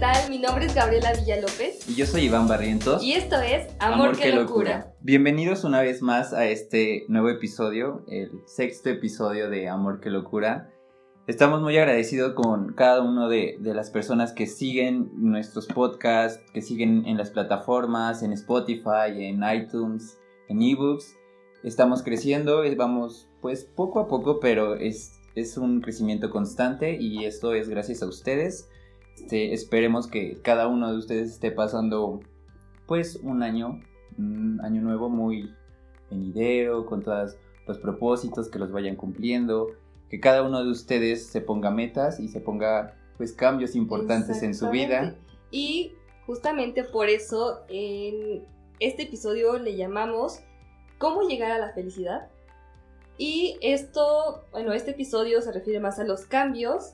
tal? 0.00 0.30
Mi 0.30 0.38
nombre 0.38 0.64
es 0.64 0.74
Gabriela 0.74 1.12
Villalópez. 1.12 1.86
Y 1.86 1.94
yo 1.94 2.06
soy 2.06 2.22
Iván 2.22 2.48
Barrientos. 2.48 3.02
Y 3.04 3.12
esto 3.12 3.36
es 3.36 3.68
Amor, 3.78 4.16
que 4.16 4.32
locura. 4.32 4.94
Bienvenidos 5.02 5.62
una 5.64 5.82
vez 5.82 6.00
más 6.00 6.32
a 6.32 6.46
este 6.46 7.04
nuevo 7.08 7.28
episodio, 7.28 8.02
el 8.08 8.30
sexto 8.46 8.88
episodio 8.88 9.50
de 9.50 9.68
Amor 9.68 10.00
que 10.00 10.08
locura. 10.08 10.70
Estamos 11.26 11.60
muy 11.60 11.76
agradecidos 11.76 12.32
con 12.32 12.72
cada 12.72 13.02
uno 13.02 13.28
de, 13.28 13.58
de, 13.60 13.74
las 13.74 13.90
personas 13.90 14.32
que 14.32 14.46
siguen 14.46 15.10
nuestros 15.16 15.66
podcasts, 15.66 16.42
que 16.54 16.62
siguen 16.62 17.04
en 17.06 17.18
las 17.18 17.30
plataformas, 17.30 18.22
en 18.22 18.32
Spotify, 18.32 19.12
en 19.14 19.42
iTunes, 19.44 20.18
en 20.48 20.62
eBooks. 20.62 21.14
Estamos 21.62 22.02
creciendo, 22.02 22.62
vamos 22.74 23.28
pues 23.42 23.64
poco 23.64 24.00
a 24.00 24.08
poco, 24.08 24.40
pero 24.40 24.76
es, 24.76 25.20
es 25.34 25.58
un 25.58 25.82
crecimiento 25.82 26.30
constante 26.30 26.96
y 26.98 27.26
esto 27.26 27.52
es 27.52 27.68
gracias 27.68 28.02
a 28.02 28.06
ustedes. 28.06 28.66
Este, 29.16 29.52
esperemos 29.52 30.06
que 30.06 30.40
cada 30.42 30.66
uno 30.68 30.90
de 30.90 30.98
ustedes 30.98 31.30
esté 31.30 31.50
pasando 31.50 32.20
pues 32.86 33.16
un 33.22 33.42
año, 33.42 33.80
un 34.18 34.60
año 34.62 34.82
nuevo 34.82 35.08
muy 35.08 35.54
venidero, 36.10 36.86
con 36.86 37.02
todos 37.02 37.36
los 37.66 37.78
propósitos 37.78 38.48
que 38.48 38.58
los 38.58 38.72
vayan 38.72 38.96
cumpliendo, 38.96 39.68
que 40.08 40.18
cada 40.18 40.42
uno 40.42 40.64
de 40.64 40.70
ustedes 40.70 41.26
se 41.26 41.40
ponga 41.40 41.70
metas 41.70 42.18
y 42.18 42.28
se 42.28 42.40
ponga 42.40 42.96
pues 43.16 43.32
cambios 43.32 43.76
importantes 43.76 44.42
en 44.42 44.54
su 44.54 44.70
vida. 44.70 45.14
Y 45.50 45.92
justamente 46.26 46.84
por 46.84 47.08
eso 47.08 47.60
en 47.68 48.44
este 48.80 49.02
episodio 49.04 49.58
le 49.58 49.76
llamamos 49.76 50.40
¿Cómo 51.00 51.22
llegar 51.22 51.50
a 51.50 51.58
la 51.58 51.72
felicidad? 51.72 52.28
Y 53.16 53.56
esto, 53.62 54.44
bueno, 54.52 54.74
este 54.74 54.90
episodio 54.90 55.40
se 55.40 55.50
refiere 55.50 55.80
más 55.80 55.98
a 55.98 56.04
los 56.04 56.26
cambios. 56.26 56.92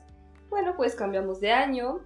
Bueno, 0.49 0.75
pues 0.75 0.95
cambiamos 0.95 1.39
de 1.39 1.51
año, 1.51 2.01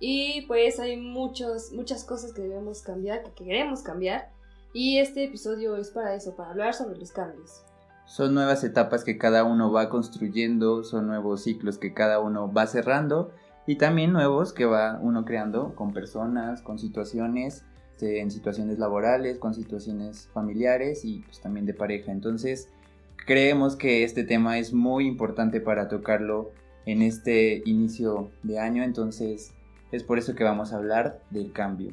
y 0.00 0.42
pues 0.42 0.78
hay 0.78 0.96
muchos, 0.96 1.72
muchas 1.72 2.04
cosas 2.04 2.32
que 2.32 2.42
debemos 2.42 2.82
cambiar, 2.82 3.22
que 3.24 3.44
queremos 3.44 3.82
cambiar. 3.82 4.30
Y 4.72 4.98
este 4.98 5.24
episodio 5.24 5.76
es 5.76 5.90
para 5.90 6.14
eso, 6.14 6.36
para 6.36 6.50
hablar 6.50 6.74
sobre 6.74 6.98
los 6.98 7.10
cambios. 7.10 7.62
Son 8.06 8.32
nuevas 8.32 8.64
etapas 8.64 9.04
que 9.04 9.18
cada 9.18 9.44
uno 9.44 9.72
va 9.72 9.90
construyendo, 9.90 10.84
son 10.84 11.08
nuevos 11.08 11.42
ciclos 11.42 11.78
que 11.78 11.94
cada 11.94 12.20
uno 12.20 12.50
va 12.52 12.66
cerrando 12.66 13.32
y 13.66 13.76
también 13.76 14.12
nuevos 14.12 14.52
que 14.52 14.64
va 14.64 14.98
uno 15.02 15.24
creando 15.24 15.74
con 15.74 15.92
personas, 15.92 16.62
con 16.62 16.78
situaciones, 16.78 17.64
este, 17.92 18.20
en 18.20 18.30
situaciones 18.30 18.78
laborales, 18.78 19.38
con 19.38 19.52
situaciones 19.52 20.28
familiares 20.32 21.04
y 21.04 21.20
pues 21.20 21.40
también 21.40 21.66
de 21.66 21.74
pareja. 21.74 22.12
Entonces, 22.12 22.68
creemos 23.26 23.76
que 23.76 24.04
este 24.04 24.24
tema 24.24 24.58
es 24.58 24.72
muy 24.72 25.06
importante 25.06 25.60
para 25.60 25.88
tocarlo 25.88 26.52
en 26.88 27.02
este 27.02 27.62
inicio 27.66 28.30
de 28.42 28.58
año. 28.58 28.82
Entonces, 28.82 29.52
es 29.92 30.02
por 30.02 30.18
eso 30.18 30.34
que 30.34 30.42
vamos 30.42 30.72
a 30.72 30.78
hablar 30.78 31.22
del 31.28 31.52
cambio. 31.52 31.92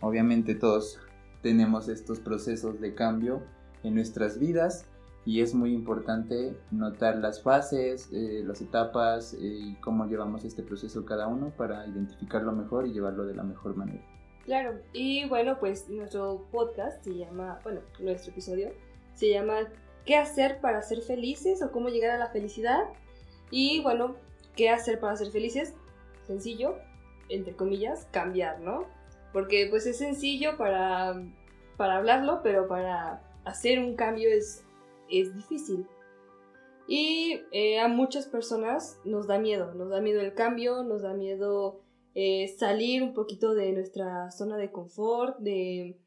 Obviamente 0.00 0.54
todos 0.54 1.00
tenemos 1.42 1.88
estos 1.88 2.20
procesos 2.20 2.80
de 2.80 2.94
cambio 2.94 3.42
en 3.82 3.96
nuestras 3.96 4.38
vidas 4.38 4.86
y 5.24 5.40
es 5.40 5.52
muy 5.52 5.74
importante 5.74 6.56
notar 6.70 7.16
las 7.16 7.42
fases, 7.42 8.08
eh, 8.12 8.44
las 8.46 8.60
etapas 8.60 9.34
eh, 9.34 9.38
y 9.40 9.74
cómo 9.80 10.06
llevamos 10.06 10.44
este 10.44 10.62
proceso 10.62 11.04
cada 11.04 11.26
uno 11.26 11.52
para 11.56 11.84
identificarlo 11.84 12.52
mejor 12.52 12.86
y 12.86 12.92
llevarlo 12.92 13.26
de 13.26 13.34
la 13.34 13.42
mejor 13.42 13.74
manera. 13.74 14.04
Claro, 14.44 14.78
y 14.92 15.28
bueno, 15.28 15.58
pues 15.58 15.88
nuestro 15.88 16.46
podcast 16.52 17.02
se 17.02 17.16
llama, 17.16 17.58
bueno, 17.64 17.80
nuestro 17.98 18.30
episodio 18.30 18.70
se 19.14 19.30
llama 19.30 19.54
¿Qué 20.04 20.14
hacer 20.16 20.60
para 20.60 20.82
ser 20.82 21.02
felices 21.02 21.64
o 21.64 21.72
cómo 21.72 21.88
llegar 21.88 22.12
a 22.12 22.18
la 22.18 22.28
felicidad? 22.28 22.84
Y 23.50 23.82
bueno, 23.82 24.14
¿qué 24.56 24.70
hacer 24.70 24.98
para 24.98 25.16
ser 25.16 25.30
felices? 25.30 25.74
Sencillo, 26.26 26.76
entre 27.28 27.54
comillas, 27.54 28.08
cambiar, 28.10 28.60
¿no? 28.60 28.86
Porque 29.32 29.66
pues 29.70 29.86
es 29.86 29.98
sencillo 29.98 30.56
para, 30.56 31.22
para 31.76 31.96
hablarlo, 31.96 32.40
pero 32.42 32.66
para 32.66 33.22
hacer 33.44 33.78
un 33.78 33.94
cambio 33.94 34.28
es, 34.28 34.64
es 35.10 35.34
difícil. 35.34 35.86
Y 36.88 37.42
eh, 37.52 37.80
a 37.80 37.88
muchas 37.88 38.26
personas 38.26 39.00
nos 39.04 39.26
da 39.26 39.38
miedo, 39.38 39.74
nos 39.74 39.90
da 39.90 40.00
miedo 40.00 40.20
el 40.20 40.34
cambio, 40.34 40.84
nos 40.84 41.02
da 41.02 41.14
miedo 41.14 41.80
eh, 42.14 42.48
salir 42.56 43.02
un 43.02 43.12
poquito 43.12 43.54
de 43.54 43.72
nuestra 43.72 44.30
zona 44.30 44.56
de 44.56 44.70
confort, 44.70 45.38
de, 45.38 45.98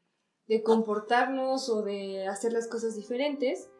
de 0.48 0.62
comportarnos 0.62 1.68
o 1.68 1.82
de 1.82 2.26
hacer 2.26 2.52
las 2.52 2.66
cosas 2.66 2.96
diferentes. 2.96 3.70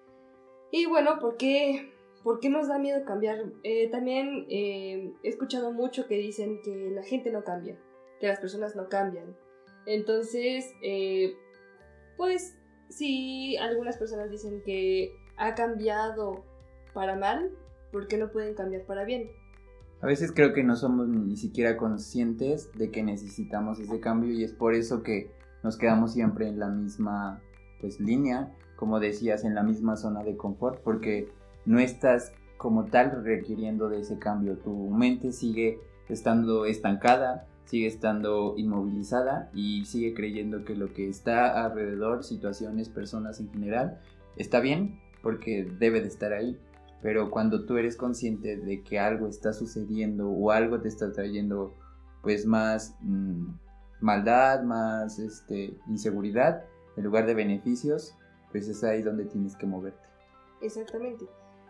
Y 0.70 0.86
bueno, 0.86 1.19
¿por 1.19 1.36
qué, 1.36 1.91
¿Por 2.22 2.41
qué 2.41 2.50
nos 2.50 2.69
da 2.69 2.78
miedo 2.78 3.04
cambiar? 3.04 3.38
Eh, 3.62 3.91
también 3.91 4.47
eh, 4.50 5.12
he 5.22 5.28
escuchado 5.28 5.72
mucho 5.72 6.06
que 6.06 6.16
dicen 6.16 6.60
que 6.62 6.91
la 6.94 7.03
gente 7.03 7.31
no 7.32 7.44
cambia, 7.44 7.78
que 8.20 8.28
las 8.28 8.38
personas 8.38 8.76
no 8.76 8.88
cambian. 8.88 9.36
Entonces, 9.86 10.66
eh, 10.82 11.34
pues 12.19 12.54
si 12.91 13.56
algunas 13.56 13.97
personas 13.97 14.30
dicen 14.30 14.62
que 14.64 15.14
ha 15.36 15.54
cambiado 15.54 16.44
para 16.92 17.16
mal, 17.16 17.50
¿por 17.91 18.06
qué 18.06 18.19
no 18.19 18.30
pueden 18.30 18.54
cambiar 18.54 18.84
para 18.84 19.04
bien? 19.04 19.30
A 20.03 20.06
veces 20.06 20.32
creo 20.32 20.53
que 20.53 20.62
no 20.62 20.76
somos 20.76 21.09
ni 21.09 21.36
siquiera 21.36 21.76
conscientes 21.76 22.70
de 22.72 22.91
que 22.91 23.03
necesitamos 23.03 23.80
ese 23.80 24.00
cambio 24.00 24.32
y 24.32 24.44
es 24.44 24.53
por 24.53 24.75
eso 24.75 25.03
que 25.03 25.30
nos 25.62 25.76
quedamos 25.76 26.12
siempre 26.12 26.48
en 26.48 26.59
la 26.59 26.69
misma 26.69 27.42
pues 27.80 28.00
línea, 28.00 28.54
como 28.76 29.00
decías, 29.00 29.44
en 29.44 29.54
la 29.54 29.62
misma 29.62 29.97
zona 29.97 30.22
de 30.22 30.36
confort, 30.36 30.82
porque 30.82 31.28
no 31.65 31.78
estás 31.78 32.32
como 32.56 32.87
tal 32.87 33.25
requiriendo 33.25 33.88
de 33.88 34.00
ese 34.00 34.19
cambio. 34.19 34.59
Tu 34.59 34.71
mente 34.91 35.32
sigue 35.32 35.81
estando 36.09 36.66
estancada, 36.66 37.47
sigue 37.65 37.87
estando 37.87 38.54
inmovilizada 38.56 39.50
y 39.54 39.84
sigue 39.84 40.12
creyendo 40.15 40.65
que 40.65 40.75
lo 40.75 40.93
que 40.93 41.09
está 41.09 41.65
alrededor, 41.65 42.25
situaciones, 42.25 42.88
personas 42.88 43.41
en 43.41 43.50
general, 43.50 44.00
está 44.37 44.60
bien 44.60 45.00
porque 45.22 45.65
debe 45.78 46.00
de 46.00 46.09
estar 46.09 46.32
ahí. 46.32 46.59
Pero 47.03 47.31
cuando 47.31 47.65
tú 47.65 47.78
eres 47.78 47.97
consciente 47.97 48.56
de 48.56 48.82
que 48.82 48.98
algo 48.98 49.27
está 49.27 49.53
sucediendo 49.53 50.28
o 50.28 50.50
algo 50.50 50.81
te 50.81 50.88
está 50.88 51.12
trayendo 51.12 51.75
pues 52.22 52.44
más 52.44 52.94
mm, 53.00 53.47
maldad, 54.00 54.62
más 54.62 55.19
este, 55.19 55.78
inseguridad, 55.88 56.65
en 56.97 57.04
lugar 57.04 57.25
de 57.25 57.34
beneficios, 57.34 58.15
pues 58.53 58.69
es 58.69 58.84
ahí 58.84 59.03
donde 59.03 59.25
tienes 59.25 59.56
que 59.56 59.66
moverte. 59.66 60.09
Exactamente. 60.60 61.25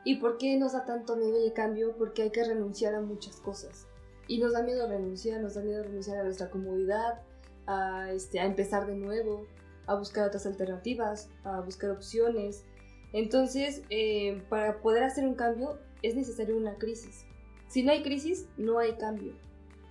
¿Y 0.05 0.17
por 0.17 0.39
qué 0.39 0.57
nos 0.59 0.73
da 0.73 0.85
tanto 0.85 1.17
miedo 1.17 1.37
el 1.45 1.53
cambio? 1.53 1.95
Porque 1.97 2.23
hay 2.23 2.31
que 2.31 2.45
renunciar 2.45 2.95
a 2.95 3.01
muchas 3.01 3.37
cosas. 3.37 3.87
Y 4.29 4.39
nos 4.39 4.53
da 4.53 4.63
miedo 4.63 4.89
renunciar, 4.89 5.41
nos 5.41 5.55
da 5.55 5.63
miedo 5.63 5.83
renunciar 5.83 6.19
a 6.19 6.25
nuestra 6.25 6.51
comodidad, 6.51 7.21
a, 7.67 8.11
este, 8.13 8.41
a 8.41 8.47
empezar 8.47 8.87
de 8.87 8.95
nuevo, 8.95 9.47
a 9.87 9.95
buscar 9.95 10.27
otras 10.27 10.47
alternativas, 10.47 11.29
a 11.45 11.61
buscar 11.61 11.91
opciones. 11.91 12.65
Entonces, 13.13 13.83
eh, 13.91 14.43
para 14.49 14.81
poder 14.81 15.03
hacer 15.03 15.27
un 15.27 15.35
cambio 15.35 15.79
es 16.03 16.15
necesario 16.15 16.57
una 16.57 16.77
crisis. 16.77 17.25
Si 17.69 17.83
no 17.83 17.93
hay 17.93 18.03
crisis, 18.03 18.47
no 18.57 18.79
hay 18.79 18.95
cambio. 18.95 19.35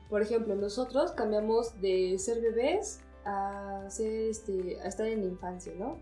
Por 0.10 0.22
ejemplo, 0.22 0.56
nosotros 0.56 1.12
cambiamos 1.12 1.80
de 1.82 2.18
ser 2.18 2.42
bebés 2.42 3.00
a, 3.26 3.86
ser, 3.90 4.30
este, 4.30 4.80
a 4.82 4.88
estar 4.88 5.06
en 5.06 5.22
la 5.22 5.28
infancia, 5.28 5.74
¿no? 5.78 5.98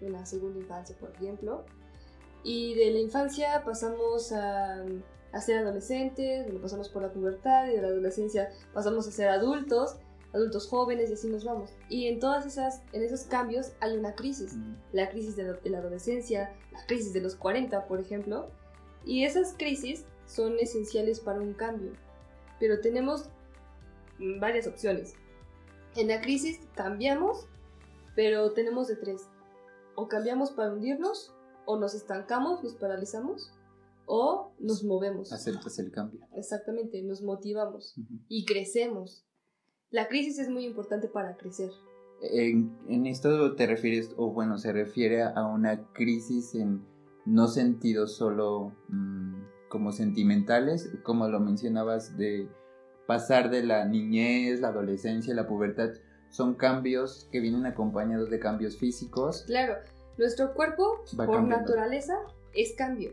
En 0.00 0.12
la 0.12 0.24
segunda 0.24 0.58
infancia, 0.58 0.96
por 0.98 1.10
ejemplo. 1.10 1.64
Y 2.44 2.74
de 2.74 2.90
la 2.90 2.98
infancia 2.98 3.62
pasamos 3.64 4.30
a, 4.30 4.84
ser 5.40 5.58
adolescentes, 5.58 6.46
pasamos 6.60 6.90
por 6.90 7.02
la 7.02 7.10
pubertad 7.10 7.66
y 7.66 7.70
de 7.70 7.82
la 7.82 7.88
adolescencia 7.88 8.50
pasamos 8.72 9.08
a 9.08 9.10
ser 9.10 9.30
adultos, 9.30 9.96
adultos 10.32 10.68
jóvenes 10.68 11.10
y 11.10 11.14
así 11.14 11.28
nos 11.28 11.44
vamos. 11.44 11.70
Y 11.88 12.06
en 12.06 12.20
todas 12.20 12.44
esas, 12.46 12.82
en 12.92 13.02
esos 13.02 13.22
cambios 13.22 13.72
hay 13.80 13.96
una 13.96 14.14
crisis. 14.14 14.54
La 14.92 15.08
crisis 15.08 15.36
de 15.36 15.58
la 15.64 15.78
adolescencia, 15.78 16.54
la 16.70 16.84
crisis 16.86 17.14
de 17.14 17.22
los 17.22 17.34
40, 17.34 17.86
por 17.86 17.98
ejemplo. 17.98 18.50
Y 19.06 19.24
esas 19.24 19.54
crisis 19.54 20.04
son 20.26 20.58
esenciales 20.58 21.20
para 21.20 21.40
un 21.40 21.54
cambio. 21.54 21.92
Pero 22.60 22.80
tenemos 22.80 23.30
varias 24.38 24.66
opciones. 24.66 25.14
En 25.96 26.08
la 26.08 26.20
crisis 26.20 26.60
cambiamos, 26.74 27.46
pero 28.14 28.52
tenemos 28.52 28.88
de 28.88 28.96
tres. 28.96 29.28
O 29.94 30.08
cambiamos 30.08 30.50
para 30.50 30.72
hundirnos, 30.72 31.32
o 31.66 31.78
nos 31.78 31.94
estancamos, 31.94 32.62
nos 32.62 32.74
paralizamos, 32.74 33.52
o 34.06 34.52
nos 34.58 34.84
movemos. 34.84 35.32
Aceptas 35.32 35.78
el 35.78 35.90
cambio. 35.90 36.20
Exactamente, 36.36 37.02
nos 37.02 37.22
motivamos 37.22 37.94
y 38.28 38.44
crecemos. 38.44 39.24
La 39.90 40.08
crisis 40.08 40.38
es 40.38 40.50
muy 40.50 40.64
importante 40.64 41.08
para 41.08 41.36
crecer. 41.36 41.70
En, 42.20 43.06
esto 43.06 43.54
te 43.54 43.66
refieres, 43.66 44.10
o 44.16 44.32
bueno, 44.32 44.58
se 44.58 44.72
refiere 44.72 45.22
a 45.22 45.46
una 45.46 45.92
crisis 45.92 46.54
en 46.54 46.84
no 47.26 47.48
sentidos 47.48 48.16
solo 48.16 48.72
mm, 48.88 49.68
como 49.68 49.92
sentimentales, 49.92 50.90
como 51.02 51.28
lo 51.28 51.40
mencionabas, 51.40 52.16
de 52.16 52.48
pasar 53.06 53.50
de 53.50 53.62
la 53.62 53.84
niñez, 53.84 54.60
la 54.60 54.68
adolescencia, 54.68 55.34
la 55.34 55.46
pubertad, 55.46 55.90
son 56.30 56.54
cambios 56.54 57.28
que 57.30 57.40
vienen 57.40 57.66
acompañados 57.66 58.30
de 58.30 58.40
cambios 58.40 58.76
físicos. 58.76 59.44
Claro, 59.46 59.76
nuestro 60.18 60.54
cuerpo, 60.54 61.02
por 61.16 61.42
naturaleza, 61.42 62.18
es 62.54 62.74
cambio. 62.74 63.12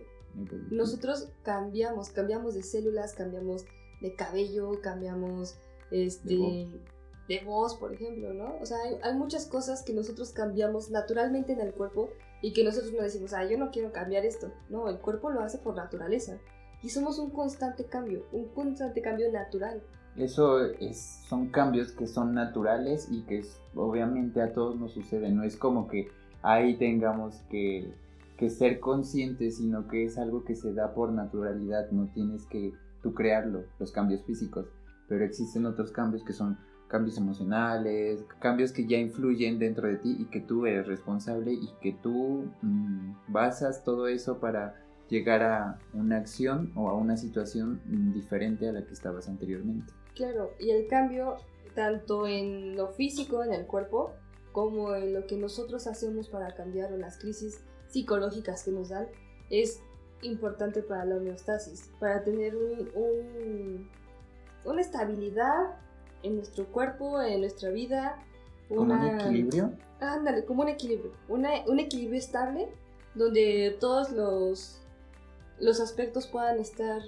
Nosotros 0.69 1.29
cambiamos, 1.43 2.09
cambiamos 2.09 2.53
de 2.53 2.63
células, 2.63 3.13
cambiamos 3.13 3.65
de 4.01 4.15
cabello, 4.15 4.79
cambiamos 4.81 5.57
este, 5.91 6.67
de 7.27 7.39
voz, 7.45 7.75
por 7.75 7.93
ejemplo, 7.93 8.33
¿no? 8.33 8.55
O 8.61 8.65
sea, 8.65 8.77
hay, 9.03 9.13
muchas 9.15 9.45
cosas 9.45 9.83
que 9.83 9.93
nosotros 9.93 10.31
cambiamos 10.31 10.89
naturalmente 10.89 11.53
en 11.53 11.61
el 11.61 11.73
cuerpo 11.73 12.09
y 12.41 12.53
que 12.53 12.63
nosotros 12.63 12.93
no 12.93 13.03
decimos, 13.03 13.33
ah, 13.33 13.45
yo 13.45 13.57
no 13.57 13.71
quiero 13.71 13.91
cambiar 13.91 14.25
esto. 14.25 14.51
No, 14.69 14.89
el 14.89 14.99
cuerpo 14.99 15.29
lo 15.29 15.41
hace 15.41 15.57
por 15.57 15.75
naturaleza. 15.75 16.37
Y 16.81 16.89
somos 16.89 17.19
un 17.19 17.29
constante 17.29 17.85
cambio, 17.85 18.25
un 18.31 18.45
constante 18.49 19.01
cambio 19.01 19.31
natural. 19.31 19.83
Eso 20.17 20.65
es, 20.65 21.21
son 21.29 21.49
cambios 21.49 21.91
que 21.91 22.07
son 22.07 22.33
naturales 22.33 23.07
y 23.09 23.21
que 23.23 23.45
obviamente 23.75 24.41
a 24.41 24.51
todos 24.51 24.77
nos 24.77 24.91
sucede. 24.93 25.29
No 25.31 25.43
es 25.43 25.55
como 25.55 25.87
que 25.87 26.09
ahí 26.41 26.77
tengamos 26.77 27.35
que, 27.49 27.93
que 28.37 28.49
ser 28.49 28.79
conscientes, 28.79 29.57
sino 29.57 29.87
que 29.87 30.05
es 30.05 30.17
algo 30.17 30.43
que 30.43 30.55
se 30.55 30.73
da 30.73 30.93
por 30.93 31.11
naturalidad. 31.11 31.89
No 31.91 32.07
tienes 32.13 32.45
que 32.45 32.73
tú 33.01 33.13
crearlo, 33.13 33.65
los 33.79 33.91
cambios 33.91 34.23
físicos. 34.23 34.67
Pero 35.07 35.25
existen 35.25 35.65
otros 35.65 35.91
cambios 35.91 36.23
que 36.23 36.33
son 36.33 36.57
cambios 36.87 37.17
emocionales, 37.17 38.23
cambios 38.39 38.73
que 38.73 38.85
ya 38.85 38.97
influyen 38.97 39.59
dentro 39.59 39.87
de 39.87 39.95
ti 39.95 40.17
y 40.19 40.25
que 40.25 40.41
tú 40.41 40.65
eres 40.65 40.87
responsable 40.87 41.53
y 41.53 41.69
que 41.81 41.93
tú 41.93 42.51
mm, 42.61 43.13
basas 43.29 43.83
todo 43.85 44.07
eso 44.07 44.39
para 44.39 44.75
llegar 45.09 45.41
a 45.41 45.79
una 45.93 46.17
acción 46.17 46.71
o 46.75 46.89
a 46.89 46.93
una 46.93 47.17
situación 47.17 47.81
diferente 48.13 48.67
a 48.67 48.73
la 48.73 48.85
que 48.85 48.93
estabas 48.93 49.27
anteriormente. 49.27 49.93
Claro, 50.15 50.51
y 50.59 50.71
el 50.71 50.87
cambio 50.87 51.37
tanto 51.75 52.27
en 52.27 52.75
lo 52.75 52.89
físico, 52.89 53.43
en 53.43 53.53
el 53.53 53.65
cuerpo, 53.65 54.13
como 54.51 54.95
en 54.95 55.13
lo 55.13 55.27
que 55.27 55.37
nosotros 55.37 55.87
hacemos 55.87 56.29
para 56.29 56.53
cambiar 56.55 56.91
o 56.93 56.97
las 56.97 57.17
crisis 57.17 57.61
psicológicas 57.89 58.63
que 58.63 58.71
nos 58.71 58.89
dan, 58.89 59.07
es 59.49 59.81
importante 60.21 60.81
para 60.81 61.05
la 61.05 61.15
homeostasis, 61.15 61.89
para 61.99 62.23
tener 62.23 62.55
un, 62.55 63.89
una 64.65 64.81
estabilidad 64.81 65.77
en 66.23 66.35
nuestro 66.35 66.65
cuerpo, 66.67 67.21
en 67.21 67.41
nuestra 67.41 67.69
vida. 67.69 68.17
¿Como 68.69 68.93
un 68.93 69.19
equilibrio? 69.19 69.71
Ándale, 69.99 70.45
como 70.45 70.63
un 70.63 70.69
equilibrio. 70.69 71.11
un 71.27 71.79
equilibrio 71.79 72.19
estable 72.19 72.69
donde 73.15 73.75
todos 73.79 74.11
los, 74.11 74.81
los 75.59 75.79
aspectos 75.81 76.27
puedan 76.27 76.59
estar 76.59 77.01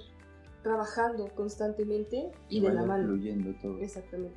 trabajando 0.62 1.28
constantemente 1.34 2.32
y, 2.48 2.60
de 2.60 2.72
la 2.72 2.84
mano. 2.84 3.08
Fluyendo 3.08 3.54
todo. 3.60 3.78
Exactamente. 3.78 4.36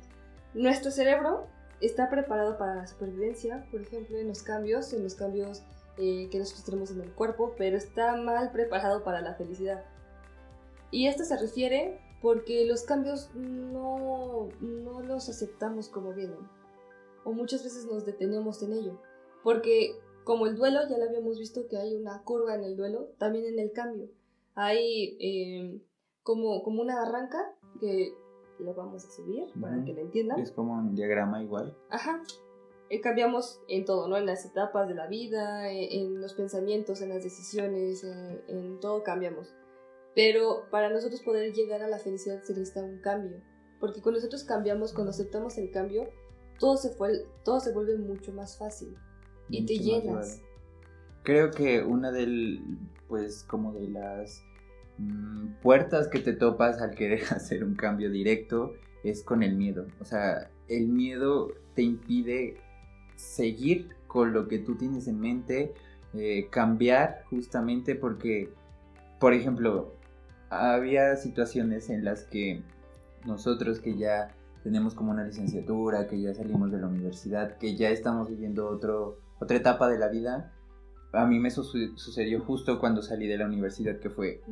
Nuestro 0.54 0.90
cerebro 0.90 1.46
está 1.80 2.10
preparado 2.10 2.58
para 2.58 2.74
la 2.74 2.86
supervivencia, 2.86 3.66
por 3.70 3.80
ejemplo, 3.80 4.18
en 4.18 4.28
los 4.28 4.42
cambios, 4.42 4.92
en 4.92 5.02
los 5.02 5.14
cambios 5.14 5.62
eh, 5.96 6.28
que 6.30 6.38
nosotros 6.38 6.64
tenemos 6.64 6.90
en 6.90 7.00
el 7.00 7.12
cuerpo, 7.12 7.54
pero 7.56 7.76
está 7.76 8.16
mal 8.16 8.50
preparado 8.52 9.04
para 9.04 9.20
la 9.20 9.34
felicidad. 9.34 9.84
Y 10.90 11.06
esto 11.06 11.24
se 11.24 11.36
refiere 11.36 12.00
porque 12.20 12.66
los 12.66 12.82
cambios 12.82 13.30
no, 13.34 14.48
no 14.60 15.02
los 15.02 15.28
aceptamos 15.28 15.88
como 15.88 16.12
vienen, 16.12 16.38
o 17.24 17.32
muchas 17.32 17.62
veces 17.62 17.86
nos 17.86 18.04
detenemos 18.04 18.62
en 18.62 18.72
ello, 18.72 19.00
porque 19.44 20.00
como 20.24 20.46
el 20.46 20.56
duelo, 20.56 20.80
ya 20.88 20.98
lo 20.98 21.04
habíamos 21.04 21.38
visto 21.38 21.68
que 21.68 21.78
hay 21.78 21.94
una 21.94 22.22
curva 22.22 22.54
en 22.54 22.62
el 22.62 22.76
duelo, 22.76 23.08
también 23.16 23.46
en 23.46 23.58
el 23.58 23.72
cambio. 23.72 24.10
Hay 24.54 25.16
eh, 25.20 25.80
como, 26.22 26.62
como 26.62 26.82
una 26.82 26.96
barranca 26.96 27.54
que 27.80 28.12
lo 28.58 28.74
vamos 28.74 29.04
a 29.04 29.10
subir 29.10 29.46
para 29.60 29.84
que 29.84 29.92
lo 29.92 30.00
entiendan. 30.00 30.38
Es 30.40 30.52
como 30.52 30.74
un 30.74 30.94
diagrama 30.94 31.42
igual. 31.42 31.76
Ajá. 31.90 32.22
Eh, 32.90 33.00
cambiamos 33.00 33.60
en 33.68 33.84
todo, 33.84 34.08
¿no? 34.08 34.16
En 34.16 34.26
las 34.26 34.46
etapas 34.46 34.88
de 34.88 34.94
la 34.94 35.06
vida, 35.06 35.70
en, 35.70 36.20
los 36.20 36.34
pensamientos, 36.34 37.02
en 37.02 37.10
las 37.10 37.22
decisiones, 37.22 38.04
en 38.48 38.80
todo 38.80 39.02
cambiamos. 39.02 39.54
Pero 40.14 40.64
para 40.70 40.90
nosotros 40.90 41.22
poder 41.22 41.52
llegar 41.52 41.82
a 41.82 41.88
la 41.88 41.98
felicidad 41.98 42.42
se 42.42 42.54
necesita 42.54 42.82
un 42.82 43.00
cambio. 43.00 43.40
Porque 43.78 44.00
cuando 44.00 44.18
nosotros 44.18 44.44
cambiamos, 44.44 44.92
cuando 44.92 45.10
aceptamos 45.10 45.58
el 45.58 45.70
cambio, 45.70 46.08
todo 46.58 46.76
se, 46.76 46.90
fue, 46.90 47.26
todo 47.44 47.60
se 47.60 47.72
vuelve 47.72 47.96
mucho 47.96 48.32
más 48.32 48.58
fácil. 48.58 48.96
Y 49.48 49.64
te 49.64 49.78
llenas. 49.78 50.42
Creo 51.22 51.50
que 51.50 51.82
una 51.82 52.10
del, 52.10 52.60
pues 53.06 53.44
como 53.44 53.72
de 53.72 53.88
las 53.88 54.42
mm, 54.98 55.60
puertas 55.62 56.08
que 56.08 56.18
te 56.18 56.32
topas 56.32 56.80
al 56.80 56.94
querer 56.94 57.22
hacer 57.30 57.64
un 57.64 57.74
cambio 57.74 58.10
directo 58.10 58.74
es 59.04 59.22
con 59.22 59.42
el 59.42 59.56
miedo. 59.56 59.86
O 60.00 60.04
sea, 60.04 60.50
el 60.68 60.88
miedo 60.88 61.52
te 61.74 61.82
impide 61.82 62.56
seguir 63.16 63.96
con 64.06 64.32
lo 64.32 64.48
que 64.48 64.58
tú 64.58 64.76
tienes 64.76 65.06
en 65.08 65.20
mente, 65.20 65.74
eh, 66.14 66.48
cambiar 66.50 67.22
justamente 67.30 67.94
porque, 67.94 68.50
por 69.20 69.34
ejemplo, 69.34 69.92
había 70.50 71.16
situaciones 71.16 71.90
en 71.90 72.04
las 72.04 72.24
que 72.24 72.62
nosotros 73.26 73.80
que 73.80 73.96
ya 73.96 74.34
tenemos 74.62 74.94
como 74.94 75.12
una 75.12 75.24
licenciatura, 75.24 76.08
que 76.08 76.20
ya 76.20 76.34
salimos 76.34 76.70
de 76.70 76.78
la 76.78 76.88
universidad, 76.88 77.56
que 77.58 77.76
ya 77.76 77.90
estamos 77.90 78.28
viviendo 78.28 78.68
otro, 78.68 79.18
otra 79.38 79.56
etapa 79.56 79.88
de 79.88 79.98
la 79.98 80.08
vida, 80.08 80.52
a 81.12 81.26
mí 81.26 81.38
me 81.38 81.50
sucedió 81.50 82.40
justo 82.40 82.78
cuando 82.78 83.02
salí 83.02 83.26
de 83.26 83.38
la 83.38 83.46
universidad, 83.46 83.98
que 83.98 84.10
fue, 84.10 84.42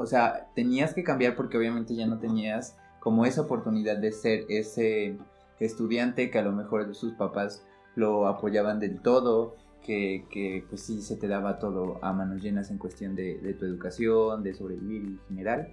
o 0.00 0.06
sea, 0.06 0.48
tenías 0.54 0.94
que 0.94 1.04
cambiar 1.04 1.36
porque 1.36 1.58
obviamente 1.58 1.94
ya 1.94 2.06
no 2.06 2.18
tenías 2.18 2.74
como 3.00 3.26
esa 3.26 3.42
oportunidad 3.42 3.98
de 3.98 4.12
ser 4.12 4.46
ese 4.48 5.18
estudiante 5.58 6.30
que 6.30 6.38
a 6.38 6.42
lo 6.42 6.52
mejor 6.52 6.94
sus 6.94 7.12
papás 7.12 7.62
lo 7.96 8.26
apoyaban 8.26 8.80
del 8.80 9.02
todo, 9.02 9.56
que, 9.84 10.24
que, 10.30 10.64
pues 10.70 10.80
sí 10.80 11.02
se 11.02 11.16
te 11.16 11.28
daba 11.28 11.58
todo 11.58 11.98
a 12.00 12.14
manos 12.14 12.40
llenas 12.42 12.70
en 12.70 12.78
cuestión 12.78 13.14
de, 13.14 13.34
tu 13.58 13.66
educación, 13.66 14.42
de 14.42 14.54
sobrevivir 14.54 15.02
en 15.02 15.20
general. 15.28 15.68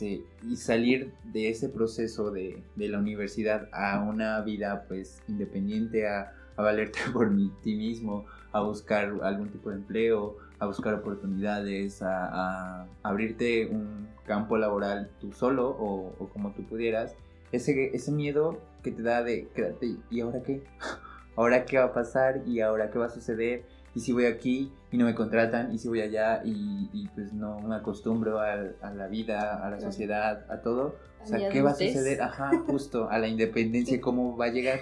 y 0.00 0.56
salir 0.56 1.12
de 1.32 1.48
ese 1.48 1.68
proceso 1.68 2.30
de, 2.30 2.62
de, 2.76 2.88
la 2.88 3.00
universidad 3.00 3.68
a 3.72 4.00
una 4.08 4.40
vida 4.42 4.84
pues 4.86 5.20
independiente, 5.26 6.06
a, 6.06 6.32
a 6.54 6.62
valerte 6.62 7.00
por 7.12 7.28
ti 7.62 7.74
mismo, 7.74 8.24
a 8.52 8.60
buscar 8.60 9.12
algún 9.22 9.48
tipo 9.48 9.70
de 9.70 9.76
empleo, 9.76 10.36
a 10.58 10.66
buscar 10.66 10.94
oportunidades, 10.94 12.02
a, 12.02 12.82
a 12.82 12.86
abrirte 13.02 13.66
un 13.66 14.08
campo 14.26 14.56
laboral 14.56 15.10
tú 15.20 15.32
solo 15.32 15.68
o, 15.70 16.14
o, 16.18 16.28
como 16.28 16.52
tú 16.52 16.64
pudieras, 16.64 17.14
ese, 17.52 17.94
ese 17.94 18.12
miedo 18.12 18.58
que 18.82 18.90
te 18.90 19.02
da 19.02 19.22
de 19.22 19.48
quédate, 19.54 19.96
¿y 20.10 20.20
ahora 20.20 20.42
qué? 20.42 20.62
ahora 21.36 21.64
qué 21.64 21.78
va 21.78 21.84
a 21.84 21.92
pasar 21.92 22.42
y 22.46 22.60
ahora 22.60 22.90
qué 22.90 22.98
va 22.98 23.06
a 23.06 23.10
suceder 23.10 23.64
y 23.94 24.00
si 24.00 24.12
voy 24.12 24.26
aquí 24.26 24.72
y 24.90 24.98
no 24.98 25.04
me 25.04 25.14
contratan 25.14 25.72
y 25.72 25.78
si 25.78 25.88
voy 25.88 26.00
allá 26.00 26.42
y, 26.44 27.08
pues 27.14 27.32
no 27.32 27.60
me 27.60 27.76
acostumbro 27.76 28.40
a, 28.40 28.56
la 28.94 29.06
vida, 29.06 29.64
a 29.64 29.70
la 29.70 29.80
sociedad, 29.80 30.44
a 30.50 30.60
todo. 30.62 30.96
O 31.22 31.26
sea, 31.26 31.48
¿qué 31.48 31.62
va 31.62 31.70
a 31.70 31.74
suceder? 31.74 32.20
Ajá, 32.20 32.50
justo, 32.66 33.08
a 33.08 33.18
la 33.18 33.28
independencia, 33.28 34.00
¿cómo 34.00 34.36
va 34.36 34.46
a 34.46 34.50
llegar? 34.50 34.80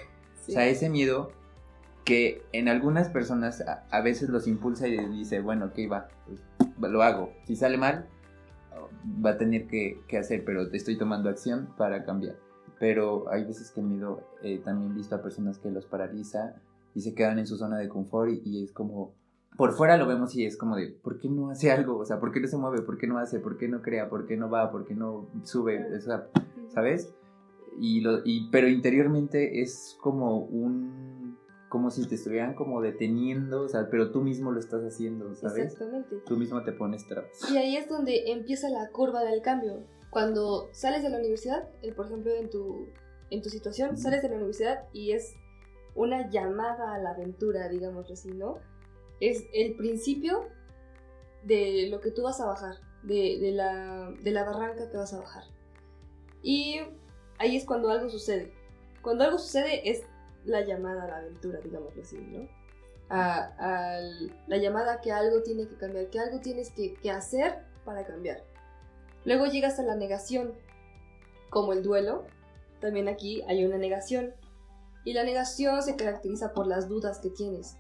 O 0.49 0.50
sea, 0.50 0.66
ese 0.66 0.88
miedo 0.88 1.30
que 2.04 2.42
en 2.52 2.68
algunas 2.68 3.09
personas 3.09 3.62
a, 3.62 4.00
veces 4.00 4.28
los 4.28 4.47
impulsa 4.47 4.88
y 4.88 4.97
dice, 5.06 5.40
bueno, 5.40 5.66
ok, 5.66 5.78
va, 5.90 6.09
pues, 6.26 6.92
lo 6.92 7.02
hago. 7.02 7.32
Si 7.44 7.56
sale 7.56 7.78
mal, 7.78 8.06
va 9.25 9.30
a 9.30 9.38
tener 9.38 9.66
que, 9.66 10.00
que 10.09 10.18
hacer, 10.18 10.44
pero 10.44 10.62
estoy 10.73 10.99
tomando 10.99 11.28
acción 11.28 11.68
para 11.76 12.04
cambiar 12.04 12.37
pero 12.82 13.30
hay 13.30 13.44
veces 13.44 13.71
que 13.71 13.80
el 13.80 13.87
miedo 13.87 14.26
eh, 14.42 14.59
también 14.59 14.92
visto 14.92 15.14
a 15.14 15.23
personas 15.23 15.56
que 15.56 15.71
los 15.71 15.87
paraliza 15.87 16.56
y 16.97 17.02
se 17.02 17.14
quedan 17.14 17.38
en 17.38 17.47
su 17.47 17.56
zona 17.56 17.78
de 17.78 17.88
confort 17.88 18.32
y, 18.44 18.64
es 18.64 18.73
como, 18.73 19.14
por 19.56 19.71
fuera 19.71 19.97
lo 19.97 20.09
vemos 20.09 20.35
y 20.35 20.44
es 20.44 20.56
como 20.56 20.75
de, 20.75 20.88
¿por 20.88 21.21
qué 21.21 21.28
no 21.28 21.50
hace 21.50 21.71
algo? 21.71 21.97
O 21.97 22.04
sea, 22.04 22.18
¿por 22.18 22.32
qué 22.32 22.40
no 22.40 22.49
se 22.49 22.56
mueve? 22.56 22.82
¿Por 22.82 22.99
qué 22.99 23.06
no 23.06 23.18
hace? 23.18 23.38
¿Por 23.38 23.56
qué 23.56 23.68
no 23.68 23.82
crea? 23.82 24.09
¿Por 24.09 24.26
qué 24.26 24.37
no 24.37 24.50
va? 24.50 24.73
¿Por 24.73 24.85
qué 24.85 24.97
no 24.97 25.28
sube? 25.44 25.97
O 25.97 26.00
sea, 26.00 26.26
¿sabes? 26.75 27.14
Y 27.78 28.00
lo, 28.00 28.18
y, 28.25 28.49
pero 28.50 28.66
interiormente 28.66 29.62
es 29.62 29.97
como 30.00 30.38
un, 30.38 31.22
como 31.73 31.91
si 31.91 32.07
te 32.07 32.17
estuvieran 32.17 32.52
como 32.52 32.83
deteniendo, 32.83 33.62
o 33.62 33.69
sea, 33.71 33.88
pero 33.91 34.11
tú 34.12 34.21
mismo 34.21 34.52
lo 34.52 34.61
estás 34.61 34.83
haciendo, 34.83 35.35
¿sabes? 35.35 35.73
Exactamente. 35.73 36.17
Tú 36.26 36.37
mismo 36.37 36.62
te 36.64 36.73
pones 36.73 37.07
trabas. 37.07 37.31
Y 37.50 37.57
ahí 37.57 37.79
es 37.79 37.88
donde 37.88 38.31
empieza 38.31 38.69
la 38.69 38.91
curva 38.91 39.25
del 39.25 39.41
cambio 39.41 39.83
cuando 40.11 40.69
sales 40.73 41.02
de 41.02 41.09
la 41.09 41.17
universidad, 41.17 41.67
por 41.97 42.05
ejemplo, 42.05 42.31
en 42.35 42.50
tu, 42.50 42.88
en 43.31 43.41
tu 43.41 43.49
situación, 43.49 43.97
sales 43.97 44.21
de 44.21 44.29
la 44.29 44.35
universidad 44.35 44.85
y 44.93 45.12
es 45.12 45.33
una 45.95 46.29
llamada 46.29 46.93
a 46.93 46.99
la 46.99 47.12
aventura, 47.12 47.71
digamos 47.71 48.11
así, 48.11 48.29
¿no? 48.33 48.59
Es 49.21 49.47
el 49.55 49.75
principio 49.75 50.45
de 51.43 51.88
lo 51.91 52.02
que 52.02 52.11
tú 52.11 52.25
vas 52.25 52.38
a 52.43 52.45
bajar, 52.45 52.75
de, 53.02 53.38
de, 53.41 53.52
la, 53.52 54.12
de 54.23 54.31
la 54.31 54.45
barranca 54.45 54.91
que 54.91 54.97
vas 54.99 55.14
a 55.14 55.21
bajar. 55.21 55.45
Y 56.43 56.81
ahí 57.38 57.57
es 57.57 57.64
cuando 57.64 57.88
algo 57.88 58.11
sucede. 58.11 58.52
Cuando 59.00 59.25
algo 59.25 59.38
sucede 59.38 59.88
es 59.88 60.02
la 60.44 60.62
llamada 60.62 61.04
a 61.04 61.08
la 61.08 61.16
aventura, 61.18 61.61
digamos 61.61 61.96
así, 61.96 62.16
¿no? 62.18 62.49
A, 63.08 64.00
la 64.46 64.56
llamada 64.56 65.00
que 65.00 65.12
algo 65.12 65.42
tiene 65.42 65.68
que 65.68 65.76
cambiar, 65.76 66.08
que 66.08 66.18
algo 66.18 66.40
tienes 66.40 66.70
que, 66.70 66.94
que 66.94 67.11
hacer 67.11 67.58
para 67.84 68.06
cambiar. 68.06 68.42
Luego 69.25 69.46
llegas 69.46 69.78
a 69.78 69.82
la 69.82 69.94
negación, 69.94 70.54
como 71.50 71.72
el 71.72 71.82
duelo, 71.82 72.25
también 72.80 73.08
aquí 73.08 73.42
hay 73.46 73.64
una 73.64 73.78
negación. 73.78 74.34
Y 75.04 75.12
la 75.12 75.25
negación 75.25 75.82
se 75.82 75.96
caracteriza 75.96 76.52
por 76.52 76.66
las 76.66 76.88
dudas 76.88 77.18
que 77.18 77.30
tienes. 77.30 77.76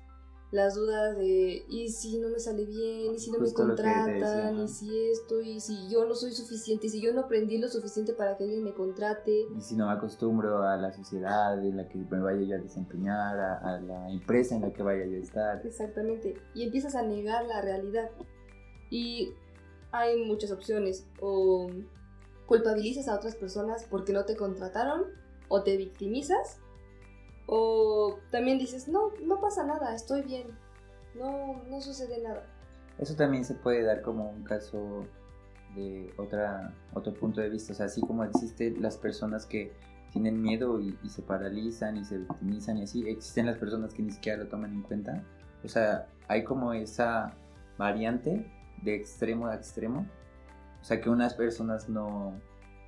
Las 0.52 0.74
dudas 0.74 1.16
de, 1.16 1.64
¿y 1.66 1.88
si 1.88 2.18
no 2.18 2.28
me 2.28 2.38
sale 2.38 2.66
bien? 2.66 3.14
¿Y 3.14 3.18
si 3.18 3.32
no 3.32 3.38
me 3.38 3.50
contratan? 3.50 4.60
¿Y 4.60 4.68
si 4.68 5.08
esto? 5.08 5.40
¿Y 5.40 5.60
si 5.60 5.88
yo 5.88 6.04
no 6.04 6.14
soy 6.14 6.32
suficiente? 6.32 6.88
¿Y 6.88 6.90
si 6.90 7.00
yo 7.00 7.14
no 7.14 7.22
aprendí 7.22 7.56
lo 7.56 7.68
suficiente 7.68 8.12
para 8.12 8.36
que 8.36 8.44
alguien 8.44 8.62
me 8.62 8.74
contrate? 8.74 9.46
¿Y 9.56 9.60
si 9.62 9.76
no 9.76 9.86
me 9.86 9.94
acostumbro 9.94 10.62
a 10.62 10.76
la 10.76 10.92
sociedad 10.92 11.58
en 11.64 11.78
la 11.78 11.88
que 11.88 11.96
me 11.96 12.20
vaya 12.20 12.42
yo 12.42 12.56
a 12.56 12.58
desempeñar, 12.58 13.40
a, 13.40 13.80
la 13.80 14.10
empresa 14.10 14.54
en 14.54 14.60
la 14.60 14.72
que 14.74 14.82
vaya 14.82 15.06
yo 15.06 15.16
a 15.16 15.20
estar? 15.20 15.66
Exactamente. 15.66 16.34
Y 16.54 16.64
empiezas 16.64 16.96
a 16.96 17.02
negar 17.02 17.46
la 17.46 17.62
realidad. 17.62 18.10
Y 18.90 19.32
hay 19.90 20.22
muchas 20.22 20.52
opciones. 20.52 21.06
O 21.22 21.70
culpabilizas 22.44 23.08
a 23.08 23.14
otras 23.14 23.36
personas 23.36 23.86
porque 23.88 24.12
no 24.12 24.26
te 24.26 24.36
contrataron, 24.36 25.04
o 25.48 25.62
te 25.62 25.78
victimizas, 25.78 26.58
o 27.54 28.18
también 28.30 28.58
dices, 28.58 28.88
no, 28.88 29.10
no 29.22 29.38
pasa 29.38 29.62
nada, 29.62 29.94
estoy 29.94 30.22
bien, 30.22 30.46
no, 31.14 31.62
no 31.68 31.82
sucede 31.82 32.22
nada. 32.22 32.46
Eso 32.96 33.14
también 33.14 33.44
se 33.44 33.54
puede 33.54 33.82
dar 33.82 34.00
como 34.00 34.30
un 34.30 34.42
caso 34.42 35.04
de 35.74 36.14
otra, 36.16 36.74
otro 36.94 37.12
punto 37.12 37.42
de 37.42 37.50
vista, 37.50 37.74
o 37.74 37.76
sea, 37.76 37.86
así 37.86 38.00
como 38.00 38.24
existen 38.24 38.80
las 38.80 38.96
personas 38.96 39.44
que 39.44 39.70
tienen 40.12 40.40
miedo 40.40 40.80
y, 40.80 40.96
se 41.10 41.20
paralizan 41.20 41.98
y 41.98 42.06
se 42.06 42.16
victimizan 42.16 42.78
y 42.78 42.84
así, 42.84 43.06
existen 43.06 43.44
las 43.44 43.58
personas 43.58 43.92
que 43.92 44.02
ni 44.02 44.12
siquiera 44.12 44.42
lo 44.42 44.48
toman 44.48 44.72
en 44.72 44.82
cuenta, 44.82 45.22
o 45.62 45.68
sea, 45.68 46.06
hay 46.28 46.44
como 46.44 46.72
esa 46.72 47.34
variante 47.76 48.50
de 48.80 48.94
extremo 48.94 49.48
a 49.48 49.56
extremo, 49.56 50.06
o 50.80 50.84
sea, 50.84 51.02
que 51.02 51.10
unas 51.10 51.34
personas 51.34 51.86
no, 51.90 52.32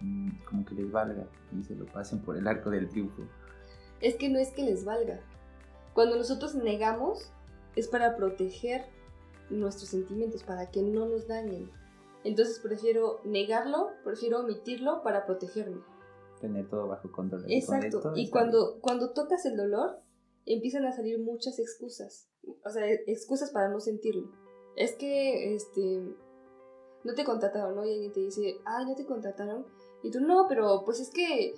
mm, 0.01 0.31
como 0.49 0.65
que 0.65 0.75
les 0.75 0.91
valga 0.91 1.27
y 1.53 1.63
se 1.65 1.75
lo 1.75 1.85
pasen 1.85 2.21
por 2.21 2.39
el 2.39 2.49
arco 2.49 2.71
del 2.71 2.89
triunfo 2.89 3.25
es 4.01 4.17
que 4.17 4.29
no 4.29 4.39
es 4.39 4.51
que 4.51 4.63
les 4.63 4.85
valga. 4.85 5.21
Cuando 5.95 6.17
nosotros 6.17 6.55
negamos 6.55 7.31
es 7.77 7.89
para 7.89 8.17
proteger 8.17 8.85
nuestros 9.51 9.91
sentimientos, 9.91 10.43
para 10.43 10.71
que 10.71 10.83
no 10.83 11.07
nos 11.07 11.27
dañen. 11.27 11.71
Entonces 12.25 12.59
prefiero 12.59 13.21
negarlo, 13.25 13.91
prefiero 14.03 14.41
omitirlo 14.41 15.03
para 15.03 15.27
protegerme. 15.27 15.83
Tener 16.41 16.69
todo 16.69 16.89
bajo 16.89 17.11
control. 17.13 17.45
Exacto. 17.49 18.13
y 18.17 18.31
cuando, 18.31 18.79
cuando 18.81 19.11
tocas 19.11 19.45
el 19.47 19.57
dolor, 19.57 20.01
empiezan 20.47 20.85
a 20.87 20.93
salir 20.93 21.19
muchas 21.19 21.59
excusas. 21.59 22.29
O 22.65 22.71
sea, 22.71 22.87
excusas 23.07 23.51
para 23.51 23.69
no 23.69 23.81
sentirlo. 23.81 24.31
Es 24.77 24.95
que, 24.97 25.55
este, 25.55 26.03
no 27.05 27.15
te 27.15 27.25
contrataron, 27.25 27.77
¿no? 27.77 27.85
Y 27.85 27.93
alguien 27.93 28.13
te 28.13 28.21
dice, 28.21 28.57
ay, 28.65 28.87
no 28.87 28.95
te 28.95 29.07
contrataron. 29.07 29.67
Y 30.03 30.11
tú, 30.11 30.21
no, 30.21 30.47
pero 30.49 30.83
pues 30.85 31.01
es 31.01 31.11
que 31.11 31.55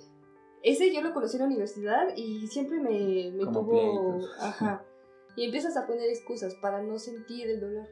ese 0.63 0.93
yo 0.93 1.01
lo 1.01 1.13
conocí 1.13 1.37
en 1.37 1.41
la 1.41 1.47
universidad 1.47 2.15
y 2.15 2.47
siempre 2.47 2.79
me, 2.79 3.31
me 3.31 3.51
tuvo... 3.51 4.19
Ajá. 4.39 4.83
Y 5.37 5.45
empiezas 5.45 5.77
a 5.77 5.85
poner 5.85 6.09
excusas 6.09 6.55
para 6.55 6.81
no 6.81 6.97
sentir 6.97 7.47
el 7.47 7.59
dolor. 7.59 7.87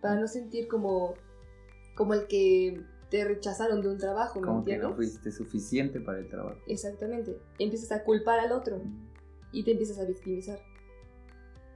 Para 0.00 0.20
no 0.20 0.28
sentir 0.28 0.68
como, 0.68 1.14
como 1.96 2.14
el 2.14 2.28
que 2.28 2.86
te 3.10 3.24
rechazaron 3.24 3.82
de 3.82 3.88
un 3.88 3.98
trabajo, 3.98 4.40
¿me 4.40 4.46
como 4.46 4.64
que 4.64 4.78
no 4.78 4.94
fuiste 4.94 5.32
suficiente 5.32 6.00
para 6.00 6.20
el 6.20 6.28
trabajo. 6.28 6.60
Exactamente. 6.68 7.36
Empiezas 7.58 7.90
a 7.90 8.04
culpar 8.04 8.38
al 8.38 8.52
otro 8.52 8.80
y 9.50 9.64
te 9.64 9.72
empiezas 9.72 9.98
a 9.98 10.04
victimizar. 10.04 10.60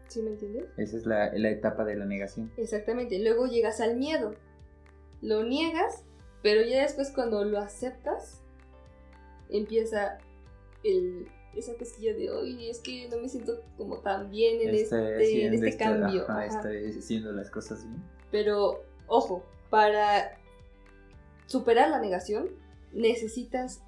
¿Sí 0.07 0.23
me 0.23 0.31
entiendes? 0.31 0.67
Esa 0.77 0.97
es 0.97 1.07
la, 1.07 1.33
la 1.37 1.51
etapa 1.51 1.85
de 1.85 1.97
la 1.97 2.07
negación. 2.07 2.53
Exactamente. 2.57 3.19
Luego 3.19 3.47
llegas 3.47 3.81
al 3.81 3.97
miedo. 3.97 4.37
Lo 5.23 5.43
niegas, 5.43 6.05
pero 6.41 6.63
ya 6.63 6.83
después 6.83 7.11
cuando 7.11 7.45
lo 7.45 7.59
aceptas, 7.59 8.44
empieza 9.59 10.19
el, 10.83 11.29
esa 11.57 11.75
cosquilla 11.75 12.15
de 12.15 12.31
hoy 12.31 12.69
es 12.69 12.81
que 12.81 13.09
no 13.09 13.19
me 13.19 13.29
siento 13.29 13.61
como 13.77 13.99
tan 13.99 14.31
bien 14.31 14.61
en 14.61 14.75
este, 14.75 15.47
en 15.47 15.55
este 15.55 15.77
cambio. 15.77 16.27
estoy 16.41 16.99
haciendo 16.99 17.33
las 17.33 17.51
cosas 17.51 17.85
bien. 17.85 18.03
Pero, 18.31 18.83
ojo, 19.07 19.45
para 19.71 20.39
superar 21.47 21.91
la 21.91 22.01
negación 22.01 22.51
necesitas 22.93 23.83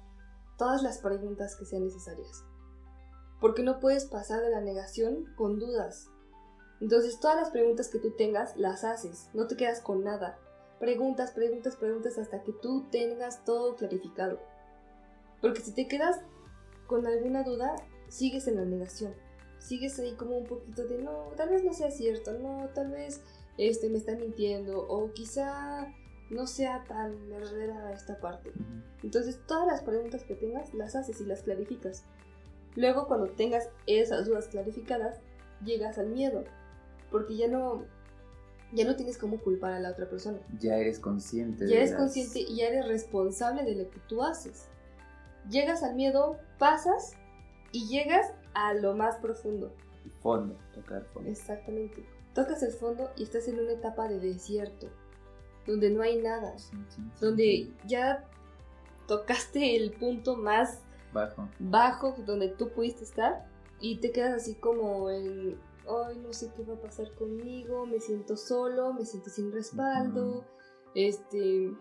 todas 0.57 0.81
las 0.83 0.99
preguntas 0.99 1.55
que 1.55 1.65
sean 1.65 1.85
necesarias. 1.85 2.43
Porque 3.39 3.63
no 3.63 3.79
puedes 3.79 4.05
pasar 4.05 4.41
de 4.41 4.49
la 4.49 4.61
negación 4.61 5.25
con 5.35 5.59
dudas. 5.59 6.09
Entonces 6.79 7.19
todas 7.19 7.37
las 7.37 7.49
preguntas 7.49 7.89
que 7.89 7.99
tú 7.99 8.11
tengas 8.11 8.55
las 8.55 8.83
haces, 8.83 9.29
no 9.33 9.47
te 9.47 9.55
quedas 9.57 9.81
con 9.81 10.03
nada. 10.03 10.39
Preguntas, 10.79 11.31
preguntas, 11.31 11.75
preguntas 11.75 12.17
hasta 12.17 12.43
que 12.43 12.53
tú 12.53 12.85
tengas 12.91 13.43
todo 13.45 13.75
clarificado. 13.75 14.39
Porque 15.41 15.61
si 15.61 15.71
te 15.71 15.87
quedas 15.87 16.19
con 16.87 17.05
alguna 17.05 17.43
duda, 17.43 17.75
sigues 18.07 18.47
en 18.47 18.55
la 18.55 18.65
negación. 18.65 19.13
Sigues 19.59 19.99
ahí 19.99 20.13
como 20.13 20.37
un 20.37 20.45
poquito 20.45 20.85
de 20.85 20.99
no, 20.99 21.31
tal 21.35 21.49
vez 21.49 21.63
no 21.63 21.73
sea 21.73 21.91
cierto, 21.91 22.31
no, 22.39 22.69
tal 22.73 22.91
vez 22.91 23.21
este 23.57 23.89
me 23.89 23.97
está 23.97 24.15
mintiendo 24.15 24.87
o 24.87 25.11
quizá 25.13 25.93
no 26.29 26.47
sea 26.47 26.83
tan 26.87 27.29
verdadera 27.29 27.91
esta 27.91 28.19
parte. 28.19 28.51
Entonces, 29.03 29.39
todas 29.47 29.67
las 29.67 29.81
preguntas 29.81 30.23
que 30.23 30.35
tengas 30.35 30.73
las 30.73 30.95
haces 30.95 31.19
y 31.21 31.25
las 31.25 31.41
clarificas. 31.41 32.03
Luego, 32.75 33.07
cuando 33.07 33.27
tengas 33.31 33.69
esas 33.87 34.27
dudas 34.27 34.47
clarificadas, 34.47 35.19
llegas 35.63 35.97
al 35.97 36.09
miedo, 36.09 36.43
porque 37.11 37.35
ya 37.35 37.47
no 37.47 37.85
ya 38.73 38.83
no 38.83 38.97
tienes 38.97 39.17
cómo 39.17 39.39
culpar 39.39 39.71
a 39.71 39.79
la 39.79 39.91
otra 39.91 40.09
persona. 40.09 40.39
Ya 40.59 40.75
eres 40.75 40.99
consciente. 40.99 41.67
Ya 41.69 41.77
eres 41.77 41.93
consciente 41.93 42.39
y 42.41 42.57
ya 42.57 42.67
eres 42.67 42.85
responsable 42.85 43.63
de 43.63 43.75
lo 43.75 43.89
que 43.89 43.99
tú 44.09 44.21
haces 44.21 44.67
llegas 45.49 45.83
al 45.83 45.95
miedo, 45.95 46.37
pasas 46.57 47.15
y 47.71 47.87
llegas 47.87 48.33
a 48.53 48.73
lo 48.73 48.95
más 48.95 49.17
profundo. 49.17 49.73
Fondo, 50.21 50.57
tocar 50.73 51.05
fondo. 51.13 51.29
Exactamente. 51.29 52.05
Tocas 52.33 52.63
el 52.63 52.71
fondo 52.71 53.11
y 53.15 53.23
estás 53.23 53.47
en 53.47 53.59
una 53.59 53.71
etapa 53.71 54.07
de 54.07 54.19
desierto, 54.19 54.89
donde 55.65 55.89
no 55.89 56.01
hay 56.01 56.21
nada, 56.21 56.55
donde 57.19 57.71
ya 57.85 58.25
tocaste 59.07 59.75
el 59.75 59.91
punto 59.93 60.35
más 60.35 60.81
bajo. 61.13 61.49
bajo 61.59 62.15
donde 62.25 62.49
tú 62.49 62.69
pudiste 62.69 63.03
estar 63.03 63.47
y 63.79 63.97
te 63.97 64.11
quedas 64.11 64.33
así 64.33 64.55
como 64.55 65.09
en, 65.09 65.59
ay, 65.87 66.17
no 66.19 66.33
sé 66.33 66.51
qué 66.55 66.63
va 66.63 66.75
a 66.75 66.81
pasar 66.81 67.11
conmigo, 67.15 67.85
me 67.85 67.99
siento 67.99 68.37
solo, 68.37 68.93
me 68.93 69.05
siento 69.05 69.29
sin 69.29 69.51
respaldo, 69.51 70.45
este, 70.93 71.71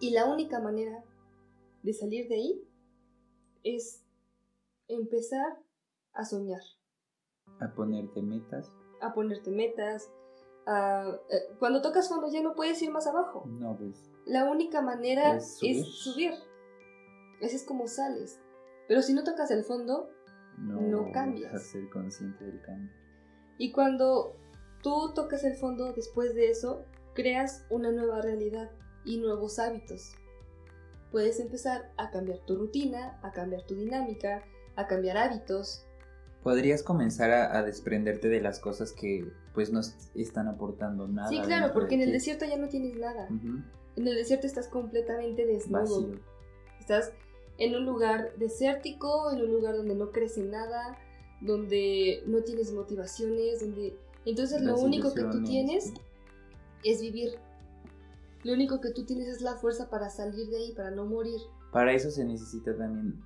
y 0.00 0.10
la 0.10 0.24
única 0.24 0.60
manera 0.60 1.02
de 1.82 1.92
salir 1.92 2.28
de 2.28 2.34
ahí 2.34 2.64
es 3.64 4.02
empezar 4.88 5.58
a 6.12 6.24
soñar. 6.24 6.60
A 7.60 7.72
ponerte 7.74 8.22
metas. 8.22 8.70
A 9.00 9.12
ponerte 9.14 9.50
metas. 9.50 10.10
Eh, 10.66 11.54
cuando 11.58 11.80
tocas 11.80 12.08
fondo 12.08 12.28
ya 12.28 12.42
no 12.42 12.54
puedes 12.54 12.80
ir 12.82 12.90
más 12.90 13.06
abajo. 13.06 13.44
No, 13.46 13.76
pues. 13.76 14.10
La 14.24 14.50
única 14.50 14.82
manera 14.82 15.36
es 15.36 15.56
subir. 15.56 16.32
Es 17.40 17.48
Ese 17.48 17.56
es 17.56 17.64
como 17.64 17.86
sales. 17.86 18.40
Pero 18.88 19.02
si 19.02 19.14
no 19.14 19.24
tocas 19.24 19.50
el 19.50 19.64
fondo, 19.64 20.08
no, 20.58 20.80
no 20.80 21.12
cambias. 21.12 21.54
A 21.54 21.58
ser 21.58 21.88
consciente 21.90 22.44
del 22.44 22.60
cambio. 22.62 22.92
Y 23.58 23.72
cuando 23.72 24.36
tú 24.82 25.12
tocas 25.14 25.44
el 25.44 25.54
fondo, 25.56 25.92
después 25.92 26.34
de 26.34 26.50
eso, 26.50 26.84
creas 27.14 27.64
una 27.70 27.90
nueva 27.90 28.20
realidad 28.20 28.70
y 29.04 29.18
nuevos 29.18 29.58
hábitos 29.58 30.14
puedes 31.10 31.40
empezar 31.40 31.92
a 31.96 32.10
cambiar 32.10 32.38
tu 32.40 32.56
rutina, 32.56 33.18
a 33.22 33.32
cambiar 33.32 33.62
tu 33.62 33.74
dinámica, 33.74 34.44
a 34.76 34.86
cambiar 34.86 35.16
hábitos. 35.16 35.84
Podrías 36.42 36.82
comenzar 36.82 37.30
a, 37.30 37.62
desprenderte 37.62 38.28
de 38.28 38.40
las 38.40 38.60
cosas 38.60 38.92
que 38.92 39.26
pues 39.52 39.72
no 39.72 39.80
están 40.14 40.48
aportando 40.48 41.08
nada. 41.08 41.28
Sí, 41.28 41.40
claro, 41.40 41.72
porque 41.72 41.96
en 41.96 42.02
el 42.02 42.12
desierto 42.12 42.44
ya 42.44 42.56
no 42.56 42.68
tienes 42.68 42.96
nada. 42.96 43.26
En 43.28 44.06
el 44.06 44.14
desierto 44.14 44.46
estás 44.46 44.68
completamente 44.68 45.46
desnudo. 45.46 46.12
Estás 46.78 47.12
en 47.58 47.74
un 47.74 47.84
lugar 47.84 48.32
desértico, 48.36 49.32
en 49.32 49.40
un 49.40 49.52
lugar 49.52 49.76
donde 49.76 49.94
no 49.94 50.12
crece 50.12 50.42
nada, 50.42 50.98
donde 51.40 52.22
no 52.26 52.42
tienes 52.42 52.72
motivaciones, 52.72 53.60
donde... 53.60 53.96
Entonces 54.24 54.60
lo 54.62 54.76
único 54.78 55.14
que 55.14 55.22
tú 55.22 55.42
tienes 55.42 55.92
es 56.84 57.00
vivir 57.00 57.38
lo 58.46 58.52
único 58.52 58.80
que 58.80 58.92
tú 58.92 59.04
tienes 59.04 59.26
es 59.26 59.40
la 59.42 59.56
fuerza 59.56 59.90
para 59.90 60.08
salir 60.08 60.46
de 60.48 60.56
ahí, 60.56 60.72
para 60.72 60.92
no 60.92 61.04
morir. 61.04 61.40
Para 61.72 61.92
eso 61.92 62.12
se 62.12 62.24
necesita 62.24 62.76
también 62.76 63.20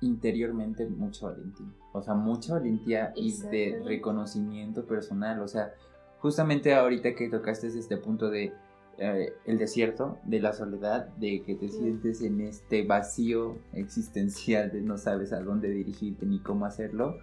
interiormente 0.00 0.86
mucha 0.86 1.26
valentía. 1.26 1.68
O 1.92 2.02
sea, 2.02 2.14
mucha 2.14 2.54
valentía 2.54 3.12
y 3.14 3.32
de 3.42 3.80
reconocimiento 3.84 4.84
personal. 4.84 5.40
O 5.40 5.46
sea, 5.46 5.72
justamente 6.18 6.74
ahorita 6.74 7.14
que 7.14 7.28
tocaste 7.28 7.68
este 7.68 7.96
punto 7.96 8.28
de 8.28 8.52
eh, 8.98 9.34
el 9.44 9.56
desierto, 9.56 10.18
de 10.24 10.40
la 10.40 10.52
soledad, 10.52 11.06
de 11.16 11.44
que 11.44 11.54
te 11.54 11.68
sientes 11.68 12.20
en 12.20 12.40
este 12.40 12.84
vacío 12.84 13.58
existencial 13.72 14.72
de 14.72 14.80
no 14.80 14.98
sabes 14.98 15.32
a 15.32 15.40
dónde 15.40 15.70
dirigirte 15.70 16.26
ni 16.26 16.40
cómo 16.40 16.66
hacerlo, 16.66 17.18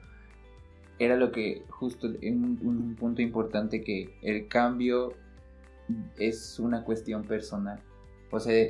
era 0.97 1.17
lo 1.17 1.33
que 1.33 1.65
justo 1.67 2.07
un, 2.07 2.59
un 2.63 2.95
punto 2.95 3.21
importante 3.21 3.83
que 3.83 4.17
el 4.21 4.47
cambio 4.47 5.11
es 6.17 6.59
una 6.59 6.83
cuestión 6.83 7.23
personal. 7.23 7.79
O 8.31 8.39
sea, 8.39 8.69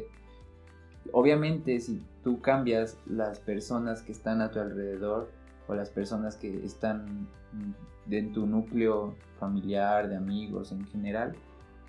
obviamente 1.12 1.80
si 1.80 2.04
tú 2.24 2.42
cambias 2.42 2.98
las 3.06 3.40
personas 3.40 4.02
que 4.02 4.12
están 4.12 4.42
a 4.42 4.52
tu 4.52 4.60
alrededor 4.60 5.30
o 5.68 5.76
las 5.76 5.90
personas 5.90 6.36
que 6.36 6.66
están 6.66 7.28
de 8.06 8.24
tu 8.24 8.46
núcleo 8.46 9.16
familiar, 9.40 10.10
de 10.10 10.18
amigos 10.18 10.72
en 10.72 10.86
general, 10.88 11.36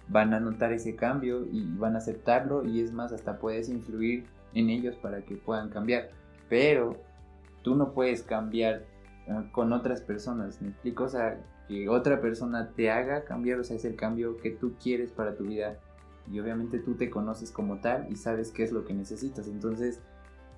van 0.08 0.34
a 0.34 0.40
notar 0.40 0.72
ese 0.72 0.96
cambio 0.96 1.44
y 1.50 1.64
van 1.76 1.94
a 1.94 1.98
aceptarlo 1.98 2.64
y 2.64 2.80
es 2.80 2.92
más, 2.92 3.12
hasta 3.12 3.38
puedes 3.38 3.68
influir 3.68 4.26
en 4.54 4.70
ellos 4.70 4.96
para 4.96 5.22
que 5.22 5.36
puedan 5.36 5.70
cambiar. 5.70 6.10
Pero 6.48 6.96
tú 7.62 7.74
no 7.74 7.92
puedes 7.92 8.22
cambiar 8.22 8.84
eh, 9.26 9.48
con 9.52 9.72
otras 9.72 10.02
personas, 10.02 10.60
¿me 10.60 10.68
explico? 10.68 11.04
O 11.04 11.08
sea, 11.08 11.40
que 11.68 11.88
otra 11.88 12.20
persona 12.20 12.72
te 12.74 12.90
haga 12.90 13.24
cambiar, 13.24 13.58
o 13.58 13.64
sea, 13.64 13.76
es 13.76 13.84
el 13.84 13.96
cambio 13.96 14.36
que 14.36 14.50
tú 14.50 14.74
quieres 14.82 15.12
para 15.12 15.36
tu 15.36 15.44
vida 15.44 15.78
y 16.30 16.40
obviamente 16.40 16.78
tú 16.78 16.94
te 16.94 17.10
conoces 17.10 17.50
como 17.50 17.80
tal 17.80 18.06
y 18.10 18.16
sabes 18.16 18.50
qué 18.50 18.64
es 18.64 18.72
lo 18.72 18.84
que 18.84 18.94
necesitas. 18.94 19.48
Entonces, 19.48 20.00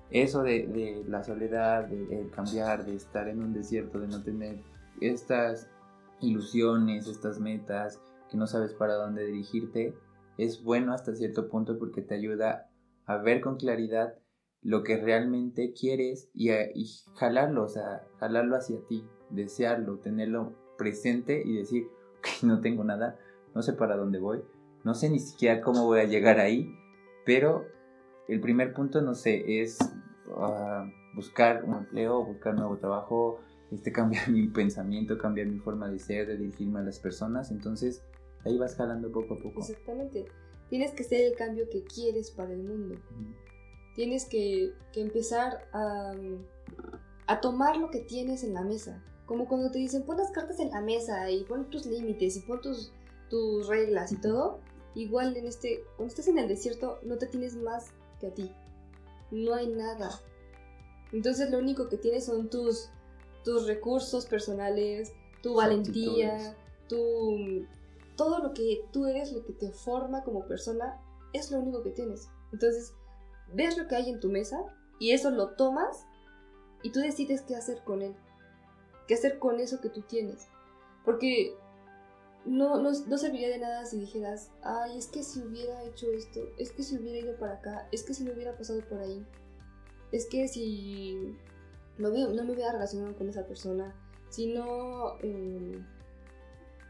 eso 0.09 0.43
de, 0.43 1.03
la 1.07 1.23
soledad, 1.23 1.85
de, 1.85 2.29
cambiar, 2.29 2.85
de 2.85 2.95
estar 2.95 3.27
en 3.27 3.41
un 3.41 3.53
desierto, 3.53 3.99
de 3.99 4.07
no 4.07 4.23
tener 4.23 4.61
estas 5.01 5.69
ilusiones, 6.21 7.07
estas 7.07 7.39
metas, 7.39 8.01
que 8.29 8.37
no 8.37 8.47
sabes 8.47 8.73
para 8.73 8.95
dónde 8.95 9.25
dirigirte, 9.25 9.93
es 10.37 10.63
bueno 10.63 10.93
hasta 10.93 11.15
cierto 11.15 11.49
punto 11.49 11.77
porque 11.77 12.01
te 12.01 12.15
ayuda 12.15 12.69
a 13.05 13.17
ver 13.17 13.41
con 13.41 13.57
claridad 13.57 14.15
lo 14.61 14.83
que 14.83 14.97
realmente 14.97 15.73
quieres 15.73 16.29
y, 16.33 16.51
y 16.51 16.85
jalarlo, 17.15 17.63
o 17.63 17.69
sea, 17.69 18.03
jalarlo 18.19 18.55
hacia 18.55 18.79
ti, 18.87 19.05
desearlo, 19.29 19.99
tenerlo 19.99 20.53
presente 20.77 21.41
y 21.43 21.57
decir, 21.57 21.89
ok, 22.19 22.43
no 22.43 22.61
tengo 22.61 22.83
nada, 22.83 23.19
no 23.53 23.61
sé 23.61 23.73
para 23.73 23.97
dónde 23.97 24.19
voy, 24.19 24.41
no 24.83 24.93
sé 24.93 25.09
ni 25.09 25.19
siquiera 25.19 25.61
cómo 25.61 25.85
voy 25.85 25.99
a 25.99 26.05
llegar 26.05 26.39
ahí, 26.39 26.73
pero 27.25 27.65
el 28.27 28.39
primer 28.39 28.73
punto, 28.73 29.01
no 29.01 29.15
sé, 29.15 29.61
es 29.61 29.77
ah, 30.35 30.89
buscar 31.13 31.63
un 31.63 31.75
empleo, 31.75 32.23
buscar 32.23 32.53
un 32.53 32.59
nuevo 32.59 32.77
trabajo, 32.77 33.39
este, 33.71 33.91
cambiar 33.91 34.29
mi 34.31 34.47
pensamiento, 34.47 35.17
cambiar 35.17 35.47
mi 35.47 35.59
forma 35.59 35.89
de 35.89 35.99
ser, 35.99 36.27
de 36.27 36.37
dirigirme 36.37 36.79
a 36.79 36.83
las 36.83 36.99
personas. 36.99 37.51
Entonces, 37.51 38.03
ahí 38.45 38.57
vas 38.57 38.75
jalando 38.75 39.11
poco 39.11 39.35
a 39.35 39.39
poco. 39.39 39.59
Exactamente. 39.61 40.25
Tienes 40.69 40.91
que 40.91 41.03
ser 41.03 41.25
el 41.25 41.35
cambio 41.35 41.69
que 41.69 41.83
quieres 41.83 42.31
para 42.31 42.51
el 42.51 42.63
mundo. 42.63 42.95
Tienes 43.95 44.25
que, 44.25 44.73
empezar 44.95 45.67
a, 45.73 46.13
a 47.27 47.41
tomar 47.41 47.77
lo 47.77 47.89
que 47.89 47.99
tienes 47.99 48.43
en 48.43 48.53
la 48.53 48.63
mesa. 48.63 49.03
Como 49.27 49.47
cuando 49.47 49.69
te 49.69 49.77
dicen, 49.77 50.03
pon 50.03 50.17
las 50.17 50.31
cartas 50.31 50.59
en 50.59 50.71
la 50.71 50.81
mesa 50.81 51.29
y 51.29 51.43
pon 51.43 51.69
tus 51.69 51.85
límites 51.85 52.37
y 52.37 52.39
pon 52.41 52.61
tus, 52.61 52.91
tus 53.29 53.67
reglas 53.67 54.11
y 54.11 54.17
todo. 54.19 54.59
Igual 54.95 55.37
en 55.37 55.45
este, 55.45 55.83
cuando 55.95 56.11
estás 56.11 56.27
en 56.27 56.39
el 56.39 56.47
desierto, 56.47 56.97
no 57.03 57.17
te 57.17 57.27
tienes 57.27 57.55
más 57.55 57.91
que 58.19 58.27
a 58.27 58.33
ti. 58.33 58.51
No 59.29 59.53
hay 59.53 59.67
nada. 59.67 60.09
Entonces 61.11 61.51
lo 61.51 61.59
único 61.59 61.89
que 61.89 61.97
tienes 61.97 62.25
son 62.25 62.49
tus, 62.49 62.89
tus 63.43 63.67
recursos 63.67 64.25
personales, 64.25 65.11
tu 65.43 65.55
valentía, 65.55 66.55
tu, 66.87 67.65
todo 68.15 68.39
lo 68.39 68.53
que 68.53 68.85
tú 68.91 69.05
eres, 69.05 69.31
lo 69.33 69.45
que 69.45 69.53
te 69.53 69.71
forma 69.71 70.23
como 70.23 70.47
persona, 70.47 71.01
es 71.33 71.51
lo 71.51 71.59
único 71.59 71.83
que 71.83 71.91
tienes. 71.91 72.29
Entonces, 72.51 72.93
ves 73.53 73.77
lo 73.77 73.87
que 73.87 73.95
hay 73.95 74.09
en 74.09 74.19
tu 74.19 74.29
mesa 74.29 74.63
y 74.99 75.11
eso 75.11 75.29
lo 75.31 75.55
tomas 75.55 76.05
y 76.83 76.91
tú 76.91 76.99
decides 76.99 77.41
qué 77.41 77.55
hacer 77.55 77.83
con 77.83 78.01
él. 78.01 78.15
¿Qué 79.07 79.13
hacer 79.13 79.39
con 79.39 79.59
eso 79.59 79.79
que 79.81 79.89
tú 79.89 80.01
tienes? 80.01 80.47
Porque 81.05 81.55
no, 82.45 82.81
no, 82.81 83.17
serviría 83.17 83.49
de 83.49 83.59
nada 83.59 83.85
si 83.85 83.99
dijeras, 83.99 84.51
ay, 84.61 84.97
es 84.97 85.07
que 85.07 85.23
si 85.23 85.41
hubiera 85.41 85.83
hecho 85.83 86.07
esto, 86.11 86.41
es 86.57 86.71
que 86.71 86.83
si 86.83 86.97
hubiera 86.97 87.19
ido 87.19 87.37
para 87.37 87.53
acá, 87.53 87.87
es 87.91 88.03
que 88.03 88.13
si 88.13 88.23
no 88.23 88.33
hubiera 88.33 88.57
pasado 88.57 88.81
por 88.87 88.99
ahí, 88.99 89.25
es 90.11 90.27
que 90.27 90.47
si 90.47 91.35
no, 91.97 92.09
no 92.09 92.43
me 92.43 92.53
hubiera 92.53 92.71
relacionado 92.71 93.15
con 93.17 93.29
esa 93.29 93.45
persona, 93.45 93.93
si 94.29 94.53
no, 94.53 95.19
em, 95.21 95.85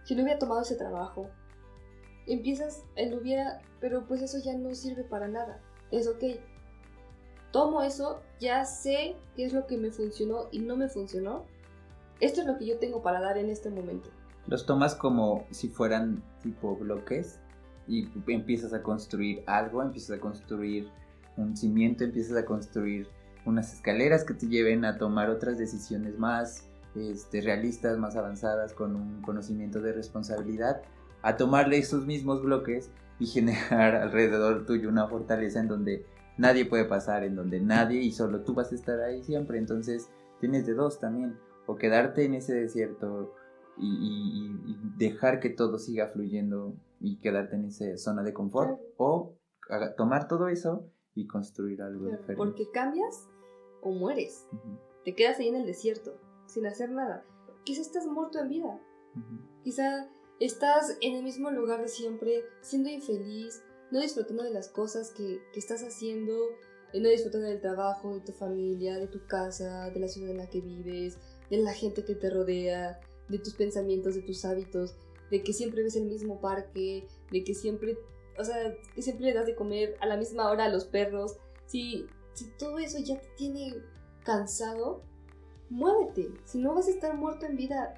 si 0.03 0.15
no 0.15 0.23
hubiera 0.23 0.39
tomado 0.39 0.61
ese 0.61 0.75
trabajo. 0.75 1.29
Empiezas, 2.27 2.83
él 2.95 3.13
hubiera, 3.13 3.61
pero 3.79 4.05
pues 4.05 4.21
eso 4.21 4.37
ya 4.43 4.57
no 4.57 4.73
sirve 4.75 5.03
para 5.03 5.27
nada. 5.27 5.61
Es 5.91 6.07
ok. 6.07 6.23
Tomo 7.51 7.81
eso, 7.81 8.21
ya 8.39 8.65
sé 8.65 9.15
qué 9.35 9.45
es 9.45 9.53
lo 9.53 9.65
que 9.65 9.77
me 9.77 9.91
funcionó 9.91 10.49
y 10.51 10.59
no 10.59 10.75
me 10.75 10.89
funcionó. 10.89 11.45
Esto 12.19 12.41
es 12.41 12.47
lo 12.47 12.57
que 12.57 12.65
yo 12.65 12.79
tengo 12.79 13.01
para 13.01 13.21
dar 13.21 13.37
en 13.37 13.49
este 13.49 13.69
momento 13.69 14.09
los 14.47 14.65
tomas 14.65 14.95
como 14.95 15.45
si 15.51 15.67
fueran 15.67 16.23
tipo 16.41 16.75
bloques 16.75 17.39
y 17.87 18.09
empiezas 18.27 18.73
a 18.73 18.81
construir 18.81 19.43
algo, 19.45 19.81
empiezas 19.81 20.17
a 20.17 20.19
construir 20.19 20.89
un 21.37 21.55
cimiento, 21.55 22.03
empiezas 22.03 22.37
a 22.37 22.45
construir 22.45 23.07
unas 23.45 23.73
escaleras 23.73 24.23
que 24.23 24.33
te 24.33 24.47
lleven 24.47 24.83
a 24.83 24.97
tomar 24.97 25.29
otras 25.29 25.57
decisiones 25.57 26.17
más 26.17 26.67
este, 26.95 27.41
realistas, 27.41 27.97
más 27.97 28.15
avanzadas, 28.15 28.73
con 28.73 28.95
un 28.95 29.21
conocimiento 29.21 29.79
de 29.79 29.93
responsabilidad, 29.93 30.81
a 31.21 31.37
tomarle 31.37 31.77
esos 31.77 32.05
mismos 32.05 32.41
bloques 32.41 32.89
y 33.19 33.27
generar 33.27 33.95
alrededor 34.01 34.65
tuyo 34.65 34.89
una 34.89 35.07
fortaleza 35.07 35.59
en 35.59 35.67
donde 35.67 36.05
nadie 36.37 36.65
puede 36.65 36.85
pasar, 36.85 37.23
en 37.23 37.35
donde 37.35 37.61
nadie 37.61 38.01
y 38.01 38.11
solo 38.11 38.41
tú 38.41 38.53
vas 38.53 38.71
a 38.71 38.75
estar 38.75 38.99
ahí 38.99 39.23
siempre. 39.23 39.59
Entonces 39.59 40.09
tienes 40.41 40.65
de 40.65 40.73
dos 40.73 40.99
también, 40.99 41.37
o 41.67 41.75
quedarte 41.75 42.25
en 42.25 42.33
ese 42.33 42.53
desierto 42.55 43.35
y, 43.77 44.55
dejar 44.97 45.39
que 45.39 45.51
todo 45.51 45.77
siga 45.77 46.07
fluyendo 46.07 46.73
y 46.99 47.19
quedarte 47.19 47.55
en 47.55 47.65
esa 47.65 47.97
zona 47.97 48.23
de 48.23 48.33
confort 48.33 48.79
o 48.97 49.35
tomar 49.95 50.27
todo 50.27 50.47
eso 50.47 50.89
y 51.13 51.27
construir 51.27 51.83
algo 51.83 52.05
diferente. 52.05 52.35
Porque 52.35 52.71
cambias 52.71 53.29
o 53.81 53.91
mueres. 53.91 54.47
Te 55.05 55.13
quedas 55.13 55.37
ahí 55.37 55.49
en 55.49 55.55
el 55.55 55.67
desierto 55.67 56.17
sin 56.47 56.65
hacer 56.65 56.89
nada. 56.89 57.23
Quizá 57.63 57.81
estás 57.81 58.07
muerto 58.07 58.39
en 58.39 58.49
vida. 58.49 58.81
Quizá 59.63 60.09
estás 60.39 60.97
en 61.01 61.15
el 61.15 61.23
mismo 61.23 61.51
lugar 61.51 61.81
de 61.81 61.87
siempre, 61.87 62.43
siendo 62.61 62.89
infeliz, 62.89 63.63
no 63.91 63.99
disfrutando 63.99 64.43
de 64.43 64.51
las 64.51 64.69
cosas 64.69 65.11
que, 65.11 65.41
que 65.53 65.59
estás 65.59 65.83
haciendo, 65.83 66.33
eh, 66.93 67.01
no 67.01 67.09
disfrutando 67.09 67.47
del 67.47 67.61
trabajo, 67.61 68.15
de 68.15 68.21
tu 68.21 68.31
familia, 68.31 68.97
de 68.97 69.07
tu 69.07 69.25
casa, 69.27 69.89
de 69.89 69.99
la 69.99 70.07
ciudad 70.07 70.31
en 70.31 70.37
la 70.37 70.49
que 70.49 70.61
vives, 70.61 71.17
de 71.49 71.57
la 71.57 71.73
gente 71.73 72.03
que 72.03 72.15
te 72.15 72.29
rodea, 72.29 72.99
de 73.29 73.39
tus 73.39 73.53
pensamientos, 73.53 74.15
de 74.15 74.21
tus 74.21 74.45
hábitos, 74.45 74.95
de 75.31 75.43
que 75.43 75.53
siempre 75.53 75.83
ves 75.83 75.95
el 75.95 76.05
mismo 76.05 76.39
parque, 76.39 77.07
de 77.31 77.43
que 77.43 77.53
siempre, 77.53 77.97
o 78.37 78.43
sea, 78.43 78.73
que 78.95 79.01
siempre 79.01 79.27
le 79.27 79.33
das 79.33 79.45
de 79.45 79.55
comer 79.55 79.95
a 80.01 80.05
la 80.05 80.17
misma 80.17 80.49
hora 80.49 80.65
a 80.65 80.69
los 80.69 80.85
perros. 80.85 81.37
Si, 81.65 82.07
si 82.33 82.45
todo 82.57 82.79
eso 82.79 82.99
ya 82.99 83.19
te 83.19 83.27
tiene 83.35 83.75
cansado, 84.23 85.03
muévete. 85.69 86.29
Si 86.45 86.59
no 86.59 86.73
vas 86.73 86.87
a 86.87 86.91
estar 86.91 87.15
muerto 87.15 87.45
en 87.45 87.57
vida 87.57 87.95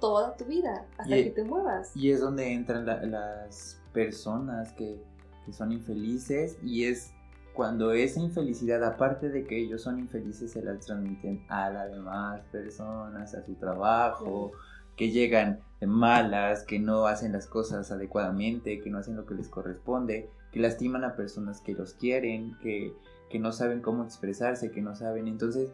toda 0.00 0.36
tu 0.36 0.44
vida, 0.44 0.86
hasta 0.98 1.14
que 1.14 1.30
te 1.30 1.44
muevas. 1.44 1.94
Y 1.96 2.10
es 2.10 2.20
donde 2.20 2.52
entran 2.52 2.86
las 3.10 3.80
personas 3.92 4.72
que, 4.72 5.02
que 5.46 5.52
son 5.52 5.72
infelices 5.72 6.58
y 6.62 6.84
es 6.84 7.13
cuando 7.54 7.92
esa 7.92 8.20
infelicidad, 8.20 8.82
aparte 8.84 9.30
de 9.30 9.44
que 9.44 9.56
ellos 9.56 9.82
son 9.82 10.00
infelices, 10.00 10.50
se 10.50 10.62
la 10.62 10.76
transmiten 10.78 11.44
a 11.48 11.70
las 11.70 11.90
demás 11.90 12.42
personas, 12.50 13.32
a 13.34 13.46
su 13.46 13.54
trabajo, 13.54 14.52
que 14.96 15.10
llegan 15.10 15.60
malas, 15.80 16.64
que 16.64 16.78
no 16.78 17.06
hacen 17.06 17.32
las 17.32 17.46
cosas 17.46 17.90
adecuadamente, 17.92 18.80
que 18.80 18.90
no 18.90 18.98
hacen 18.98 19.16
lo 19.16 19.24
que 19.24 19.34
les 19.34 19.48
corresponde, 19.48 20.28
que 20.50 20.60
lastiman 20.60 21.04
a 21.04 21.14
personas 21.14 21.60
que 21.60 21.74
los 21.74 21.94
quieren, 21.94 22.56
que, 22.60 22.92
que 23.30 23.38
no 23.38 23.52
saben 23.52 23.80
cómo 23.80 24.04
expresarse, 24.04 24.72
que 24.72 24.82
no 24.82 24.96
saben. 24.96 25.28
Entonces, 25.28 25.72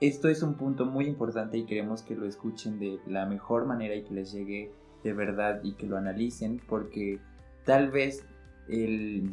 esto 0.00 0.28
es 0.28 0.42
un 0.42 0.54
punto 0.54 0.86
muy 0.86 1.06
importante 1.06 1.58
y 1.58 1.66
queremos 1.66 2.02
que 2.02 2.16
lo 2.16 2.26
escuchen 2.26 2.78
de 2.78 2.98
la 3.06 3.26
mejor 3.26 3.66
manera 3.66 3.94
y 3.94 4.04
que 4.04 4.14
les 4.14 4.32
llegue 4.32 4.72
de 5.04 5.12
verdad 5.12 5.60
y 5.62 5.74
que 5.74 5.86
lo 5.86 5.98
analicen, 5.98 6.62
porque 6.66 7.20
tal 7.64 7.90
vez 7.90 8.24
el 8.68 9.30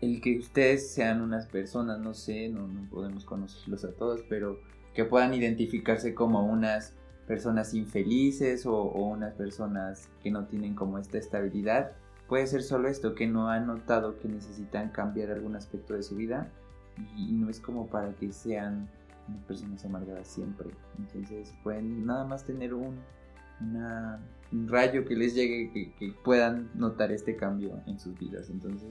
el 0.00 0.20
que 0.20 0.38
ustedes 0.38 0.90
sean 0.90 1.20
unas 1.20 1.46
personas, 1.46 1.98
no 1.98 2.14
sé, 2.14 2.48
no, 2.48 2.68
podemos 2.90 3.24
conocerlos 3.24 3.84
a 3.84 3.92
todos, 3.92 4.22
pero 4.28 4.60
que 4.94 5.04
puedan 5.04 5.34
identificarse 5.34 6.14
como 6.14 6.46
unas 6.46 6.94
personas 7.26 7.74
infelices 7.74 8.64
o, 8.66 8.84
unas 8.84 9.34
personas 9.34 10.08
que 10.22 10.30
no 10.30 10.46
tienen 10.46 10.74
como 10.74 10.98
esta 10.98 11.18
estabilidad, 11.18 11.92
puede 12.28 12.46
ser 12.46 12.62
solo 12.62 12.88
esto, 12.88 13.14
que 13.14 13.26
no 13.26 13.48
han 13.48 13.66
notado 13.66 14.18
que 14.18 14.28
necesitan 14.28 14.90
cambiar 14.90 15.30
algún 15.30 15.56
aspecto 15.56 15.94
de 15.94 16.02
su 16.02 16.16
vida 16.16 16.48
y, 17.16 17.32
no 17.32 17.50
es 17.50 17.60
como 17.60 17.86
para 17.88 18.12
que 18.14 18.32
sean 18.32 18.88
personas 19.46 19.84
amargadas 19.84 20.28
siempre. 20.28 20.70
Entonces 20.98 21.52
pueden 21.62 22.06
nada 22.06 22.24
más 22.24 22.44
tener 22.44 22.72
un, 22.72 22.98
rayo 24.66 25.04
que 25.04 25.16
les 25.16 25.34
llegue, 25.34 25.70
que, 25.72 25.92
que 25.94 26.12
puedan 26.24 26.70
notar 26.74 27.10
este 27.10 27.36
cambio 27.36 27.80
en 27.86 27.98
sus 27.98 28.16
vidas. 28.18 28.48
Entonces 28.48 28.88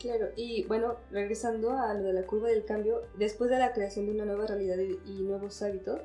Claro, 0.00 0.28
y 0.36 0.64
bueno, 0.64 0.96
regresando 1.10 1.72
a 1.72 1.92
lo 1.94 2.04
de 2.04 2.12
la 2.12 2.26
curva 2.26 2.48
del 2.48 2.64
cambio, 2.64 3.02
después 3.16 3.50
de 3.50 3.58
la 3.58 3.72
creación 3.72 4.06
de 4.06 4.12
una 4.12 4.24
nueva 4.24 4.46
realidad 4.46 4.76
y 4.78 5.22
nuevos 5.22 5.60
hábitos, 5.62 6.00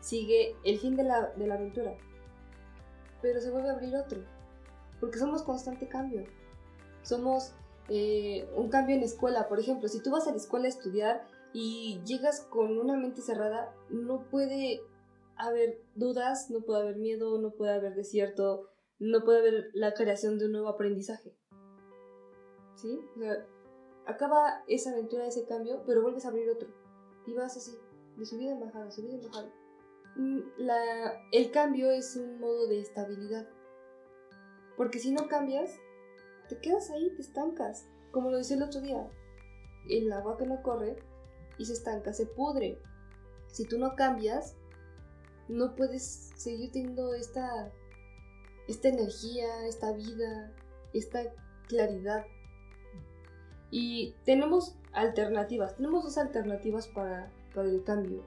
sigue 0.00 0.54
el 0.64 0.78
fin 0.78 0.96
de 0.96 1.02
la, 1.02 1.32
de 1.36 1.46
la 1.46 1.54
aventura. 1.54 1.96
Pero 3.20 3.40
se 3.40 3.50
vuelve 3.50 3.70
a 3.70 3.72
abrir 3.72 3.96
otro, 3.96 4.20
porque 5.00 5.18
somos 5.18 5.42
constante 5.42 5.88
cambio. 5.88 6.24
Somos 7.02 7.52
eh, 7.88 8.48
un 8.54 8.68
cambio 8.68 8.94
en 8.94 9.00
la 9.00 9.06
escuela, 9.06 9.48
por 9.48 9.58
ejemplo, 9.58 9.88
si 9.88 10.00
tú 10.00 10.10
vas 10.10 10.26
a 10.26 10.30
la 10.30 10.36
escuela 10.36 10.66
a 10.66 10.70
estudiar 10.70 11.26
y 11.52 12.00
llegas 12.04 12.42
con 12.42 12.78
una 12.78 12.96
mente 12.96 13.22
cerrada, 13.22 13.74
no 13.90 14.24
puede 14.30 14.80
haber 15.36 15.82
dudas, 15.94 16.50
no 16.50 16.60
puede 16.60 16.82
haber 16.82 16.96
miedo, 16.96 17.38
no 17.38 17.50
puede 17.50 17.74
haber 17.74 17.94
desierto, 17.94 18.70
no 18.98 19.24
puede 19.24 19.40
haber 19.40 19.70
la 19.72 19.94
creación 19.94 20.38
de 20.38 20.46
un 20.46 20.52
nuevo 20.52 20.68
aprendizaje. 20.68 21.36
Acaba 24.06 24.62
esa 24.68 24.90
aventura, 24.90 25.26
ese 25.26 25.46
cambio, 25.46 25.82
pero 25.86 26.02
vuelves 26.02 26.24
a 26.24 26.28
abrir 26.28 26.48
otro. 26.50 26.68
Y 27.26 27.32
vas 27.32 27.56
así, 27.56 27.76
de 28.16 28.26
subida 28.26 28.52
en 28.52 28.60
bajada, 28.60 28.90
subida 28.90 29.14
en 29.14 29.22
bajada. 29.22 29.50
Mm, 30.16 30.40
el 31.32 31.50
cambio 31.50 31.90
es 31.90 32.16
un 32.16 32.38
modo 32.38 32.68
de 32.68 32.80
estabilidad. 32.80 33.48
Porque 34.76 34.98
si 34.98 35.12
no 35.12 35.28
cambias, 35.28 35.70
te 36.48 36.58
quedas 36.58 36.90
ahí, 36.90 37.10
te 37.14 37.22
estancas. 37.22 37.88
Como 38.10 38.30
lo 38.30 38.38
decía 38.38 38.56
el 38.56 38.62
otro 38.62 38.80
día, 38.80 39.10
el 39.88 40.12
agua 40.12 40.36
que 40.36 40.46
no 40.46 40.62
corre 40.62 40.96
y 41.58 41.64
se 41.64 41.72
estanca, 41.72 42.12
se 42.12 42.26
pudre. 42.26 42.80
Si 43.46 43.64
tú 43.64 43.78
no 43.78 43.94
cambias, 43.96 44.56
no 45.48 45.74
puedes 45.74 46.30
seguir 46.36 46.72
teniendo 46.72 47.14
esta, 47.14 47.72
esta 48.68 48.88
energía, 48.88 49.66
esta 49.66 49.92
vida, 49.92 50.54
esta 50.92 51.22
claridad. 51.68 52.24
Y 53.76 54.14
tenemos 54.24 54.76
alternativas, 54.92 55.74
tenemos 55.74 56.04
dos 56.04 56.16
alternativas 56.16 56.86
para, 56.86 57.28
para 57.52 57.68
el 57.68 57.82
cambio. 57.82 58.22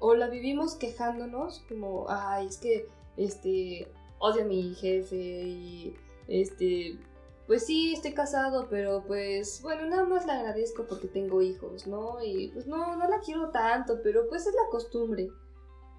O 0.00 0.16
la 0.16 0.26
vivimos 0.26 0.74
quejándonos, 0.74 1.60
como, 1.68 2.06
ay, 2.08 2.48
es 2.48 2.56
que, 2.56 2.88
este, 3.16 3.86
odio 4.18 4.42
a 4.42 4.44
mi 4.44 4.74
jefe 4.74 5.14
y, 5.14 5.96
este, 6.26 6.98
pues 7.46 7.64
sí, 7.64 7.92
estoy 7.92 8.12
casado, 8.12 8.66
pero 8.68 9.04
pues, 9.06 9.62
bueno, 9.62 9.86
nada 9.86 10.04
más 10.04 10.26
le 10.26 10.32
agradezco 10.32 10.88
porque 10.88 11.06
tengo 11.06 11.40
hijos, 11.40 11.86
¿no? 11.86 12.20
Y 12.20 12.48
pues 12.48 12.66
no, 12.66 12.96
no 12.96 13.08
la 13.08 13.20
quiero 13.20 13.50
tanto, 13.50 14.00
pero 14.02 14.28
pues 14.28 14.48
es 14.48 14.54
la 14.54 14.68
costumbre. 14.68 15.28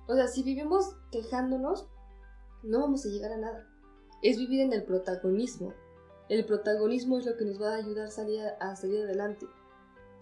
O 0.10 0.16
sea, 0.16 0.28
si 0.28 0.44
vivimos 0.44 0.98
quejándonos, 1.10 1.88
no 2.64 2.82
vamos 2.82 3.06
a 3.06 3.08
llegar 3.08 3.32
a 3.32 3.38
nada. 3.38 3.66
Es 4.22 4.38
vivir 4.38 4.60
en 4.60 4.74
el 4.74 4.84
protagonismo. 4.84 5.74
El 6.30 6.46
protagonismo 6.46 7.18
es 7.18 7.26
lo 7.26 7.36
que 7.36 7.46
nos 7.46 7.62
va 7.62 7.74
a 7.74 7.78
ayudar 7.78 8.08
a 8.08 8.12
salir, 8.12 8.42
a 8.60 8.76
salir 8.76 9.02
adelante. 9.02 9.48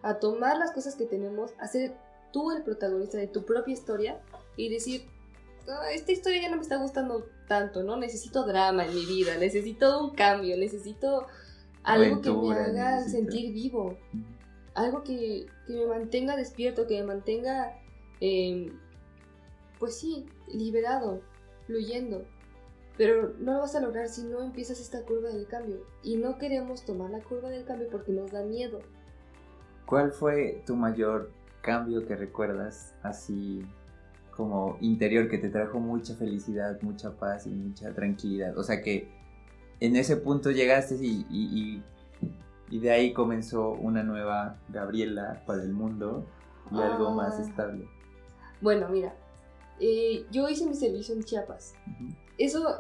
A 0.02 0.20
tomar 0.20 0.58
las 0.58 0.72
cosas 0.72 0.96
que 0.96 1.06
tenemos, 1.06 1.52
a 1.60 1.68
ser 1.68 1.94
tú 2.32 2.52
el 2.52 2.64
protagonista 2.64 3.18
de 3.18 3.28
tu 3.28 3.46
propia 3.46 3.74
historia 3.74 4.22
y 4.56 4.70
decir, 4.70 5.06
ah, 5.68 5.92
esta 5.92 6.12
historia 6.12 6.42
ya 6.42 6.50
no 6.50 6.58
me 6.58 6.62
está 6.62 6.78
gustando 6.78 7.26
tanto, 7.48 7.84
¿no? 7.84 7.98
Necesito 7.98 8.46
drama 8.46 8.86
en 8.86 8.96
mi 8.96 9.06
vida, 9.06 9.38
necesito 9.38 10.04
un 10.04 10.16
cambio, 10.16 10.58
necesito 10.58 11.28
algo 11.84 12.22
que 12.22 12.32
me 12.32 12.82
haga 12.82 13.04
sentir 13.04 13.54
vivo, 13.54 13.98
algo 14.76 15.04
que, 15.04 15.48
me 15.68 15.86
mantenga 15.88 16.36
despierto, 16.36 16.88
que 16.88 17.00
me 17.00 17.08
mantenga, 17.08 17.78
em, 18.20 18.78
pues 19.80 19.98
sí, 19.98 20.26
liberado, 20.48 21.22
fluyendo. 21.66 22.26
Pero 22.98 23.34
no 23.40 23.54
lo 23.54 23.60
vas 23.60 23.76
a 23.76 23.82
lograr 23.82 24.10
si 24.10 24.24
no 24.24 24.42
empiezas 24.42 24.80
esta 24.80 25.04
curva 25.04 25.30
del 25.30 25.48
cambio. 25.48 25.86
Y 26.04 26.18
no 26.18 26.38
queremos 26.38 26.84
tomar 26.84 27.12
la 27.12 27.22
curva 27.22 27.50
del 27.50 27.66
cambio 27.66 27.88
porque 27.92 28.12
nos 28.12 28.32
da 28.32 28.44
miedo. 28.44 28.80
¿Cuál 29.86 30.12
fue 30.12 30.64
tu 30.66 30.76
mayor 30.76 31.30
cambio 31.62 32.08
que 32.08 32.16
recuerdas 32.16 32.94
así 33.04 33.66
como 34.38 34.78
interior 34.82 35.28
que 35.28 35.40
te 35.40 35.50
trajo 35.50 35.80
mucha 35.80 36.16
felicidad, 36.16 36.80
mucha 36.82 37.12
paz 37.12 37.48
y 37.48 37.50
mucha 37.50 37.92
tranquilidad. 37.94 38.56
O 38.56 38.64
sea 38.64 38.82
que 38.84 39.10
en 39.80 39.96
ese 39.96 40.16
punto 40.16 40.52
llegaste 40.52 40.96
y, 40.96 41.26
y, 42.70 42.80
de 42.80 42.92
ahí 42.92 43.14
comenzó 43.14 43.72
una 43.72 44.04
nueva 44.04 44.60
Gabriela 44.70 45.42
para 45.48 45.64
el 45.64 45.74
mundo 45.74 46.26
y 46.72 46.80
algo 46.80 47.12
más 47.12 47.40
ah. 47.40 47.42
estable. 47.42 47.90
Bueno, 48.62 48.88
mira, 48.90 49.16
eh, 49.80 50.26
yo 50.32 50.48
hice 50.48 50.68
mi 50.68 50.76
servicio 50.76 51.16
en 51.16 51.24
Chiapas. 51.24 51.74
Eso 52.38 52.80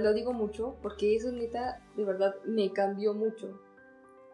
lo 0.00 0.12
digo 0.12 0.32
mucho 0.32 0.76
porque 0.82 1.16
eso 1.16 1.32
neta, 1.32 1.80
de 1.96 2.04
verdad, 2.04 2.34
me 2.44 2.72
cambió 2.72 3.14
mucho. 3.14 3.58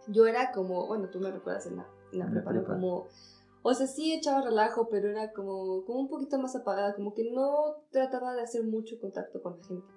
Yo 0.08 0.26
era 0.26 0.52
como, 0.52 0.86
bueno, 0.86 1.08
tú 1.08 1.20
me 1.20 1.30
recuerdas 1.30 1.66
en 1.66 1.76
la, 1.76 1.86
en 2.12 2.18
la, 2.18 2.64
como 2.64 3.06
o 3.68 3.74
sea, 3.74 3.88
sí 3.88 4.12
echaba 4.12 4.42
relajo, 4.42 4.88
pero 4.88 5.08
era 5.08 5.32
como, 5.32 5.84
como 5.84 5.98
un 5.98 6.08
poquito 6.08 6.38
más 6.38 6.54
apagada, 6.54 6.94
como 6.94 7.14
que 7.14 7.28
no 7.32 7.74
trataba 7.90 8.32
de 8.32 8.42
hacer 8.42 8.62
mucho 8.62 9.00
contacto 9.00 9.42
con 9.42 9.58
la 9.58 9.64
gente. 9.64 9.88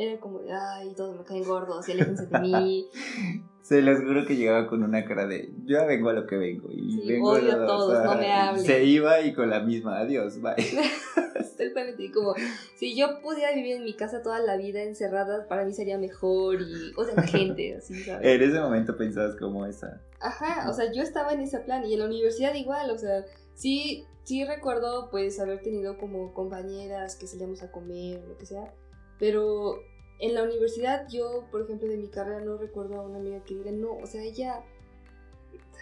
Era 0.00 0.18
como 0.18 0.38
de, 0.38 0.50
ay, 0.50 0.94
todos 0.96 1.14
me 1.14 1.24
caen 1.24 1.44
gordos 1.44 1.86
y 1.86 1.92
aléjense 1.92 2.26
de 2.26 2.38
mí. 2.40 2.88
Se 3.60 3.82
los 3.82 4.00
juro 4.00 4.24
que 4.24 4.34
llegaba 4.34 4.66
con 4.66 4.82
una 4.82 5.04
cara 5.04 5.26
de, 5.26 5.52
yo 5.66 5.86
vengo 5.86 6.08
a 6.08 6.14
lo 6.14 6.26
que 6.26 6.36
vengo. 6.36 6.70
Y 6.72 6.90
sí, 6.90 7.18
odio 7.22 7.52
a 7.52 7.66
todos, 7.66 8.02
no 8.04 8.14
me 8.14 8.32
hablen. 8.32 8.64
Se 8.64 8.82
iba 8.82 9.20
y 9.20 9.34
con 9.34 9.50
la 9.50 9.60
misma, 9.60 9.98
adiós, 9.98 10.40
bye. 10.40 10.54
Exactamente, 11.36 12.10
como 12.10 12.34
si 12.76 12.96
yo 12.96 13.20
pudiera 13.20 13.52
vivir 13.52 13.76
en 13.76 13.84
mi 13.84 13.94
casa 13.94 14.22
toda 14.22 14.40
la 14.40 14.56
vida 14.56 14.82
encerrada, 14.82 15.46
para 15.46 15.66
mí 15.66 15.74
sería 15.74 15.98
mejor 15.98 16.62
y, 16.62 16.92
o 16.96 17.04
sea, 17.04 17.14
la 17.14 17.22
gente, 17.22 17.76
así, 17.76 18.02
¿sabes? 18.02 18.26
En 18.26 18.42
ese 18.42 18.58
momento 18.58 18.96
pensabas 18.96 19.36
como 19.36 19.66
esa. 19.66 20.00
Ajá, 20.20 20.70
o 20.70 20.72
sea, 20.72 20.90
yo 20.90 21.02
estaba 21.02 21.34
en 21.34 21.40
ese 21.40 21.58
plan 21.58 21.84
y 21.84 21.92
en 21.92 21.98
la 21.98 22.06
universidad 22.06 22.54
igual, 22.54 22.90
o 22.90 22.96
sea, 22.96 23.26
sí, 23.52 24.06
sí 24.24 24.46
recuerdo 24.46 25.10
pues 25.10 25.38
haber 25.38 25.60
tenido 25.60 25.98
como 25.98 26.32
compañeras 26.32 27.16
que 27.16 27.26
salíamos 27.26 27.62
a 27.62 27.70
comer, 27.70 28.24
lo 28.26 28.38
que 28.38 28.46
sea, 28.46 28.72
pero 29.20 29.76
en 30.20 30.34
la 30.34 30.42
universidad 30.42 31.08
yo, 31.08 31.46
por 31.50 31.62
ejemplo, 31.62 31.88
de 31.88 31.96
mi 31.96 32.08
carrera 32.08 32.40
no 32.40 32.56
recuerdo 32.56 33.00
a 33.00 33.02
una 33.02 33.18
amiga 33.18 33.42
que 33.44 33.54
diga, 33.54 33.72
no, 33.72 33.96
o 33.96 34.06
sea, 34.06 34.22
ella, 34.22 34.62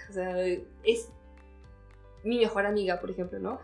o 0.09 0.13
sea, 0.13 0.47
es 0.85 1.11
mi 2.25 2.39
mejor 2.39 2.67
amiga, 2.67 3.01
por 3.01 3.11
ejemplo, 3.11 3.39
¿no? 3.39 3.61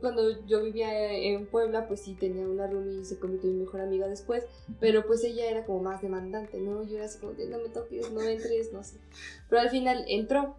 cuando 0.00 0.44
yo 0.46 0.62
vivía 0.62 1.12
en 1.12 1.46
Puebla, 1.46 1.88
pues 1.88 2.00
sí 2.02 2.14
tenía 2.14 2.46
una 2.46 2.68
roomie 2.68 3.00
y 3.00 3.04
se 3.04 3.18
convirtió 3.18 3.50
en 3.50 3.58
mi 3.58 3.64
mejor 3.64 3.80
amiga 3.80 4.06
después, 4.06 4.46
pero 4.78 5.04
pues 5.04 5.24
ella 5.24 5.50
era 5.50 5.64
como 5.64 5.82
más 5.82 6.00
demandante, 6.00 6.60
¿no? 6.60 6.84
Yo 6.84 6.96
era 6.96 7.06
así 7.06 7.18
como 7.18 7.32
no 7.32 7.58
me 7.58 7.68
toques, 7.68 8.10
no 8.12 8.22
entres, 8.22 8.72
no 8.72 8.84
sé. 8.84 8.98
Pero 9.48 9.62
al 9.62 9.70
final 9.70 10.04
entró. 10.08 10.56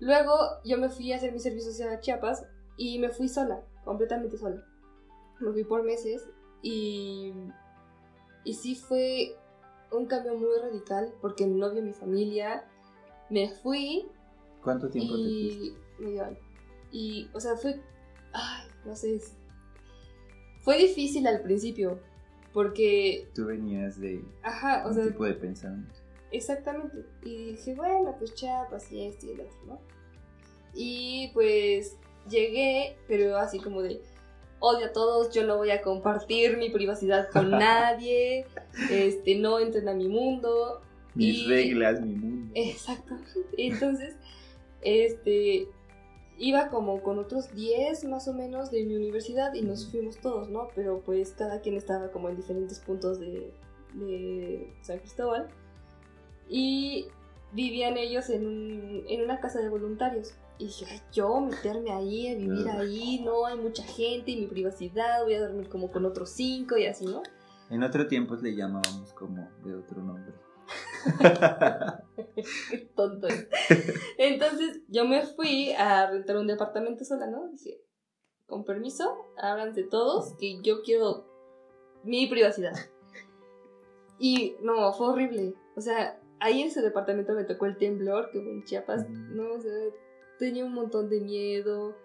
Luego 0.00 0.34
yo 0.64 0.78
me 0.78 0.90
fui 0.90 1.12
a 1.12 1.16
hacer 1.16 1.32
mi 1.32 1.40
servicio 1.40 1.72
social 1.72 1.90
a 1.90 2.00
Chiapas 2.00 2.46
y 2.76 2.98
me 2.98 3.08
fui 3.08 3.28
sola, 3.28 3.62
completamente 3.84 4.36
sola. 4.36 4.66
Me 5.40 5.52
fui 5.52 5.64
por 5.64 5.82
meses 5.82 6.28
y, 6.62 7.32
y 8.44 8.54
sí 8.54 8.74
fue 8.74 9.36
un 9.92 10.06
cambio 10.06 10.34
muy 10.36 10.58
radical 10.60 11.12
porque 11.20 11.46
no 11.46 11.70
vi 11.72 11.80
a 11.80 11.82
mi 11.82 11.92
familia, 11.92 12.64
me 13.28 13.48
fui. 13.48 14.06
¿Cuánto 14.62 14.88
tiempo 14.88 15.14
te 15.14 15.22
fuiste? 15.22 15.78
Medio. 15.98 16.36
Y, 16.92 17.28
o 17.32 17.40
sea, 17.40 17.56
fue 17.56 17.80
ay, 18.32 18.68
no 18.84 18.94
sé, 18.94 19.20
fue 20.60 20.78
difícil 20.78 21.26
al 21.26 21.42
principio, 21.42 22.00
porque... 22.52 23.28
Tú 23.34 23.46
venías 23.46 23.98
de 23.98 24.22
Ajá, 24.42 24.86
o 24.86 24.92
sea, 24.92 25.06
tipo 25.06 25.24
de 25.24 25.34
pensamiento. 25.34 25.94
Exactamente, 26.32 27.04
y 27.22 27.52
dije, 27.52 27.74
bueno, 27.74 28.14
pues 28.18 28.34
chapas 28.34 28.90
y 28.92 29.06
esto 29.06 29.26
y 29.26 29.30
el 29.30 29.40
otro, 29.40 29.58
¿no? 29.66 29.80
Y 30.74 31.30
pues 31.34 31.96
llegué, 32.28 32.96
pero 33.08 33.36
así 33.36 33.58
como 33.58 33.82
de, 33.82 34.00
odio 34.60 34.86
a 34.86 34.92
todos, 34.92 35.34
yo 35.34 35.46
no 35.46 35.56
voy 35.56 35.70
a 35.70 35.82
compartir 35.82 36.56
mi 36.56 36.70
privacidad 36.70 37.28
con 37.30 37.50
nadie, 37.50 38.46
este, 38.90 39.36
no 39.36 39.58
entren 39.58 39.88
a 39.88 39.94
mi 39.94 40.08
mundo. 40.08 40.80
Mis 41.14 41.46
reglas, 41.48 42.00
mi 42.00 42.14
mundo. 42.14 42.52
Exactamente, 42.54 43.30
entonces, 43.56 44.14
este, 44.82 45.66
iba 46.40 46.68
como 46.68 47.02
con 47.02 47.18
otros 47.18 47.54
10 47.54 48.04
más 48.04 48.26
o 48.26 48.32
menos 48.32 48.70
de 48.70 48.84
mi 48.84 48.96
universidad 48.96 49.52
y 49.54 49.62
nos 49.62 49.90
fuimos 49.90 50.16
todos, 50.18 50.48
¿no? 50.48 50.68
Pero 50.74 51.02
pues 51.04 51.32
cada 51.32 51.60
quien 51.60 51.76
estaba 51.76 52.10
como 52.10 52.30
en 52.30 52.36
diferentes 52.36 52.78
puntos 52.80 53.20
de, 53.20 53.52
San 54.82 54.98
Cristóbal. 55.00 55.48
Y 56.48 57.06
vivían 57.52 57.96
ellos 57.96 58.30
en, 58.30 59.04
en, 59.08 59.22
una 59.22 59.40
casa 59.40 59.60
de 59.60 59.68
voluntarios. 59.68 60.32
Y 60.60 60.66
dije, 60.66 60.84
ay, 60.90 61.00
yo 61.10 61.40
meterme 61.40 61.90
ahí, 61.90 62.28
a 62.28 62.34
vivir 62.34 62.68
ahí, 62.68 63.22
no 63.24 63.46
hay 63.46 63.56
mucha 63.56 63.82
gente 63.82 64.30
y 64.30 64.40
mi 64.42 64.46
privacidad, 64.46 65.24
voy 65.24 65.32
a 65.32 65.40
dormir 65.40 65.70
como 65.70 65.90
con 65.90 66.04
otros 66.04 66.28
cinco 66.32 66.76
y 66.76 66.84
así, 66.84 67.06
¿no? 67.06 67.22
En 67.70 67.82
otro 67.82 68.06
tiempo 68.06 68.34
le 68.36 68.54
llamábamos 68.54 69.10
como 69.14 69.48
de 69.64 69.74
otro 69.74 70.02
nombre. 70.02 70.34
Qué 72.68 72.90
tonto 72.94 73.26
Entonces 74.18 74.82
yo 74.88 75.06
me 75.06 75.22
fui 75.22 75.72
a 75.72 76.10
rentar 76.10 76.36
un 76.36 76.46
departamento 76.46 77.06
sola, 77.06 77.26
¿no? 77.26 77.48
Dije, 77.48 77.80
con 78.46 78.64
permiso, 78.64 79.16
háblanse 79.38 79.84
todos, 79.84 80.34
que 80.38 80.60
yo 80.62 80.82
quiero 80.82 81.24
mi 82.04 82.26
privacidad. 82.26 82.74
Y 84.18 84.56
no, 84.60 84.92
fue 84.92 85.08
horrible. 85.08 85.54
O 85.74 85.80
sea, 85.80 86.20
ahí 86.38 86.60
en 86.60 86.68
ese 86.68 86.82
departamento 86.82 87.32
me 87.32 87.44
tocó 87.44 87.64
el 87.64 87.78
temblor, 87.78 88.30
que 88.30 88.42
fue 88.42 88.52
en 88.52 88.64
Chiapas, 88.64 89.08
no, 89.08 89.54
o 89.54 89.60
sea, 89.60 89.72
tenía 90.40 90.64
un 90.64 90.74
montón 90.74 91.08
de 91.08 91.20
miedo. 91.20 91.96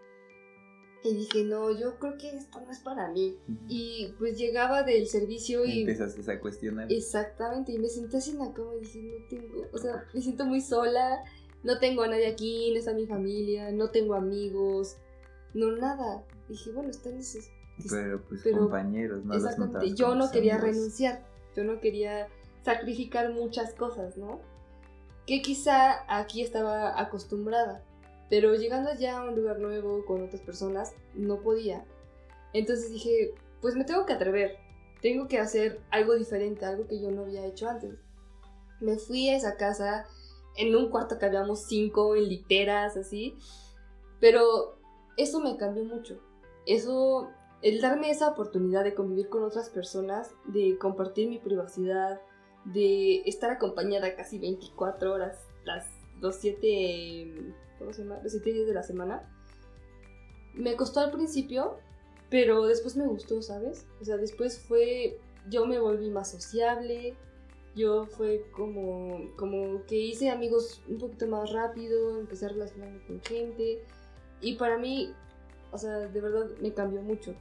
Y 1.04 1.14
dije, 1.16 1.44
no, 1.44 1.70
yo 1.72 2.00
creo 2.00 2.18
que 2.18 2.30
esto 2.36 2.60
no 2.62 2.72
es 2.72 2.80
para 2.80 3.10
mí. 3.12 3.38
Y 3.68 4.14
pues 4.18 4.38
llegaba 4.38 4.82
del 4.84 5.06
servicio 5.08 5.64
y... 5.64 5.82
Empezaste 5.82 6.32
a 6.32 6.40
cuestionar. 6.40 6.92
Exactamente, 6.92 7.72
y 7.74 7.80
me 7.80 7.88
senté 7.90 8.18
así 8.18 8.32
en 8.32 8.40
la 8.40 8.52
cama 8.54 8.72
y 8.76 8.80
dije, 8.82 9.02
no 9.04 9.26
tengo, 9.30 9.68
o 9.72 9.78
sea, 9.78 10.04
me 10.14 10.22
siento 10.22 10.46
muy 10.46 10.62
sola, 10.62 11.24
no 11.64 11.78
tengo 11.78 12.02
a 12.02 12.08
nadie 12.08 12.26
aquí, 12.28 12.72
no 12.72 12.80
está 12.80 12.94
mi 12.94 13.06
familia, 13.06 13.72
no 13.72 13.92
tengo 13.92 14.16
amigos, 14.16 14.98
no 15.54 15.72
nada. 15.74 16.24
dije, 16.50 16.72
bueno, 16.72 16.90
están 16.90 17.18
esos. 17.18 17.52
Pero 17.90 18.24
pues 18.28 18.42
pero- 18.44 18.58
compañeros, 18.60 19.24
no 19.26 19.34
los 19.36 19.44
Exactamente. 19.44 19.78
notabas 19.78 19.96
Yo 20.00 20.16
no 20.16 20.32
quería 20.32 20.56
amigos. 20.56 20.76
renunciar. 20.76 21.24
Yo 21.56 21.64
no 21.66 21.80
quería 21.82 22.28
sacrificar 22.64 23.32
muchas 23.32 23.76
cosas, 23.76 24.18
¿no? 24.18 24.40
Que 25.28 25.42
quizá 25.44 26.04
aquí 26.08 26.42
estaba 26.42 27.00
acostumbrada. 27.00 27.84
Pero 28.30 28.56
llegando 28.56 28.94
ya 28.96 29.20
a 29.20 29.26
un 29.26 29.36
lugar 29.36 29.60
nuevo 29.60 30.04
con 30.06 30.24
otras 30.24 30.42
personas, 30.42 30.94
no 31.14 31.42
podía. 31.42 31.86
Entonces 32.54 32.92
dije, 32.92 33.34
pues 33.62 33.76
me 33.76 33.84
tengo 33.84 34.06
que 34.06 34.14
atrever. 34.14 34.58
Tengo 35.02 35.28
que 35.28 35.40
hacer 35.40 35.82
algo 35.92 36.16
diferente, 36.16 36.66
algo 36.66 36.88
que 36.88 37.00
yo 37.00 37.12
no 37.12 37.24
había 37.24 37.46
hecho 37.46 37.70
antes. 37.70 37.96
Me 38.80 38.98
fui 38.98 39.30
a 39.30 39.38
esa 39.38 39.56
casa 39.56 40.06
en 40.58 40.76
un 40.76 40.90
cuarto 40.90 41.20
que 41.20 41.26
habíamos 41.26 41.66
cinco, 41.66 42.16
en 42.16 42.30
literas, 42.30 42.98
así. 42.98 43.38
Pero 44.20 44.80
eso 45.18 45.40
me 45.42 45.58
cambió 45.58 45.84
mucho. 45.84 46.20
Eso, 46.66 47.30
el 47.62 47.82
darme 47.82 48.10
esa 48.10 48.30
oportunidad 48.30 48.84
de 48.84 48.96
convivir 48.96 49.30
con 49.30 49.44
otras 49.44 49.70
personas, 49.70 50.34
de 50.46 50.78
compartir 50.78 51.30
mi 51.30 51.40
privacidad, 51.40 52.22
de 52.66 53.22
estar 53.26 53.52
acompañada 53.52 54.16
casi 54.16 54.40
24 54.40 55.14
horas, 55.14 55.38
las, 55.64 55.86
los 56.20 56.36
7, 56.38 57.54
¿cómo 57.80 57.94
se 57.94 58.04
llama? 58.04 58.20
Los 58.24 58.32
7 58.32 58.52
días 58.52 58.68
de 58.68 58.74
la 58.74 58.84
semana. 58.84 59.24
Me 60.54 60.76
costó 60.76 61.02
al 61.02 61.12
principio, 61.12 61.78
pero 62.30 62.66
después 62.66 62.96
me 62.96 63.08
gustó, 63.08 63.42
¿sabes? 63.42 63.86
O 64.02 64.06
sea, 64.06 64.18
después 64.18 64.60
fue, 64.60 65.20
yo 65.50 65.66
me 65.66 65.80
volví 65.80 66.10
más 66.10 66.32
sociable, 66.32 67.16
yo 67.76 68.06
fue 68.06 68.46
como, 68.52 69.32
como 69.36 69.86
que 69.86 69.98
hice 69.98 70.30
amigos 70.30 70.82
un 70.88 70.98
poquito 70.98 71.28
más 71.28 71.52
rápido, 71.52 72.20
empecé 72.20 72.46
a 72.46 72.50
relacionarme 72.50 73.00
con 73.06 73.22
gente 73.22 73.84
y 74.40 74.56
para 74.56 74.78
mí, 74.78 75.14
o 75.72 75.78
sea, 75.78 75.98
de 75.98 76.22
verdad 76.22 76.50
me 76.62 76.74
cambió 76.74 77.02
mucho. 77.02 77.36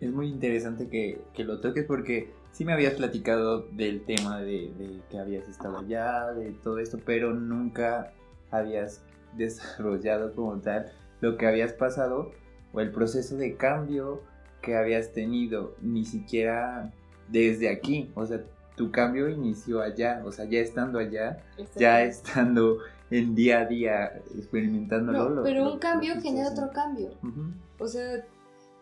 Es 0.00 0.10
muy 0.12 0.28
interesante 0.28 0.88
que, 0.88 1.22
que 1.32 1.44
lo 1.44 1.60
toques 1.60 1.86
porque 1.86 2.30
sí 2.52 2.64
me 2.64 2.74
habías 2.74 2.94
platicado 2.94 3.62
del 3.72 4.04
tema 4.04 4.40
de, 4.40 4.72
de 4.76 5.00
que 5.10 5.18
habías 5.18 5.48
estado 5.48 5.78
allá, 5.78 6.32
de 6.32 6.52
todo 6.52 6.78
esto, 6.78 6.98
pero 7.04 7.32
nunca 7.32 8.12
habías 8.50 9.02
desarrollado 9.36 10.34
como 10.34 10.58
tal 10.60 10.90
lo 11.20 11.36
que 11.36 11.46
habías 11.46 11.72
pasado 11.72 12.32
o 12.72 12.80
el 12.80 12.90
proceso 12.90 13.36
de 13.36 13.56
cambio 13.56 14.22
que 14.60 14.76
habías 14.76 15.12
tenido, 15.12 15.74
ni 15.80 16.04
siquiera 16.04 16.92
desde 17.28 17.68
aquí, 17.68 18.10
o 18.14 18.24
sea, 18.26 18.42
tu 18.76 18.90
cambio 18.90 19.28
inició 19.28 19.80
allá, 19.82 20.22
o 20.24 20.32
sea, 20.32 20.46
ya 20.46 20.58
estando 20.60 20.98
allá, 20.98 21.38
ya 21.78 22.02
estando 22.02 22.78
en 23.10 23.34
día 23.34 23.60
a 23.60 23.66
día 23.66 24.22
experimentándolo. 24.36 25.30
No, 25.30 25.42
pero 25.42 25.64
lo- 25.64 25.72
un 25.74 25.78
cambio 25.78 26.14
genera 26.20 26.50
otro 26.50 26.70
cambio. 26.72 27.10
O 27.78 27.86
sea, 27.86 28.24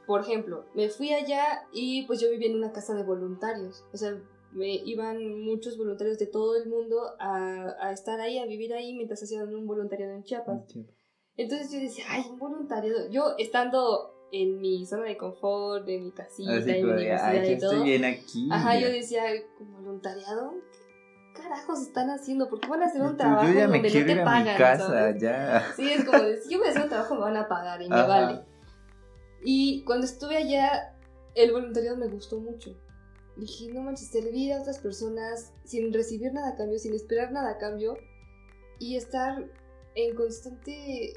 por 0.07 0.21
ejemplo, 0.23 0.65
me 0.75 0.89
fui 0.89 1.13
allá 1.13 1.63
y 1.73 2.07
pues 2.07 2.21
yo 2.21 2.31
vivía 2.31 2.49
en 2.49 2.57
una 2.57 2.73
casa 2.73 2.95
de 2.95 3.03
voluntarios. 3.03 3.85
O 3.93 3.97
sea, 3.97 4.15
me 4.53 4.75
iban 4.75 5.41
muchos 5.41 5.77
voluntarios 5.79 6.19
de 6.19 6.27
todo 6.27 6.57
el 6.57 6.69
mundo 6.69 7.01
a, 7.19 7.75
a 7.81 7.93
estar 7.93 8.21
ahí, 8.21 8.39
a 8.39 8.47
vivir 8.47 8.73
ahí 8.75 8.95
mientras 8.95 9.23
hacían 9.23 9.55
un 9.55 9.67
voluntariado 9.67 10.15
en 10.15 10.25
Chiapas. 10.25 10.61
Entonces 11.37 11.73
yo 11.73 11.81
decía, 11.81 12.05
ay, 12.09 12.25
un 12.31 12.39
voluntariado. 12.39 13.09
Yo 13.11 13.35
estando 13.39 14.15
en 14.33 14.61
mi 14.61 14.85
zona 14.87 15.05
de 15.05 15.17
confort, 15.17 15.85
de 15.87 15.99
mi 15.99 16.11
casita, 16.13 16.53
Así 16.53 16.71
en 16.71 16.87
mi 16.87 16.93
universidad 16.93 17.29
ay, 17.31 17.53
y 17.53 17.59
todo. 17.59 17.73
estoy 17.73 17.89
bien 17.89 18.05
aquí. 18.05 18.49
Ajá, 18.51 18.75
ya". 18.75 18.81
yo 18.81 18.93
decía, 18.93 19.23
¿con 19.59 19.73
voluntariado? 19.73 20.53
¿Qué 21.35 21.43
carajos 21.43 21.81
están 21.81 22.11
haciendo? 22.11 22.49
¿Por 22.51 22.61
qué 22.61 22.69
van 22.69 22.83
a 22.83 22.87
hacer 22.87 23.01
un 23.03 23.17
trabajo 23.17 23.49
yo 23.49 23.55
ya 23.55 23.67
me 23.69 23.79
donde 23.81 23.89
no 24.01 24.07
te 24.07 24.13
ir 24.13 24.21
a 24.21 24.25
pagan? 24.25 24.45
mi 24.45 24.59
casa, 24.59 24.87
¿sabes? 24.87 25.23
ya. 25.23 25.73
Sí, 25.77 25.91
es 25.91 26.05
como 26.05 26.19
si 26.43 26.51
yo 26.51 26.59
voy 26.59 26.67
a 26.67 26.71
hacer 26.71 26.83
un 26.83 26.89
trabajo 26.91 27.15
me 27.15 27.21
van 27.23 27.37
a 27.37 27.49
pagar 27.49 27.81
y 27.81 27.89
me 27.89 27.97
vale. 28.07 28.41
Y 29.45 29.83
cuando 29.85 30.05
estuve 30.07 30.37
allá, 30.37 30.95
el 31.35 31.53
voluntariado 31.53 31.97
me 31.97 32.09
gustó 32.09 32.39
mucho. 32.39 32.77
Dije, 33.37 33.73
no 33.73 33.83
manches, 33.83 34.09
servir 34.09 34.53
a 34.53 34.61
otras 34.61 34.79
personas 34.79 35.53
sin 35.65 35.93
recibir 35.93 36.33
nada 36.33 36.51
a 36.51 36.57
cambio, 36.57 36.79
sin 36.79 36.95
esperar 36.95 37.33
nada 37.33 37.51
a 37.51 37.59
cambio 37.59 37.97
y 38.79 38.97
estar 38.97 39.51
en 39.95 40.15
constante... 40.15 41.15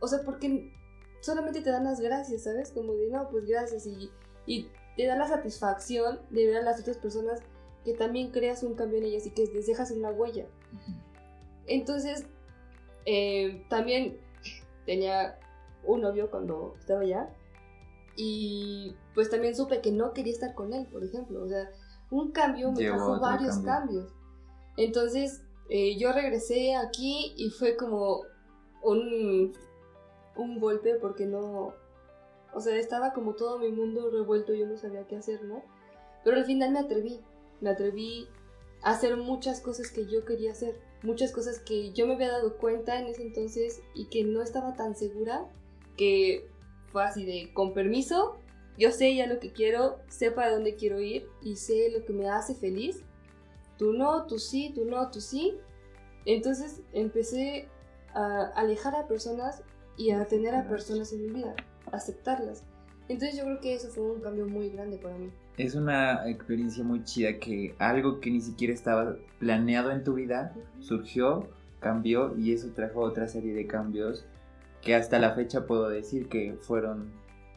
O 0.00 0.06
sea, 0.06 0.20
porque 0.24 0.72
solamente 1.20 1.60
te 1.60 1.70
dan 1.70 1.84
las 1.84 2.00
gracias, 2.00 2.44
¿sabes? 2.44 2.70
Como 2.70 2.94
de, 2.94 3.08
no, 3.08 3.28
pues 3.30 3.46
gracias 3.46 3.86
y, 3.86 4.10
y 4.46 4.68
te 4.96 5.06
da 5.06 5.16
la 5.16 5.26
satisfacción 5.26 6.20
de 6.30 6.46
ver 6.46 6.56
a 6.58 6.62
las 6.62 6.80
otras 6.80 6.98
personas 6.98 7.40
que 7.84 7.94
también 7.94 8.30
creas 8.30 8.62
un 8.62 8.74
cambio 8.74 8.98
en 8.98 9.04
ellas 9.04 9.26
y 9.26 9.30
que 9.30 9.46
les 9.46 9.66
dejas 9.66 9.90
una 9.90 10.10
huella. 10.10 10.46
Entonces, 11.66 12.26
eh, 13.06 13.64
también 13.68 14.18
tenía 14.84 15.38
un 15.84 16.02
novio 16.02 16.30
cuando 16.30 16.74
estaba 16.78 17.00
allá. 17.00 17.30
Y 18.20 18.96
pues 19.14 19.30
también 19.30 19.54
supe 19.54 19.80
que 19.80 19.92
no 19.92 20.12
quería 20.12 20.32
estar 20.32 20.52
con 20.56 20.72
él, 20.74 20.88
por 20.90 21.04
ejemplo. 21.04 21.44
O 21.44 21.48
sea, 21.48 21.70
un 22.10 22.32
cambio 22.32 22.72
me 22.72 22.78
Llevó 22.80 22.96
trajo 22.96 23.20
varios 23.20 23.58
cambio. 23.58 23.72
cambios. 23.72 24.12
Entonces, 24.76 25.42
eh, 25.70 25.96
yo 25.98 26.12
regresé 26.12 26.74
aquí 26.74 27.32
y 27.36 27.50
fue 27.50 27.76
como 27.76 28.22
un, 28.82 29.52
un 30.36 30.58
golpe 30.58 30.96
porque 30.96 31.26
no... 31.26 31.74
O 32.52 32.60
sea, 32.60 32.74
estaba 32.76 33.12
como 33.12 33.34
todo 33.34 33.60
mi 33.60 33.70
mundo 33.70 34.10
revuelto, 34.10 34.52
yo 34.52 34.66
no 34.66 34.76
sabía 34.76 35.06
qué 35.06 35.16
hacer, 35.16 35.44
¿no? 35.44 35.62
Pero 36.24 36.38
al 36.38 36.44
final 36.44 36.72
me 36.72 36.80
atreví, 36.80 37.20
me 37.60 37.70
atreví 37.70 38.26
a 38.82 38.90
hacer 38.90 39.16
muchas 39.16 39.60
cosas 39.60 39.92
que 39.92 40.06
yo 40.06 40.24
quería 40.24 40.50
hacer, 40.50 40.80
muchas 41.04 41.30
cosas 41.30 41.60
que 41.60 41.92
yo 41.92 42.08
me 42.08 42.14
había 42.14 42.32
dado 42.32 42.56
cuenta 42.56 42.98
en 42.98 43.06
ese 43.06 43.22
entonces 43.22 43.80
y 43.94 44.06
que 44.06 44.24
no 44.24 44.42
estaba 44.42 44.74
tan 44.74 44.96
segura, 44.96 45.46
que 45.96 46.50
fue 46.92 47.04
así 47.04 47.24
de, 47.24 47.52
con 47.52 47.74
permiso, 47.74 48.38
yo 48.78 48.92
sé 48.92 49.14
ya 49.14 49.26
lo 49.26 49.40
que 49.40 49.52
quiero, 49.52 49.98
sé 50.08 50.30
para 50.30 50.52
dónde 50.52 50.76
quiero 50.76 51.00
ir 51.00 51.26
y 51.42 51.56
sé 51.56 51.90
lo 51.90 52.04
que 52.04 52.12
me 52.12 52.28
hace 52.28 52.54
feliz. 52.54 53.02
Tú 53.76 53.92
no, 53.92 54.26
tú 54.26 54.38
sí, 54.38 54.72
tú 54.74 54.84
no, 54.84 55.10
tú 55.10 55.20
sí. 55.20 55.58
Entonces 56.24 56.80
empecé 56.92 57.68
a 58.14 58.52
alejar 58.54 58.94
a 58.94 59.08
personas 59.08 59.62
y 59.96 60.12
a 60.12 60.24
tener 60.26 60.54
a 60.54 60.68
personas 60.68 61.12
en 61.12 61.22
mi 61.22 61.28
vida, 61.28 61.56
aceptarlas. 61.90 62.62
Entonces 63.08 63.36
yo 63.36 63.44
creo 63.44 63.60
que 63.60 63.74
eso 63.74 63.88
fue 63.88 64.04
un 64.04 64.20
cambio 64.20 64.46
muy 64.46 64.70
grande 64.70 64.96
para 64.98 65.16
mí. 65.18 65.30
Es 65.56 65.74
una 65.74 66.28
experiencia 66.28 66.84
muy 66.84 67.02
chida 67.02 67.38
que 67.40 67.74
algo 67.78 68.20
que 68.20 68.30
ni 68.30 68.40
siquiera 68.40 68.72
estaba 68.72 69.16
planeado 69.40 69.90
en 69.90 70.04
tu 70.04 70.14
vida 70.14 70.54
surgió, 70.78 71.48
cambió 71.80 72.36
y 72.36 72.52
eso 72.52 72.68
trajo 72.74 73.00
otra 73.00 73.26
serie 73.26 73.54
de 73.54 73.66
cambios 73.66 74.24
que 74.82 74.94
hasta 74.94 75.18
la 75.18 75.32
fecha 75.32 75.66
puedo 75.66 75.88
decir 75.88 76.28
que 76.28 76.56
fueron 76.60 77.12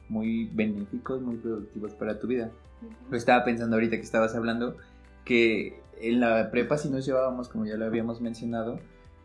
muy 0.09 0.49
benéficos, 0.53 1.21
muy 1.21 1.37
productivos 1.37 1.93
para 1.93 2.19
tu 2.19 2.27
vida. 2.27 2.51
Lo 3.09 3.17
estaba 3.17 3.43
pensando 3.43 3.75
ahorita 3.75 3.95
que 3.95 4.01
estabas 4.01 4.35
hablando 4.35 4.77
que 5.23 5.79
en 5.99 6.19
la 6.19 6.49
prepa 6.51 6.77
sí 6.77 6.89
nos 6.89 7.05
llevábamos, 7.05 7.47
como 7.47 7.65
ya 7.65 7.77
lo 7.77 7.85
habíamos 7.85 8.21
mencionado, 8.21 8.79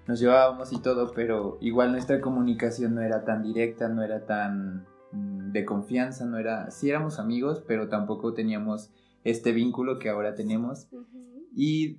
nos 0.07 0.21
llevábamos 0.21 0.73
y 0.73 0.79
todo, 0.81 1.13
pero 1.15 1.59
igual 1.61 1.93
nuestra 1.93 2.21
comunicación 2.21 2.95
no 2.95 3.03
era 3.03 3.25
tan 3.25 3.43
directa, 3.43 3.89
no 3.89 4.03
era 4.03 4.25
tan 4.27 4.87
mm, 5.13 5.53
de 5.53 5.65
confianza, 5.65 6.25
no 6.27 6.39
era, 6.39 6.71
sí 6.71 6.91
éramos 6.91 7.19
amigos, 7.19 7.63
pero 7.67 7.89
tampoco 7.89 8.35
teníamos 8.35 8.93
este 9.25 9.53
vínculo 9.53 9.99
que 9.99 10.09
ahora 10.09 10.35
tenemos. 10.35 10.89
Y 11.55 11.99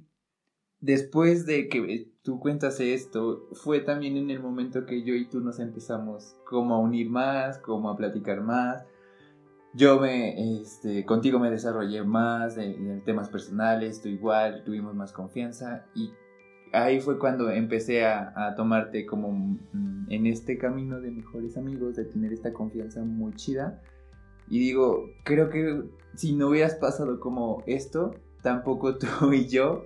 después 0.79 1.45
de 1.45 1.67
que 1.67 2.11
tú 2.27 2.41
cuentas 2.41 2.81
esto, 2.81 3.47
fue 3.53 3.79
también 3.79 4.17
en 4.17 4.29
el 4.29 4.41
momento 4.41 4.85
que 4.85 5.01
yo 5.01 5.15
y 5.15 5.29
tú 5.29 5.39
nos 5.39 5.61
empezamos 5.61 6.35
como 6.43 6.75
a 6.75 6.77
unir 6.77 7.09
más, 7.09 7.57
como 7.57 7.89
a 7.89 7.95
platicar 7.95 8.41
más. 8.41 8.83
Yo 9.73 9.97
me, 10.01 10.59
este, 10.59 11.05
contigo 11.05 11.39
me 11.39 11.49
desarrollé 11.49 12.03
más 12.03 12.57
de 12.57 13.01
temas 13.05 13.29
personales, 13.29 14.01
tú 14.01 14.09
igual, 14.09 14.65
tuvimos 14.65 14.93
más 14.93 15.13
confianza 15.13 15.85
y 15.95 16.11
ahí 16.73 16.99
fue 16.99 17.17
cuando 17.17 17.49
empecé 17.49 18.05
a, 18.05 18.33
a 18.35 18.55
tomarte 18.55 19.05
como 19.05 19.31
mm, 19.31 20.07
en 20.09 20.27
este 20.27 20.57
camino 20.57 20.99
de 20.99 21.11
mejores 21.11 21.55
amigos, 21.55 21.95
de 21.95 22.03
tener 22.03 22.33
esta 22.33 22.51
confianza 22.51 23.05
muy 23.05 23.35
chida. 23.35 23.81
Y 24.49 24.59
digo, 24.59 25.11
creo 25.23 25.49
que 25.49 25.81
si 26.15 26.35
no 26.35 26.49
hubieras 26.49 26.75
pasado 26.75 27.21
como 27.21 27.63
esto, 27.67 28.15
tampoco 28.41 28.97
tú 28.97 29.31
y 29.31 29.47
yo 29.47 29.85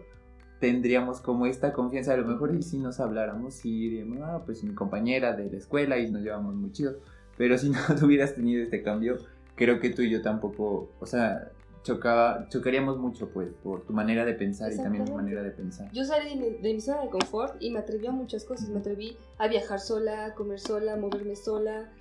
tendríamos 0.61 1.19
como 1.19 1.47
esta 1.47 1.73
confianza. 1.73 2.13
A 2.13 2.17
lo 2.17 2.25
mejor 2.25 2.55
y 2.55 2.61
si 2.61 2.77
nos 2.77 3.01
habláramos 3.01 3.65
y 3.65 3.89
diríamos, 3.89 4.19
ah, 4.21 4.43
pues 4.45 4.63
mi 4.63 4.73
compañera 4.73 5.33
de 5.33 5.51
la 5.51 5.57
escuela 5.57 5.97
y 5.97 6.09
nos 6.09 6.21
llevamos 6.21 6.55
muy 6.55 6.71
chido. 6.71 6.95
Pero 7.37 7.57
si 7.57 7.69
no 7.71 7.79
tuvieras 7.99 8.35
tenido 8.35 8.63
este 8.63 8.81
cambio, 8.83 9.17
creo 9.55 9.81
que 9.81 9.89
tú 9.89 10.03
y 10.03 10.11
yo 10.11 10.21
tampoco, 10.21 10.91
o 10.99 11.05
sea, 11.05 11.51
chocaba, 11.83 12.47
chocaríamos 12.49 12.99
mucho 12.99 13.29
pues 13.29 13.49
por 13.63 13.81
tu 13.81 13.91
manera 13.91 14.23
de 14.23 14.33
pensar 14.35 14.71
y 14.71 14.77
también 14.77 15.03
mi 15.03 15.11
manera 15.11 15.41
de 15.41 15.49
pensar. 15.49 15.91
Yo 15.91 16.05
salí 16.05 16.29
de 16.29 16.35
mi, 16.35 16.57
de 16.61 16.73
mi 16.75 16.79
zona 16.79 17.01
de 17.01 17.09
confort 17.09 17.55
y 17.59 17.71
me 17.71 17.79
atreví 17.79 18.05
a 18.05 18.11
muchas 18.11 18.45
cosas. 18.45 18.69
Me 18.69 18.79
atreví 18.79 19.17
a 19.39 19.47
viajar 19.47 19.79
sola, 19.79 20.25
a 20.25 20.35
comer 20.35 20.59
sola, 20.59 20.93
a 20.93 20.97
moverme 20.97 21.35
sola. 21.35 21.91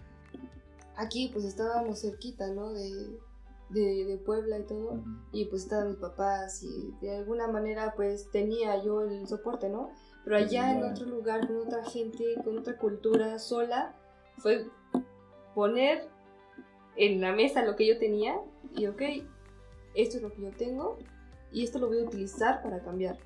Aquí 0.96 1.30
pues 1.32 1.46
estábamos 1.46 2.02
cerquita, 2.02 2.48
¿no? 2.48 2.74
De, 3.70 4.04
de 4.04 4.18
Puebla 4.18 4.58
y 4.58 4.64
todo. 4.64 5.02
Y 5.32 5.46
pues 5.46 5.62
estaban 5.64 5.88
mis 5.88 5.96
papás 5.96 6.62
y 6.62 6.94
de 7.00 7.16
alguna 7.16 7.48
manera 7.48 7.94
pues 7.96 8.30
tenía 8.30 8.82
yo 8.82 9.02
el 9.02 9.26
soporte, 9.26 9.68
¿no? 9.68 9.90
Pero 10.24 10.36
allá 10.36 10.76
en 10.76 10.84
otro 10.84 11.06
lugar, 11.06 11.46
con 11.46 11.56
otra 11.56 11.84
gente, 11.84 12.24
con 12.44 12.58
otra 12.58 12.76
cultura, 12.76 13.38
sola, 13.38 13.94
fue 14.36 14.66
poner 15.54 16.08
en 16.96 17.20
la 17.20 17.32
mesa 17.32 17.64
lo 17.64 17.76
que 17.76 17.86
yo 17.86 17.98
tenía 17.98 18.36
y 18.76 18.86
ok, 18.86 19.02
esto 19.94 20.16
es 20.18 20.22
lo 20.22 20.32
que 20.32 20.42
yo 20.42 20.50
tengo 20.50 20.98
y 21.52 21.64
esto 21.64 21.78
lo 21.78 21.88
voy 21.88 22.00
a 22.00 22.04
utilizar 22.04 22.62
para 22.62 22.80
cambiar. 22.80 23.18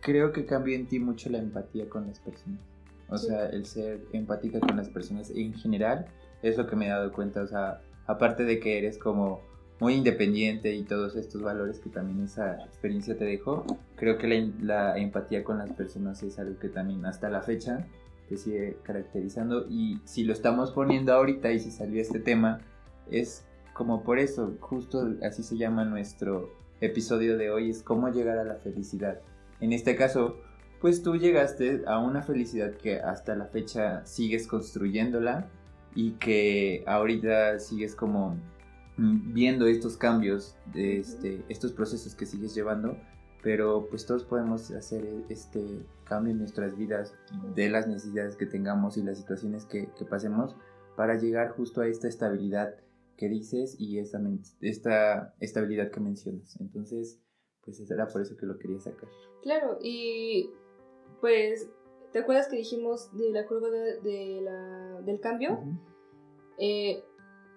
Creo 0.00 0.32
que 0.32 0.46
cambió 0.46 0.74
en 0.76 0.86
ti 0.86 0.98
mucho 0.98 1.30
la 1.30 1.38
empatía 1.38 1.88
con 1.88 2.06
las 2.06 2.20
personas. 2.20 2.60
O 3.08 3.18
sea, 3.18 3.46
el 3.46 3.66
ser 3.66 4.06
empática 4.12 4.60
con 4.60 4.76
las 4.76 4.88
personas 4.88 5.30
en 5.30 5.54
general 5.54 6.06
es 6.42 6.56
lo 6.56 6.66
que 6.66 6.76
me 6.76 6.86
he 6.86 6.90
dado 6.90 7.12
cuenta. 7.12 7.42
O 7.42 7.46
sea, 7.46 7.80
aparte 8.06 8.44
de 8.44 8.60
que 8.60 8.78
eres 8.78 8.98
como 8.98 9.40
muy 9.84 9.96
independiente 9.96 10.74
y 10.74 10.82
todos 10.82 11.14
estos 11.14 11.42
valores 11.42 11.78
que 11.78 11.90
también 11.90 12.24
esa 12.24 12.54
experiencia 12.64 13.18
te 13.18 13.26
dejó, 13.26 13.66
creo 13.96 14.16
que 14.16 14.26
la, 14.26 14.50
la 14.62 14.98
empatía 14.98 15.44
con 15.44 15.58
las 15.58 15.70
personas 15.72 16.22
es 16.22 16.38
algo 16.38 16.58
que 16.58 16.70
también 16.70 17.04
hasta 17.04 17.28
la 17.28 17.42
fecha 17.42 17.86
te 18.26 18.38
sigue 18.38 18.78
caracterizando. 18.82 19.66
Y 19.68 20.00
si 20.06 20.24
lo 20.24 20.32
estamos 20.32 20.70
poniendo 20.72 21.12
ahorita 21.12 21.52
y 21.52 21.60
si 21.60 21.70
salió 21.70 22.00
este 22.00 22.18
tema, 22.18 22.62
es 23.10 23.44
como 23.74 24.04
por 24.04 24.18
eso, 24.18 24.56
justo 24.58 25.06
así 25.22 25.42
se 25.42 25.58
llama 25.58 25.84
nuestro 25.84 26.54
episodio 26.80 27.36
de 27.36 27.50
hoy, 27.50 27.68
es 27.68 27.82
cómo 27.82 28.08
llegar 28.08 28.38
a 28.38 28.44
la 28.44 28.54
felicidad. 28.54 29.20
En 29.60 29.74
este 29.74 29.96
caso, 29.96 30.38
pues 30.80 31.02
tú 31.02 31.16
llegaste 31.16 31.82
a 31.86 31.98
una 31.98 32.22
felicidad 32.22 32.72
que 32.72 33.00
hasta 33.00 33.36
la 33.36 33.44
fecha 33.44 34.02
sigues 34.06 34.46
construyéndola 34.46 35.46
y 35.94 36.12
que 36.12 36.84
ahorita 36.86 37.58
sigues 37.58 37.94
como 37.94 38.38
viendo 38.96 39.66
estos 39.66 39.96
cambios, 39.96 40.56
de 40.72 40.98
este, 40.98 41.44
estos 41.48 41.72
procesos 41.72 42.14
que 42.14 42.26
sigues 42.26 42.54
llevando, 42.54 42.96
pero 43.42 43.88
pues 43.90 44.06
todos 44.06 44.24
podemos 44.24 44.70
hacer 44.70 45.04
este 45.28 45.84
cambio 46.04 46.32
en 46.32 46.38
nuestras 46.38 46.76
vidas 46.76 47.14
de 47.54 47.68
las 47.68 47.86
necesidades 47.86 48.36
que 48.36 48.46
tengamos 48.46 48.96
y 48.96 49.02
las 49.02 49.18
situaciones 49.18 49.66
que, 49.66 49.90
que 49.98 50.04
pasemos 50.04 50.56
para 50.96 51.16
llegar 51.16 51.50
justo 51.50 51.80
a 51.80 51.88
esta 51.88 52.08
estabilidad 52.08 52.74
que 53.16 53.28
dices 53.28 53.76
y 53.78 53.98
esta, 53.98 54.20
esta 54.60 55.34
estabilidad 55.40 55.90
que 55.90 56.00
mencionas. 56.00 56.58
Entonces, 56.60 57.20
pues 57.64 57.90
era 57.90 58.06
por 58.08 58.22
eso 58.22 58.36
que 58.36 58.46
lo 58.46 58.58
quería 58.58 58.80
sacar. 58.80 59.08
Claro, 59.42 59.78
y 59.82 60.50
pues, 61.20 61.68
¿te 62.12 62.20
acuerdas 62.20 62.48
que 62.48 62.56
dijimos 62.56 63.16
de 63.16 63.30
la 63.30 63.46
curva 63.46 63.68
de, 63.70 64.40
la, 64.42 65.00
del 65.02 65.20
cambio? 65.20 65.60
Eh, 66.58 67.02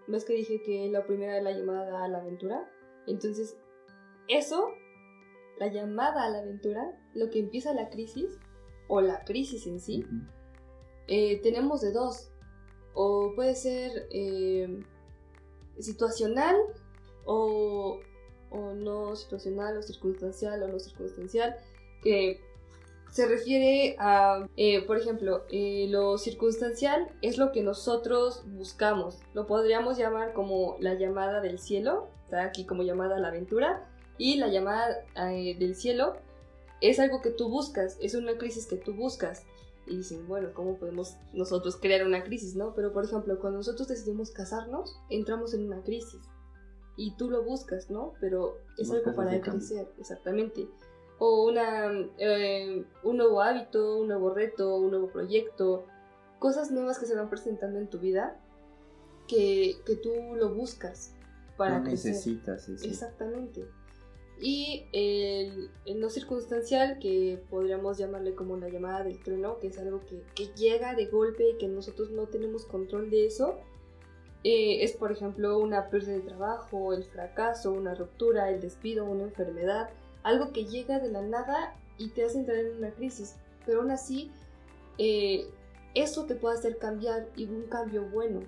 ¿Ves 0.08 0.24
que 0.24 0.34
dije 0.34 0.62
que 0.64 0.90
la 0.90 1.06
primera 1.06 1.38
es 1.38 1.44
la 1.44 1.52
llamada 1.52 2.04
a 2.04 2.08
la 2.08 2.20
aventura? 2.20 2.70
Entonces, 3.08 3.58
eso, 4.28 4.70
la 5.60 5.68
llamada 5.68 6.24
a 6.24 6.30
la 6.30 6.40
aventura, 6.40 6.98
lo 7.14 7.30
que 7.30 7.40
empieza 7.40 7.74
la 7.74 7.90
crisis, 7.90 8.38
o 8.88 9.02
la 9.02 9.24
crisis 9.26 9.68
en 9.68 9.80
sí, 9.80 10.06
eh, 11.08 11.42
tenemos 11.42 11.82
de 11.82 11.92
dos. 11.92 12.32
O 12.94 13.34
puede 13.36 13.56
ser 13.56 14.08
eh, 14.12 14.84
situacional 15.80 16.56
o, 17.26 18.00
o 18.50 18.74
no 18.74 19.16
situacional 19.16 19.78
o 19.78 19.84
circunstancial 19.84 20.64
o 20.64 20.68
no 20.68 20.80
circunstancial, 20.80 21.56
que 22.02 22.42
se 23.12 23.28
refiere 23.28 23.96
a, 24.00 24.48
eh, 24.58 24.86
por 24.86 24.98
ejemplo, 24.98 25.46
eh, 25.50 25.88
lo 25.90 26.18
circunstancial 26.18 27.08
es 27.22 27.38
lo 27.38 27.52
que 27.52 27.64
nosotros 27.64 28.44
buscamos. 28.48 29.20
Lo 29.34 29.48
podríamos 29.48 29.98
llamar 29.98 30.34
como 30.34 30.78
la 30.80 30.94
llamada 30.96 31.42
del 31.42 31.60
cielo, 31.60 32.10
está 32.26 32.44
aquí 32.44 32.66
como 32.66 32.84
llamada 32.84 33.16
a 33.16 33.20
la 33.20 33.30
aventura, 33.30 33.90
y 34.18 34.38
la 34.38 34.48
llamada 34.48 35.04
eh, 35.16 35.56
del 35.58 35.76
cielo 35.76 36.16
es 36.82 37.00
algo 37.00 37.22
que 37.22 37.32
tú 37.32 37.50
buscas, 37.50 37.98
es 38.02 38.14
una 38.14 38.38
crisis 38.38 38.68
que 38.68 38.78
tú 38.78 38.94
buscas. 38.94 39.44
Y 39.90 39.96
dicen, 39.98 40.28
bueno, 40.28 40.50
¿cómo 40.54 40.76
podemos 40.76 41.16
nosotros 41.32 41.78
crear 41.78 42.06
una 42.06 42.22
crisis, 42.26 42.56
no? 42.56 42.74
Pero, 42.76 42.92
por 42.92 43.06
ejemplo, 43.06 43.40
cuando 43.40 43.60
nosotros 43.60 43.88
decidimos 43.88 44.32
casarnos, 44.32 45.00
entramos 45.10 45.54
en 45.54 45.66
una 45.66 45.82
crisis. 45.82 46.20
Y 46.98 47.16
tú 47.16 47.30
lo 47.30 47.44
buscas, 47.44 47.90
¿no? 47.90 48.14
Pero 48.20 48.58
es 48.78 48.92
algo 48.92 49.16
para 49.16 49.40
crecer, 49.40 49.88
exactamente 49.98 50.68
o 51.20 51.46
una, 51.46 51.92
eh, 52.18 52.86
un 53.04 53.18
nuevo 53.18 53.42
hábito, 53.42 53.98
un 53.98 54.08
nuevo 54.08 54.34
reto, 54.34 54.76
un 54.78 54.92
nuevo 54.92 55.08
proyecto, 55.08 55.86
cosas 56.40 56.72
nuevas 56.72 57.00
que 57.00 57.06
se 57.06 57.16
van 57.16 57.30
presentando 57.30 57.80
en 57.80 57.88
tu 57.88 58.00
vida 58.00 58.40
que, 59.28 59.78
que 59.86 59.96
tú 59.96 60.12
lo 60.36 60.54
buscas 60.54 61.14
para 61.58 61.80
necesitas 61.80 62.70
eso. 62.70 62.86
Exactamente. 62.86 63.66
Y 64.40 64.86
el, 64.94 65.72
el, 65.86 66.00
no 66.00 66.10
circunstancial, 66.10 67.00
que 67.00 67.44
podríamos 67.50 67.98
llamarle 67.98 68.36
como 68.36 68.56
la 68.58 68.70
llamada 68.70 69.04
del 69.04 69.20
trueno, 69.24 69.58
que 69.58 69.68
es 69.68 69.80
algo 69.80 70.02
que, 70.06 70.22
que 70.36 70.54
llega 70.56 70.94
de 70.94 71.08
golpe 71.08 71.50
y 71.50 71.58
que 71.58 71.68
nosotros 71.68 72.12
no 72.12 72.28
tenemos 72.28 72.66
control 72.66 73.10
de 73.10 73.26
eso, 73.26 73.58
eh, 74.44 74.84
es 74.84 74.94
por 74.94 75.12
ejemplo 75.12 75.58
una 75.58 75.90
pérdida 75.90 76.14
de 76.14 76.22
trabajo, 76.22 76.94
el 76.94 77.04
fracaso, 77.04 77.72
una 77.72 77.96
ruptura, 77.96 78.52
el 78.52 78.62
despido, 78.62 79.06
una 79.06 79.24
enfermedad, 79.24 79.90
algo 80.24 80.52
que 80.52 80.66
llega 80.66 81.00
de 81.00 81.10
la 81.10 81.22
nada 81.22 81.76
y 81.98 82.10
te 82.10 82.26
hace 82.26 82.40
entrar 82.40 82.58
en 82.58 82.78
una 82.78 82.92
crisis, 82.92 83.36
pero 83.66 83.82
aún 83.82 83.92
así 83.92 84.32
eh, 84.98 85.48
eso 85.96 86.26
te 86.26 86.36
puede 86.36 86.58
hacer 86.58 86.78
cambiar 86.78 87.28
y 87.36 87.46
un 87.46 87.64
cambio 87.64 88.06
bueno. 88.10 88.42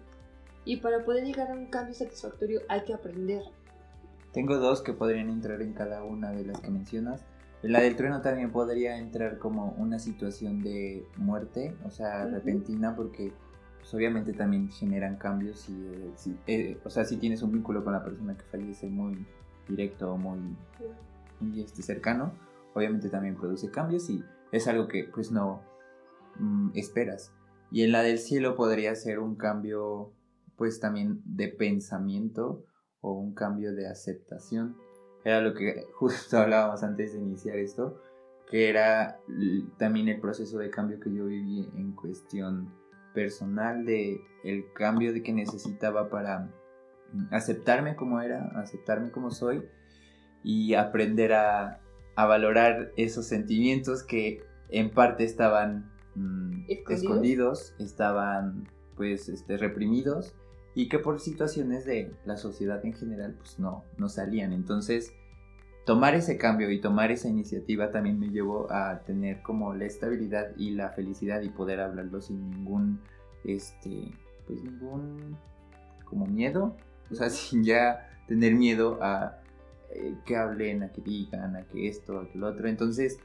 Y 0.65 0.77
para 0.77 1.03
poder 1.03 1.25
llegar 1.25 1.51
a 1.51 1.53
un 1.53 1.67
cambio 1.67 1.95
satisfactorio 1.95 2.61
hay 2.67 2.83
que 2.83 2.93
aprender. 2.93 3.43
Tengo 4.33 4.57
dos 4.57 4.81
que 4.81 4.93
podrían 4.93 5.29
entrar 5.29 5.61
en 5.61 5.73
cada 5.73 6.03
una 6.03 6.31
de 6.31 6.45
las 6.45 6.59
que 6.59 6.69
mencionas. 6.69 7.25
La 7.61 7.81
del 7.81 7.95
trueno 7.95 8.21
también 8.21 8.51
podría 8.51 8.97
entrar 8.97 9.37
como 9.37 9.71
una 9.77 9.99
situación 9.99 10.61
de 10.61 11.05
muerte, 11.17 11.75
o 11.83 11.89
sea, 11.89 12.25
repentina, 12.25 12.95
porque 12.95 13.33
pues, 13.79 13.93
obviamente 13.93 14.33
también 14.33 14.69
generan 14.69 15.17
cambios 15.17 15.67
y, 15.67 15.73
eh, 15.73 16.37
eh, 16.47 16.77
o 16.85 16.89
sea, 16.89 17.03
si 17.03 17.17
tienes 17.17 17.41
un 17.41 17.51
vínculo 17.51 17.83
con 17.83 17.93
la 17.93 18.03
persona 18.03 18.37
que 18.37 18.43
fallece 18.43 18.87
muy 18.87 19.25
directo 19.67 20.13
o 20.13 20.17
muy 20.17 20.39
este, 21.55 21.81
cercano, 21.81 22.33
obviamente 22.73 23.09
también 23.09 23.35
produce 23.35 23.69
cambios 23.69 24.09
y 24.09 24.23
es 24.51 24.67
algo 24.67 24.87
que 24.87 25.05
pues 25.05 25.31
no 25.31 25.61
mm, 26.37 26.71
esperas. 26.75 27.33
Y 27.71 27.83
en 27.83 27.91
la 27.91 28.01
del 28.01 28.17
cielo 28.17 28.55
podría 28.55 28.95
ser 28.95 29.19
un 29.19 29.35
cambio 29.35 30.13
pues 30.55 30.79
también 30.79 31.21
de 31.25 31.47
pensamiento 31.47 32.65
o 33.01 33.13
un 33.13 33.33
cambio 33.33 33.73
de 33.73 33.87
aceptación. 33.87 34.75
Era 35.23 35.41
lo 35.41 35.53
que 35.53 35.85
justo 35.93 36.37
hablábamos 36.37 36.83
antes 36.83 37.13
de 37.13 37.19
iniciar 37.19 37.57
esto, 37.57 38.01
que 38.49 38.69
era 38.69 39.19
también 39.77 40.07
el 40.09 40.19
proceso 40.19 40.57
de 40.57 40.69
cambio 40.69 40.99
que 40.99 41.13
yo 41.13 41.25
viví 41.25 41.69
en 41.75 41.93
cuestión 41.93 42.73
personal 43.13 43.85
de 43.85 44.21
el 44.43 44.71
cambio 44.73 45.13
de 45.13 45.23
que 45.23 45.33
necesitaba 45.33 46.09
para 46.09 46.49
mm, 47.13 47.33
aceptarme 47.33 47.95
como 47.95 48.21
era, 48.21 48.51
aceptarme 48.55 49.11
como 49.11 49.31
soy 49.31 49.63
y 50.43 50.73
aprender 50.73 51.33
a, 51.33 51.81
valorar 52.15 52.91
esos 52.97 53.27
sentimientos 53.27 54.03
que 54.03 54.43
en 54.67 54.91
parte 54.91 55.23
estaban 55.23 55.89
mm, 56.15 56.65
¿Escondidos? 56.67 57.73
estaban 57.79 58.67
pues 58.97 59.29
este, 59.29 59.55
reprimidos 59.55 60.35
y 60.75 60.89
que 60.89 60.99
por 60.99 61.21
situaciones 61.21 61.85
de 61.85 62.11
la 62.25 62.35
sociedad 62.35 62.85
en 62.85 62.93
general 62.93 63.35
pues 63.37 63.57
no, 63.57 63.85
no 63.97 64.09
salían. 64.09 64.51
Entonces 64.51 65.13
tomar 65.89 66.13
ese 66.13 66.37
cambio 66.37 66.69
y 66.69 66.79
tomar 66.79 67.09
esa 67.09 67.29
iniciativa 67.29 67.89
también 67.89 68.19
me 68.19 68.29
llevó 68.29 68.71
a 68.71 68.99
tener 68.99 69.41
como 69.41 69.73
la 69.73 69.85
estabilidad 69.85 70.55
y 70.55 70.71
la 70.71 70.89
felicidad 70.89 71.41
y 71.41 71.49
poder 71.49 71.79
hablarlo 71.79 72.21
sin 72.21 72.49
ningún, 72.49 72.99
este, 73.43 74.11
pues 74.45 74.61
ningún 74.61 75.35
como 76.05 76.27
miedo, 76.27 76.75
o 77.09 77.15
sea, 77.15 77.29
sin 77.31 77.63
ya 77.63 78.07
tener 78.27 78.53
miedo 78.53 78.99
a 79.01 79.41
eh, 79.91 80.15
que 80.25 80.35
hablen, 80.35 80.83
a 80.83 80.91
que 80.91 81.01
digan, 81.01 81.55
a 81.55 81.67
que 81.67 81.87
esto, 81.87 82.19
a 82.19 82.29
que 82.29 82.37
lo 82.37 82.47
otro. 82.47 82.67
Entonces, 82.67 83.19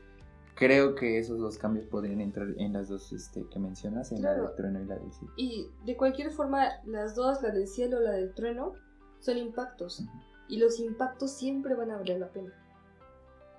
creo 0.54 0.94
que 0.94 1.18
esos 1.18 1.38
dos 1.38 1.58
cambios 1.58 1.86
podrían 1.86 2.20
entrar 2.20 2.48
en 2.56 2.72
las 2.72 2.88
dos 2.88 3.12
este, 3.12 3.46
que 3.48 3.58
mencionas, 3.58 4.12
en 4.12 4.22
la 4.22 4.34
del 4.34 4.54
trueno 4.54 4.80
y 4.80 4.86
la 4.86 4.96
del 4.96 5.12
cielo. 5.12 5.32
Y 5.36 5.70
de 5.84 5.96
cualquier 5.96 6.30
forma, 6.30 6.68
las 6.86 7.14
dos, 7.14 7.42
la 7.42 7.50
del 7.50 7.68
cielo 7.68 7.98
o 7.98 8.00
la 8.00 8.12
del 8.12 8.32
trueno, 8.34 8.72
son 9.20 9.38
impactos. 9.38 10.04
Y 10.48 10.58
los 10.58 10.78
impactos 10.78 11.32
siempre 11.32 11.74
van 11.74 11.90
a 11.90 11.96
valer 11.96 12.20
la 12.20 12.28
pena. 12.28 12.52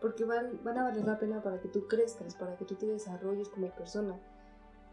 Porque 0.01 0.24
van, 0.24 0.60
van 0.64 0.78
a 0.78 0.84
valer 0.84 1.06
la 1.06 1.20
pena 1.20 1.41
para 1.41 1.60
que 1.60 1.68
tú 1.68 1.88
crezcas, 1.88 2.36
para 2.36 2.56
que 2.58 2.66
tú 2.66 2.76
te 2.76 2.86
desarrolles 2.86 3.49
como 3.49 3.70
persona. 3.76 4.20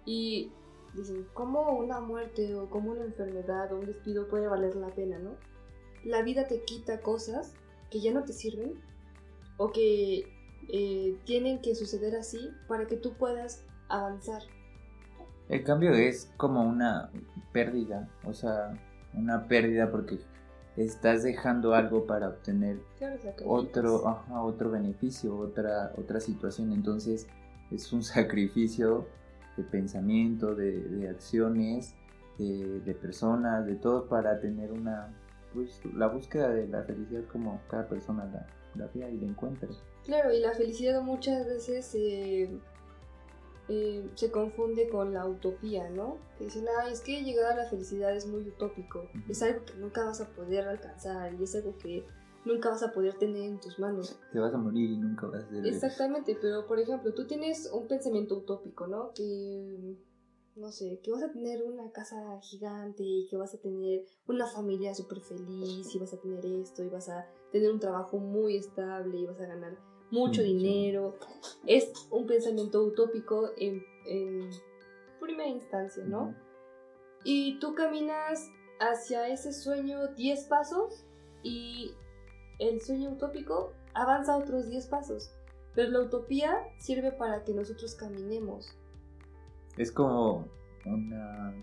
Y 0.04 0.50
dicen, 0.94 1.26
¿cómo 1.34 1.78
una 1.78 2.00
muerte 2.00 2.54
o 2.54 2.68
como 2.68 2.90
una 2.90 3.04
enfermedad 3.04 3.72
o 3.72 3.78
un 3.78 3.86
despido 3.86 4.28
puede 4.28 4.48
valer 4.48 4.74
la 4.76 4.88
pena, 4.88 5.18
no? 5.18 5.36
La 6.04 6.22
vida 6.22 6.46
te 6.46 6.62
quita 6.62 7.00
cosas 7.00 7.54
que 7.92 8.00
ya 8.00 8.12
no 8.12 8.24
te 8.24 8.32
sirven 8.32 8.74
o 9.58 9.70
que 9.70 10.24
eh, 10.68 11.18
tienen 11.24 11.60
que 11.60 11.74
suceder 11.74 12.16
así 12.16 12.50
para 12.66 12.86
que 12.86 12.96
tú 12.96 13.12
puedas 13.12 13.64
avanzar. 13.88 14.42
El 15.48 15.62
cambio 15.64 15.92
es 15.92 16.32
como 16.36 16.62
una 16.62 17.10
pérdida, 17.52 18.08
o 18.24 18.32
sea, 18.32 18.72
una 19.12 19.46
pérdida 19.46 19.90
porque 19.90 20.18
estás 20.76 21.22
dejando 21.22 21.74
algo 21.74 22.06
para 22.06 22.28
obtener 22.28 22.78
otro, 23.44 24.24
otro 24.32 24.70
beneficio, 24.70 25.36
otra, 25.36 25.92
otra 25.98 26.20
situación. 26.20 26.72
Entonces 26.72 27.26
es 27.70 27.92
un 27.92 28.02
sacrificio 28.02 29.06
de 29.56 29.64
pensamiento, 29.64 30.54
de, 30.54 30.80
de 30.80 31.08
acciones 31.10 31.94
de, 32.38 32.94
personas, 33.00 33.66
de 33.66 33.74
todo 33.76 34.08
para 34.08 34.40
tener 34.40 34.72
una, 34.72 35.08
pues 35.54 35.80
la 35.94 36.08
búsqueda 36.08 36.50
de 36.50 36.68
la 36.68 36.82
felicidad 36.84 37.24
como 37.30 37.60
cada 37.68 37.88
persona 37.88 38.24
la, 38.26 38.46
la 38.74 38.90
vea 38.94 39.10
y 39.10 39.18
la 39.18 39.26
encuentre. 39.26 39.68
Claro, 40.04 40.32
y 40.32 40.40
la 40.40 40.52
felicidad 40.52 41.02
muchas 41.02 41.46
veces 41.46 41.94
eh, 41.94 42.50
eh, 43.68 44.10
se 44.14 44.30
confunde 44.30 44.88
con 44.88 45.12
la 45.12 45.26
utopía, 45.26 45.88
¿no? 45.90 46.18
Que 46.38 46.44
dicen, 46.44 46.66
ah, 46.78 46.88
es 46.90 47.00
que 47.00 47.22
llegar 47.22 47.52
a 47.52 47.56
la 47.56 47.64
felicidad 47.66 48.14
es 48.14 48.26
muy 48.26 48.42
utópico, 48.48 49.08
es 49.28 49.42
algo 49.42 49.64
que 49.64 49.74
nunca 49.74 50.04
vas 50.04 50.20
a 50.20 50.28
poder 50.28 50.66
alcanzar 50.66 51.32
y 51.34 51.44
es 51.44 51.54
algo 51.54 51.76
que 51.78 52.04
nunca 52.44 52.70
vas 52.70 52.82
a 52.82 52.92
poder 52.92 53.14
tener 53.14 53.44
en 53.44 53.60
tus 53.60 53.78
manos. 53.78 54.18
Te 54.32 54.40
vas 54.40 54.52
a 54.52 54.58
morir 54.58 54.90
y 54.90 54.96
nunca 54.96 55.26
vas 55.26 55.44
a 55.44 55.48
ser. 55.48 55.66
Exactamente, 55.66 56.36
pero 56.40 56.66
por 56.66 56.80
ejemplo, 56.80 57.14
tú 57.14 57.26
tienes 57.26 57.70
un 57.72 57.86
pensamiento 57.86 58.36
utópico, 58.36 58.86
¿no? 58.86 59.12
Que, 59.14 59.96
no 60.56 60.70
sé, 60.70 61.00
que 61.02 61.10
vas 61.10 61.22
a 61.22 61.32
tener 61.32 61.62
una 61.62 61.90
casa 61.92 62.38
gigante 62.42 63.02
y 63.02 63.26
que 63.28 63.36
vas 63.36 63.54
a 63.54 63.58
tener 63.58 64.04
una 64.26 64.46
familia 64.46 64.94
súper 64.94 65.20
feliz 65.20 65.94
y 65.94 65.98
vas 65.98 66.12
a 66.12 66.20
tener 66.20 66.44
esto 66.44 66.82
y 66.82 66.88
vas 66.88 67.08
a 67.08 67.26
tener 67.50 67.70
un 67.72 67.80
trabajo 67.80 68.18
muy 68.18 68.56
estable 68.56 69.18
y 69.18 69.26
vas 69.26 69.40
a 69.40 69.46
ganar 69.46 69.78
mucho 70.10 70.42
dinero. 70.42 71.16
Es 71.66 71.90
un 72.10 72.26
pensamiento 72.26 72.82
utópico 72.82 73.50
en, 73.56 73.82
en 74.06 74.50
primera 75.20 75.48
instancia, 75.48 76.04
¿no? 76.04 76.34
Y 77.24 77.58
tú 77.58 77.74
caminas 77.74 78.50
hacia 78.78 79.28
ese 79.28 79.52
sueño 79.52 80.08
10 80.08 80.44
pasos 80.46 81.04
y 81.42 81.92
el 82.58 82.80
sueño 82.80 83.10
utópico 83.10 83.72
avanza 83.94 84.36
otros 84.36 84.68
10 84.68 84.86
pasos. 84.88 85.30
Pero 85.74 85.90
la 85.90 86.00
utopía 86.00 86.58
sirve 86.78 87.12
para 87.12 87.44
que 87.44 87.54
nosotros 87.54 87.94
caminemos. 87.94 88.76
Es 89.76 89.90
como 89.90 90.48
una, 90.84 91.54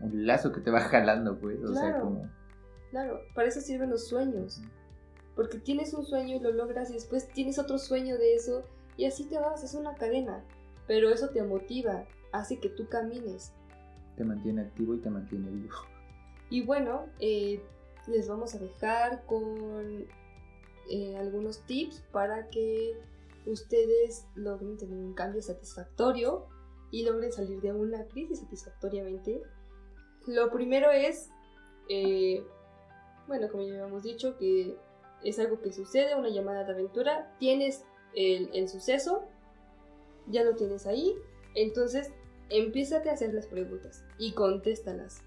un 0.00 0.26
lazo 0.26 0.52
que 0.52 0.60
te 0.60 0.70
va 0.70 0.80
jalando, 0.88 1.38
pues. 1.38 1.62
O 1.62 1.74
sea, 1.74 2.00
como. 2.00 2.28
Claro, 2.90 3.20
para 3.34 3.48
eso 3.48 3.60
sirven 3.60 3.90
los 3.90 4.08
sueños. 4.08 4.62
Porque 5.36 5.58
tienes 5.58 5.94
un 5.94 6.04
sueño 6.04 6.36
y 6.36 6.40
lo 6.40 6.52
logras 6.52 6.90
y 6.90 6.94
después 6.94 7.28
tienes 7.28 7.58
otro 7.58 7.78
sueño 7.78 8.18
de 8.18 8.34
eso 8.34 8.64
y 8.96 9.04
así 9.04 9.24
te 9.24 9.38
vas, 9.38 9.62
es 9.62 9.74
una 9.74 9.94
cadena. 9.94 10.42
Pero 10.86 11.10
eso 11.10 11.28
te 11.28 11.42
motiva, 11.42 12.06
hace 12.32 12.58
que 12.58 12.68
tú 12.68 12.88
camines. 12.88 13.52
Te 14.16 14.24
mantiene 14.24 14.62
activo 14.62 14.94
y 14.94 14.98
te 14.98 15.10
mantiene 15.10 15.50
vivo. 15.50 15.74
Y 16.50 16.64
bueno, 16.64 17.04
eh, 17.20 17.62
les 18.06 18.26
vamos 18.26 18.54
a 18.54 18.58
dejar 18.58 19.26
con 19.26 20.06
eh, 20.88 21.16
algunos 21.18 21.60
tips 21.66 22.00
para 22.10 22.48
que 22.48 22.98
ustedes 23.44 24.26
logren 24.34 24.78
tener 24.78 24.96
un 24.96 25.12
cambio 25.12 25.42
satisfactorio 25.42 26.46
y 26.90 27.04
logren 27.04 27.32
salir 27.32 27.60
de 27.60 27.72
una 27.72 28.04
crisis 28.06 28.40
satisfactoriamente. 28.40 29.42
Lo 30.26 30.50
primero 30.50 30.90
es, 30.90 31.30
eh, 31.88 32.44
bueno, 33.26 33.48
como 33.48 33.64
ya 33.64 33.74
habíamos 33.74 34.02
dicho, 34.02 34.36
que 34.36 34.76
es 35.22 35.38
algo 35.38 35.60
que 35.60 35.72
sucede, 35.72 36.14
una 36.14 36.28
llamada 36.28 36.64
de 36.64 36.72
aventura, 36.72 37.34
tienes 37.38 37.84
el, 38.14 38.68
suceso, 38.68 39.24
ya 40.26 40.44
lo 40.44 40.54
tienes 40.54 40.86
ahí, 40.86 41.14
entonces 41.54 42.10
empiézate 42.50 43.10
a 43.10 43.14
hacer 43.14 43.34
las 43.34 43.46
preguntas 43.46 44.04
y 44.18 44.32
contéstalas. 44.32 45.22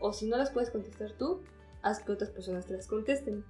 O 0.00 0.12
si 0.12 0.26
no 0.26 0.36
las 0.36 0.50
puedes 0.50 0.70
contestar 0.70 1.12
tú, 1.12 1.42
haz 1.82 2.02
que 2.02 2.12
otras 2.12 2.30
personas 2.30 2.66
te 2.66 2.74
las 2.74 2.86
contesten 2.86 3.44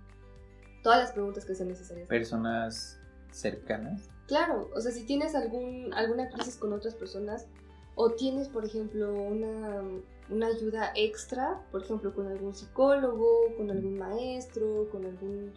todas 0.82 1.00
las 1.00 1.12
preguntas 1.12 1.44
que 1.44 1.54
sean 1.54 1.68
necesarias. 1.68 2.08
¿Personas 2.08 3.00
cercanas? 3.30 4.10
Claro, 4.26 4.70
o 4.74 4.80
sea, 4.80 4.90
si 4.90 5.04
tienes 5.04 5.34
algún, 5.34 5.92
alguna 5.92 6.30
crisis 6.30 6.56
con 6.56 6.72
otras 6.72 6.94
personas 6.94 7.46
o 7.94 8.10
tienes, 8.10 8.48
por 8.48 8.64
ejemplo, 8.64 9.12
una, 9.12 9.82
una 10.30 10.46
ayuda 10.46 10.92
extra, 10.96 11.62
por 11.70 11.82
ejemplo, 11.82 12.14
con 12.14 12.26
algún 12.26 12.54
psicólogo, 12.54 13.54
con 13.56 13.70
algún 13.70 13.98
maestro, 13.98 14.88
con 14.90 15.04
algún, 15.04 15.52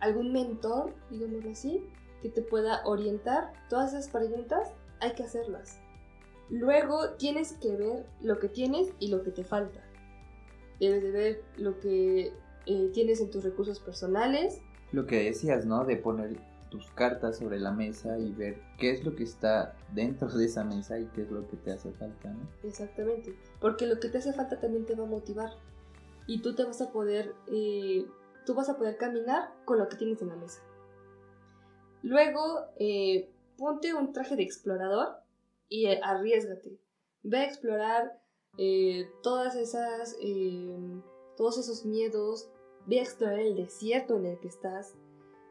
algún 0.00 0.32
mentor, 0.32 0.92
digámoslo 1.10 1.50
así, 1.50 1.82
que 2.22 2.28
te 2.28 2.42
pueda 2.42 2.86
orientar, 2.86 3.52
todas 3.68 3.94
esas 3.94 4.08
preguntas 4.08 4.72
hay 5.00 5.12
que 5.12 5.22
hacerlas. 5.22 5.78
Luego 6.50 7.10
tienes 7.12 7.54
que 7.54 7.74
ver 7.76 8.06
lo 8.20 8.38
que 8.38 8.48
tienes 8.48 8.92
y 9.00 9.08
lo 9.08 9.22
que 9.22 9.30
te 9.30 9.42
falta. 9.42 9.80
Debes 10.78 11.02
de 11.02 11.10
ver 11.10 11.42
lo 11.56 11.80
que 11.80 12.32
eh, 12.66 12.90
tienes 12.92 13.20
en 13.20 13.30
tus 13.30 13.42
recursos 13.42 13.80
personales. 13.80 14.60
Lo 14.92 15.06
que 15.06 15.24
decías, 15.24 15.64
¿no? 15.66 15.84
De 15.84 15.96
poner 15.96 16.36
tus 16.76 16.90
cartas 16.92 17.38
sobre 17.38 17.58
la 17.58 17.72
mesa 17.72 18.18
y 18.18 18.32
ver 18.32 18.60
qué 18.78 18.90
es 18.90 19.04
lo 19.04 19.14
que 19.14 19.24
está 19.24 19.76
dentro 19.92 20.28
de 20.28 20.44
esa 20.44 20.64
mesa 20.64 20.98
y 20.98 21.06
qué 21.06 21.22
es 21.22 21.30
lo 21.30 21.48
que 21.48 21.56
te 21.56 21.72
hace 21.72 21.92
falta, 21.92 22.30
¿no? 22.30 22.48
Exactamente, 22.62 23.34
porque 23.60 23.86
lo 23.86 23.98
que 23.98 24.08
te 24.08 24.18
hace 24.18 24.32
falta 24.32 24.60
también 24.60 24.86
te 24.86 24.94
va 24.94 25.04
a 25.04 25.08
motivar 25.08 25.50
y 26.26 26.42
tú 26.42 26.54
te 26.54 26.64
vas 26.64 26.80
a 26.80 26.92
poder, 26.92 27.34
eh, 27.48 28.06
tú 28.44 28.54
vas 28.54 28.68
a 28.68 28.76
poder 28.76 28.96
caminar 28.96 29.52
con 29.64 29.78
lo 29.78 29.88
que 29.88 29.96
tienes 29.96 30.20
en 30.22 30.28
la 30.28 30.36
mesa. 30.36 30.60
Luego, 32.02 32.66
eh, 32.78 33.30
ponte 33.56 33.94
un 33.94 34.12
traje 34.12 34.36
de 34.36 34.42
explorador 34.42 35.16
y 35.68 35.86
arriesgate. 35.86 36.78
Ve 37.22 37.38
a 37.38 37.44
explorar 37.44 38.20
todas 39.22 39.54
esas, 39.56 40.16
todos 41.36 41.58
esos 41.58 41.84
miedos, 41.84 42.48
Ve 42.86 43.00
a 43.00 43.02
explorar 43.02 43.40
el 43.40 43.56
desierto 43.56 44.16
en 44.16 44.26
el 44.26 44.38
que 44.38 44.46
estás. 44.46 44.94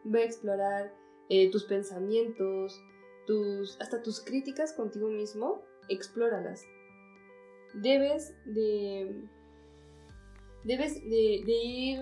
Ve 0.06 0.22
a 0.22 0.26
explorar 0.26 0.94
eh, 1.30 1.52
tus 1.52 1.64
pensamientos, 1.64 2.82
tus, 3.26 3.80
hasta 3.82 4.02
tus 4.02 4.22
críticas 4.22 4.74
contigo 4.74 5.08
mismo. 5.10 5.62
Explóralas. 5.90 6.64
Debes 7.74 8.34
de. 8.46 9.24
Debes 10.64 10.96
de, 10.96 11.44
ir 11.46 12.00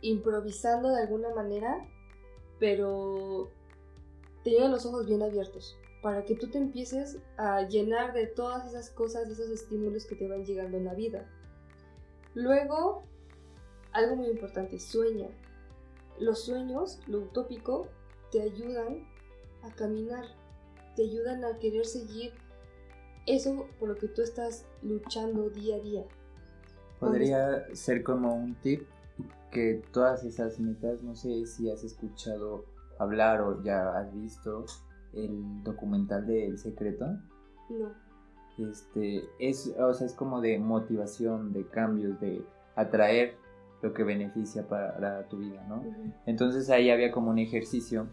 improvisando 0.00 0.88
de 0.90 1.02
alguna 1.02 1.34
manera, 1.34 1.88
pero 2.58 3.50
teniendo 4.42 4.70
los 4.70 4.86
ojos 4.86 5.06
bien 5.06 5.22
abiertos, 5.22 5.78
para 6.02 6.24
que 6.24 6.34
tú 6.34 6.48
te 6.50 6.58
empieces 6.58 7.18
a 7.36 7.62
llenar 7.62 8.12
de 8.12 8.26
todas 8.26 8.66
esas 8.68 8.90
cosas, 8.90 9.28
esos 9.28 9.50
estímulos 9.50 10.04
que 10.06 10.16
te 10.16 10.26
van 10.26 10.44
llegando 10.44 10.76
en 10.76 10.84
la 10.84 10.94
vida. 10.94 11.30
Luego, 12.34 13.04
algo 13.92 14.16
muy 14.16 14.26
importante, 14.26 14.78
sueña. 14.80 15.28
Los 16.18 16.44
sueños, 16.44 17.00
lo 17.06 17.18
utópico, 17.18 17.88
te 18.30 18.42
ayudan 18.42 19.06
a 19.62 19.70
caminar, 19.74 20.24
te 20.94 21.02
ayudan 21.02 21.44
a 21.44 21.58
querer 21.58 21.84
seguir 21.84 22.32
eso 23.26 23.66
por 23.78 23.88
lo 23.88 23.96
que 23.96 24.08
tú 24.08 24.22
estás 24.22 24.66
luchando 24.82 25.50
día 25.50 25.76
a 25.76 25.80
día. 25.80 26.04
Podría 27.00 27.74
ser 27.74 28.02
como 28.02 28.34
un 28.34 28.54
tip 28.56 28.86
que 29.50 29.82
todas 29.92 30.24
esas 30.24 30.58
metas, 30.58 31.02
no 31.02 31.14
sé 31.14 31.46
si 31.46 31.70
has 31.70 31.84
escuchado 31.84 32.64
hablar 32.98 33.40
o 33.42 33.62
ya 33.62 33.98
has 33.98 34.14
visto 34.14 34.64
el 35.12 35.62
documental 35.62 36.26
de 36.26 36.46
El 36.46 36.58
Secreto. 36.58 37.06
No. 37.68 37.92
Este, 38.58 39.28
es, 39.38 39.74
o 39.78 39.92
sea, 39.92 40.06
es 40.06 40.14
como 40.14 40.40
de 40.40 40.58
motivación, 40.58 41.52
de 41.52 41.66
cambios, 41.66 42.18
de 42.20 42.42
atraer 42.74 43.36
lo 43.82 43.92
que 43.92 44.04
beneficia 44.04 44.66
para 44.66 45.28
tu 45.28 45.38
vida, 45.38 45.64
¿no? 45.68 45.84
Entonces 46.26 46.70
ahí 46.70 46.90
había 46.90 47.10
como 47.10 47.30
un 47.30 47.38
ejercicio 47.38 48.06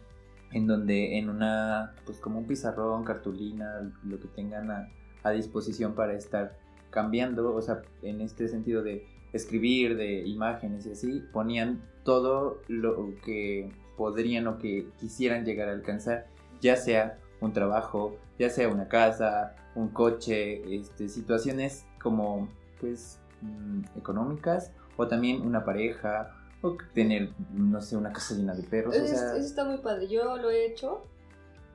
en 0.51 0.67
donde 0.67 1.17
en 1.17 1.29
una, 1.29 1.95
pues 2.05 2.19
como 2.19 2.39
un 2.39 2.45
pizarrón, 2.45 3.03
cartulina, 3.03 3.91
lo 4.03 4.19
que 4.19 4.27
tengan 4.27 4.69
a, 4.71 4.87
a 5.23 5.31
disposición 5.31 5.95
para 5.95 6.13
estar 6.13 6.57
cambiando, 6.89 7.55
o 7.55 7.61
sea, 7.61 7.81
en 8.03 8.21
este 8.21 8.47
sentido 8.47 8.83
de 8.83 9.05
escribir, 9.33 9.97
de 9.97 10.27
imágenes 10.27 10.85
y 10.85 10.91
así, 10.91 11.23
ponían 11.33 11.81
todo 12.03 12.61
lo 12.67 13.15
que 13.25 13.71
podrían 13.97 14.47
o 14.47 14.59
que 14.59 14.87
quisieran 14.99 15.43
llegar 15.43 15.69
a 15.69 15.71
alcanzar, 15.71 16.27
ya 16.61 16.75
sea 16.75 17.17
un 17.41 17.51
trabajo, 17.51 18.15
ya 18.37 18.49
sea 18.49 18.69
una 18.69 18.87
casa, 18.87 19.55
un 19.75 19.89
coche, 19.89 20.75
este, 20.75 21.09
situaciones 21.09 21.85
como 21.99 22.47
pues 22.79 23.19
mm, 23.41 23.97
económicas 23.97 24.71
o 24.97 25.07
también 25.07 25.41
una 25.41 25.63
pareja, 25.63 26.35
o 26.61 26.77
tener, 26.93 27.29
no 27.53 27.81
sé, 27.81 27.97
una 27.97 28.13
casa 28.13 28.35
llena 28.35 28.53
de 28.55 28.63
perros. 28.63 28.95
Eso, 28.95 29.35
está 29.35 29.65
muy 29.65 29.79
padre, 29.79 30.07
yo 30.07 30.37
lo 30.37 30.49
he 30.49 30.65
hecho 30.65 31.05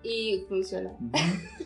y 0.03 0.47
funciona. 0.49 0.93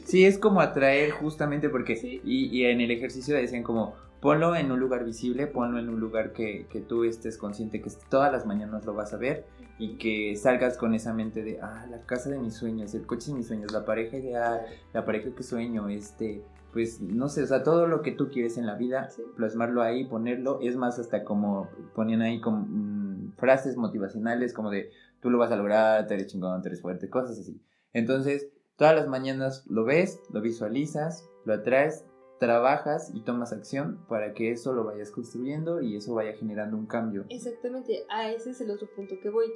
Sí, 0.04 0.24
es 0.24 0.38
como 0.38 0.60
atraer 0.60 1.12
justamente 1.12 1.68
porque, 1.68 2.20
y, 2.24 2.64
en 2.64 2.80
el 2.80 2.90
ejercicio 2.90 3.36
decían 3.36 3.62
como, 3.62 3.94
ponlo 4.20 4.56
en 4.56 4.72
un 4.72 4.80
lugar 4.80 5.04
visible, 5.04 5.46
ponlo 5.46 5.78
en 5.78 5.88
un 5.88 6.00
lugar 6.00 6.32
que, 6.32 6.66
que, 6.68 6.80
tú 6.80 7.04
estés 7.04 7.38
consciente 7.38 7.80
que 7.80 7.90
todas 8.08 8.32
las 8.32 8.44
mañanas 8.44 8.84
lo 8.84 8.94
vas 8.94 9.14
a 9.14 9.16
ver 9.16 9.46
y 9.78 9.96
que 9.96 10.36
salgas 10.36 10.76
con 10.76 10.94
esa 10.94 11.12
mente 11.14 11.42
de, 11.42 11.60
ah, 11.60 11.86
la 11.90 12.02
casa 12.02 12.30
de 12.30 12.38
mis 12.38 12.54
sueños, 12.54 12.94
el 12.94 13.06
coche 13.06 13.30
de 13.30 13.38
mis 13.38 13.46
sueños, 13.46 13.72
la 13.72 13.84
pareja 13.84 14.16
ideal, 14.16 14.62
la 14.92 15.04
pareja 15.04 15.30
que 15.34 15.42
sueño, 15.42 15.88
este, 15.88 16.42
pues 16.72 17.00
no 17.00 17.28
sé, 17.28 17.42
o 17.42 17.46
sea, 17.46 17.62
todo 17.62 17.86
lo 17.86 18.02
que 18.02 18.12
tú 18.12 18.30
quieres 18.30 18.56
en 18.56 18.66
la 18.66 18.76
vida, 18.76 19.08
plasmarlo 19.36 19.82
ahí, 19.82 20.04
ponerlo, 20.06 20.58
es 20.62 20.76
más 20.76 20.98
hasta 20.98 21.22
como 21.22 21.68
ponían 21.94 22.22
ahí 22.22 22.40
como 22.40 22.66
mm, 22.66 23.34
frases 23.36 23.76
motivacionales 23.76 24.54
como 24.54 24.70
de 24.70 24.90
tú 25.20 25.30
lo 25.30 25.38
vas 25.38 25.52
a 25.52 25.56
lograr, 25.56 26.06
te 26.06 26.14
eres 26.14 26.28
chingón, 26.28 26.62
te 26.62 26.68
eres 26.68 26.80
fuerte, 26.80 27.10
cosas 27.10 27.38
así. 27.38 27.60
Entonces, 27.92 28.48
todas 28.76 28.94
las 28.94 29.06
mañanas 29.06 29.66
lo 29.68 29.84
ves, 29.84 30.20
lo 30.32 30.40
visualizas, 30.40 31.28
lo 31.44 31.52
atraes, 31.52 32.06
trabajas 32.40 33.12
y 33.14 33.20
tomas 33.22 33.52
acción 33.52 34.04
para 34.08 34.32
que 34.32 34.50
eso 34.50 34.72
lo 34.72 34.84
vayas 34.84 35.10
construyendo 35.10 35.80
y 35.80 35.96
eso 35.96 36.14
vaya 36.14 36.32
generando 36.32 36.76
un 36.76 36.86
cambio. 36.86 37.26
Exactamente, 37.28 38.04
a 38.08 38.30
ese 38.30 38.50
es 38.50 38.60
el 38.62 38.70
otro 38.70 38.88
punto 38.96 39.14
que 39.22 39.30
voy. 39.30 39.46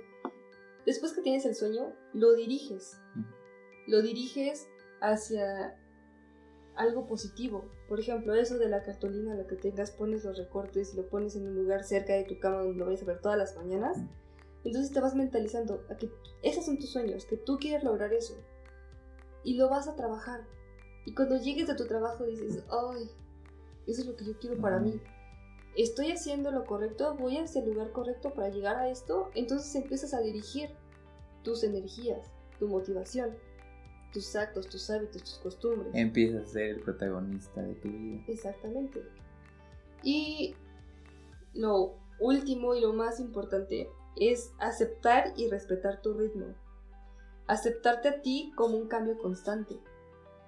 Después 0.85 1.13
que 1.13 1.23
tienes 1.23 1.47
el 1.47 1.55
sueño, 1.55 1.93
lo 2.13 2.35
diriges. 2.35 3.01
Lo 3.89 4.03
diriges 4.03 4.69
hacia 5.01 5.77
algo 6.77 7.07
positivo. 7.07 7.65
Por 7.89 8.01
ejemplo, 8.01 8.35
eso 8.35 8.59
de 8.59 8.69
la 8.69 8.83
cartulina, 8.83 9.35
lo 9.35 9.47
que 9.47 9.57
tengas, 9.57 9.91
pones 9.91 10.25
los 10.25 10.39
recortes 10.39 10.93
y 10.93 10.97
lo 10.97 11.09
pones 11.09 11.37
en 11.37 11.49
un 11.49 11.55
lugar 11.55 11.85
cerca 11.85 12.15
de 12.15 12.25
tu 12.25 12.39
cama 12.39 12.59
donde 12.59 12.79
lo 12.79 12.87
vayas 12.87 13.03
a 13.03 13.07
ver 13.07 13.21
todas 13.21 13.39
las 13.39 13.57
mañanas. 13.57 13.99
Entonces 14.65 14.93
te 14.93 15.01
vas 15.01 15.15
mentalizando 15.15 15.85
a 15.91 15.97
que 15.97 16.11
esos 16.43 16.67
son 16.67 16.79
tus 16.79 16.91
sueños, 16.91 17.25
que 17.25 17.37
tú 17.37 17.59
quieres 17.59 17.85
lograr 17.85 18.13
eso. 18.13 18.35
Y 19.43 19.55
lo 19.55 19.69
vas 19.69 19.89
a 19.89 19.97
trabajar. 19.97 20.45
Y 21.05 21.15
cuando 21.15 21.37
llegues 21.37 21.71
a 21.71 21.77
tu 21.77 21.87
trabajo 21.87 22.25
dices, 22.25 22.65
ay, 22.69 23.11
eso 23.87 24.01
es 24.01 24.07
lo 24.07 24.17
que 24.17 24.25
yo 24.25 24.39
quiero 24.39 24.61
para 24.61 24.79
mí. 24.79 25.01
Estoy 25.77 26.11
haciendo 26.11 26.51
lo 26.51 26.65
correcto, 26.65 27.15
voy 27.15 27.37
hacia 27.37 27.63
el 27.63 27.71
lugar 27.71 27.93
correcto 27.93 28.35
para 28.35 28.49
llegar 28.49 28.77
a 28.77 28.89
esto. 28.89 29.31
Entonces 29.35 29.75
empiezas 29.75 30.15
a 30.15 30.21
dirigir 30.21 30.71
tus 31.43 31.63
energías, 31.63 32.31
tu 32.59 32.67
motivación 32.67 33.37
tus 34.17 34.35
actos, 34.35 34.67
tus 34.67 34.89
hábitos, 34.89 35.23
tus 35.23 35.39
costumbres. 35.41 35.95
Empiezas 35.95 36.49
a 36.49 36.53
ser 36.53 36.71
el 36.71 36.81
protagonista 36.81 37.61
de 37.61 37.75
tu 37.75 37.89
vida. 37.89 38.25
Exactamente. 38.29 39.03
Y 40.03 40.55
lo 41.53 41.93
último 42.19 42.75
y 42.75 42.81
lo 42.81 42.95
más 42.95 43.21
importante 43.21 43.91
es 44.17 44.55
aceptar 44.59 45.35
y 45.37 45.51
respetar 45.51 46.01
tu 46.01 46.15
ritmo. 46.15 46.47
Aceptarte 47.47 48.09
a 48.09 48.23
ti 48.23 48.55
como 48.57 48.79
un 48.79 48.89
cambio 48.89 49.19
constante. 49.19 49.79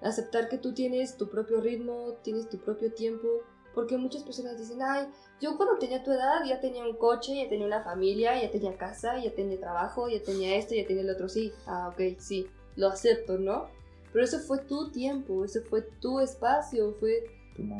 Aceptar 0.01 0.49
que 0.49 0.57
tú 0.57 0.73
tienes 0.73 1.15
tu 1.15 1.29
propio 1.29 1.61
ritmo, 1.61 2.15
tienes 2.23 2.49
tu 2.49 2.57
propio 2.57 2.91
tiempo, 2.91 3.27
porque 3.75 3.97
muchas 3.97 4.23
personas 4.23 4.57
dicen, 4.57 4.81
ay, 4.81 5.09
yo 5.39 5.57
cuando 5.57 5.77
tenía 5.77 6.03
tu 6.03 6.11
edad 6.11 6.43
ya 6.43 6.59
tenía 6.59 6.83
un 6.83 6.97
coche, 6.97 7.35
ya 7.35 7.47
tenía 7.47 7.67
una 7.67 7.83
familia, 7.83 8.41
ya 8.41 8.49
tenía 8.49 8.75
casa, 8.77 9.23
ya 9.23 9.31
tenía 9.35 9.59
trabajo, 9.59 10.09
ya 10.09 10.23
tenía 10.23 10.55
esto, 10.55 10.73
ya 10.73 10.87
tenía 10.87 11.03
el 11.03 11.11
otro, 11.11 11.29
sí, 11.29 11.53
ah, 11.67 11.89
ok, 11.93 12.17
sí, 12.17 12.47
lo 12.79 12.87
acepto, 12.87 13.37
¿no? 13.37 13.67
Pero 14.13 14.23
ese 14.23 14.39
fue 14.39 14.59
tu 14.59 14.89
tiempo, 14.91 15.43
ese 15.43 15.61
fue 15.61 15.81
tu 15.81 16.19
espacio, 16.19 16.93
fue 16.93 17.25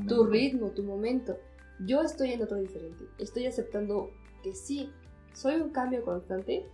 tu, 0.07 0.25
ritmo, 0.25 0.71
tu 0.71 0.83
momento. 0.83 1.37
Yo 1.85 2.01
estoy 2.01 2.33
en 2.33 2.43
otro 2.43 2.57
diferente. 2.57 3.05
Estoy 3.17 3.45
aceptando 3.45 4.11
que 4.43 4.53
sí, 4.53 4.91
soy 5.33 5.55
un 5.55 5.69
cambio 5.69 6.03
constante, 6.03 6.65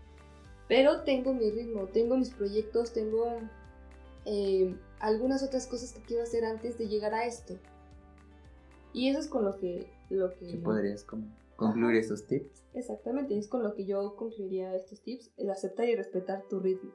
pero 0.67 1.03
tengo 1.03 1.33
mi 1.33 1.51
ritmo, 1.51 1.85
tengo 1.85 2.17
mis 2.17 2.31
proyectos, 2.31 2.93
tengo 2.93 3.37
eh, 4.25 4.75
algunas 4.99 5.43
otras 5.43 5.67
cosas 5.67 5.93
que 5.93 6.01
quiero 6.01 6.23
hacer 6.23 6.45
antes 6.45 6.79
de 6.79 6.87
llegar 6.87 7.13
a 7.13 7.25
esto. 7.25 7.55
Y 8.91 9.09
eso 9.09 9.19
es 9.19 9.27
con 9.27 9.45
lo 9.45 9.57
que... 9.59 9.93
Lo 10.09 10.33
que 10.33 10.57
podrías 10.63 11.05
concluir 11.55 11.97
estos 11.97 12.25
tips? 12.25 12.63
Exactamente, 12.73 13.37
es 13.37 13.47
con 13.47 13.61
lo 13.61 13.75
que 13.75 13.85
yo 13.85 14.15
concluiría 14.15 14.75
estos 14.75 15.01
tips, 15.01 15.31
el 15.37 15.51
aceptar 15.51 15.87
y 15.87 15.95
respetar 15.95 16.43
tu 16.49 16.59
ritmo. 16.59 16.91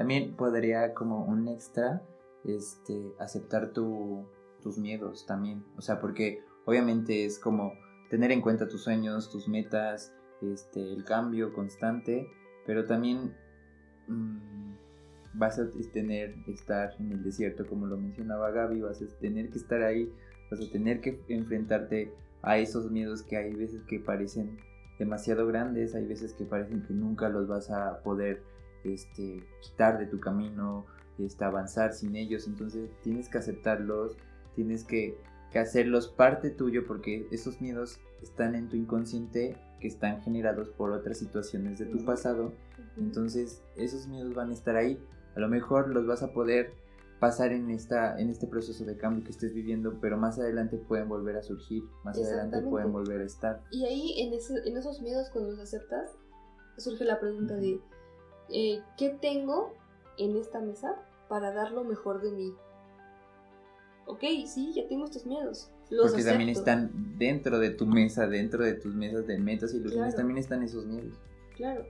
También 0.00 0.34
podría 0.34 0.94
como 0.94 1.26
un 1.26 1.46
extra 1.48 2.02
este, 2.46 3.12
aceptar 3.18 3.74
tus 3.74 4.78
miedos 4.78 5.26
también. 5.26 5.62
O 5.76 5.82
sea, 5.82 6.00
porque 6.00 6.42
obviamente 6.64 7.26
es 7.26 7.38
como 7.38 7.74
tener 8.08 8.32
en 8.32 8.40
cuenta 8.40 8.66
tus 8.66 8.82
sueños, 8.82 9.30
tus 9.30 9.46
metas, 9.46 10.14
este, 10.40 10.80
el 10.94 11.04
cambio 11.04 11.52
constante, 11.52 12.26
pero 12.64 12.86
también 12.86 13.36
mm, 14.08 14.72
vas 15.34 15.58
a 15.58 15.68
tener 15.92 16.34
que 16.44 16.52
estar 16.52 16.94
en 16.98 17.12
el 17.12 17.22
desierto, 17.22 17.66
como 17.66 17.84
lo 17.84 17.98
mencionaba 17.98 18.52
Gaby, 18.52 18.80
vas 18.80 19.02
a 19.02 19.18
tener 19.18 19.50
que 19.50 19.58
estar 19.58 19.82
ahí, 19.82 20.10
vas 20.50 20.62
a 20.62 20.72
tener 20.72 21.02
que 21.02 21.20
enfrentarte 21.28 22.10
a 22.40 22.56
esos 22.56 22.90
miedos 22.90 23.22
que 23.22 23.36
hay 23.36 23.52
veces 23.52 23.82
que 23.82 24.00
parecen 24.00 24.56
demasiado 24.98 25.46
grandes, 25.46 25.94
hay 25.94 26.06
veces 26.06 26.32
que 26.32 26.46
parecen 26.46 26.86
que 26.86 26.94
nunca 26.94 27.28
los 27.28 27.48
vas 27.48 27.70
a 27.70 28.02
poder 28.02 28.40
este, 28.84 29.44
quitar 29.60 29.98
de 29.98 30.06
tu 30.06 30.20
camino, 30.20 30.86
este, 31.18 31.44
avanzar 31.44 31.92
sin 31.92 32.16
ellos, 32.16 32.46
entonces 32.46 32.90
tienes 33.02 33.28
que 33.28 33.38
aceptarlos, 33.38 34.16
tienes 34.54 34.84
que, 34.84 35.16
hacerlos 35.54 36.06
parte 36.06 36.50
tuyo 36.50 36.86
porque 36.86 37.26
esos 37.32 37.60
miedos 37.60 37.98
están 38.22 38.54
en 38.54 38.68
tu 38.68 38.76
inconsciente 38.76 39.56
que 39.80 39.88
están 39.88 40.22
generados 40.22 40.68
por 40.68 40.92
otras 40.92 41.18
situaciones 41.18 41.78
de 41.80 41.86
tu 41.86 42.04
pasado, 42.04 42.52
entonces 42.96 43.60
esos 43.76 44.06
miedos 44.06 44.32
van 44.34 44.50
a 44.50 44.52
estar 44.52 44.76
ahí, 44.76 45.02
a 45.34 45.40
lo 45.40 45.48
mejor 45.48 45.88
los 45.88 46.06
vas 46.06 46.22
a 46.22 46.32
poder 46.32 46.72
pasar 47.18 47.52
en, 47.52 47.68
esta, 47.70 48.18
en 48.18 48.30
este 48.30 48.46
proceso 48.46 48.84
de 48.84 48.96
cambio 48.96 49.24
que 49.24 49.30
estés 49.30 49.52
viviendo, 49.52 49.98
pero 50.00 50.16
más 50.16 50.38
adelante 50.38 50.78
pueden 50.78 51.08
volver 51.08 51.36
a 51.36 51.42
surgir, 51.42 51.82
más 52.04 52.16
adelante 52.16 52.62
pueden 52.62 52.92
volver 52.92 53.20
a 53.20 53.24
estar. 53.24 53.62
Y 53.70 53.84
ahí 53.84 54.20
en, 54.20 54.32
en 54.32 54.76
esos 54.76 55.02
miedos 55.02 55.28
cuando 55.30 55.50
los 55.50 55.60
aceptas, 55.60 56.16
surge 56.78 57.04
la 57.04 57.20
pregunta 57.20 57.56
de 57.56 57.80
eh, 58.52 58.82
¿qué 58.96 59.10
tengo 59.10 59.74
en 60.18 60.36
esta 60.36 60.60
mesa 60.60 60.96
para 61.28 61.52
dar 61.52 61.72
lo 61.72 61.84
mejor 61.84 62.20
de 62.22 62.30
mí? 62.30 62.54
Ok, 64.06 64.24
sí, 64.46 64.72
ya 64.74 64.88
tengo 64.88 65.04
estos 65.04 65.26
miedos. 65.26 65.70
Los 65.88 66.10
Porque 66.10 66.24
también 66.24 66.50
están 66.50 67.18
dentro 67.18 67.58
de 67.58 67.70
tu 67.70 67.86
mesa, 67.86 68.26
dentro 68.26 68.64
de 68.64 68.74
tus 68.74 68.94
mesas 68.94 69.26
de 69.26 69.38
metas 69.38 69.74
y 69.74 69.78
ilusiones, 69.78 70.14
también 70.14 70.38
están 70.38 70.62
esos 70.62 70.86
miedos. 70.86 71.14
Claro, 71.56 71.84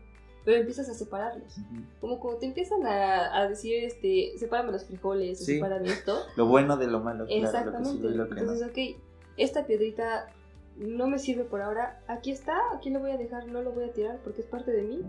pero 0.44 0.58
empiezas 0.58 0.88
a 0.88 0.94
separarlos. 0.94 1.56
Como 2.00 2.18
cuando 2.18 2.40
te 2.40 2.46
empiezan 2.46 2.86
a, 2.86 3.46
decir, 3.48 3.84
este, 3.84 4.32
sepárame 4.38 4.72
los 4.72 4.84
frijoles, 4.84 5.38
sí. 5.38 5.54
sepárame 5.56 5.88
esto. 5.88 6.18
lo 6.36 6.46
bueno 6.46 6.76
de 6.76 6.86
lo 6.86 7.00
malo. 7.00 7.26
Exactamente. 7.28 8.08
lo 8.10 8.28
que 8.28 8.40
Entonces, 8.40 8.68
ok, 8.68 9.00
esta 9.36 9.66
piedrita 9.66 10.32
no 10.80 11.06
me 11.06 11.18
sirve 11.18 11.44
por 11.44 11.60
ahora, 11.60 12.02
aquí 12.08 12.30
está, 12.30 12.56
aquí 12.74 12.90
lo 12.90 13.00
voy 13.00 13.10
a 13.10 13.18
dejar, 13.18 13.46
no 13.46 13.62
lo 13.62 13.72
voy 13.72 13.84
a 13.84 13.92
tirar 13.92 14.18
porque 14.24 14.40
es 14.40 14.46
parte 14.46 14.72
de 14.72 14.82
mí. 14.82 15.04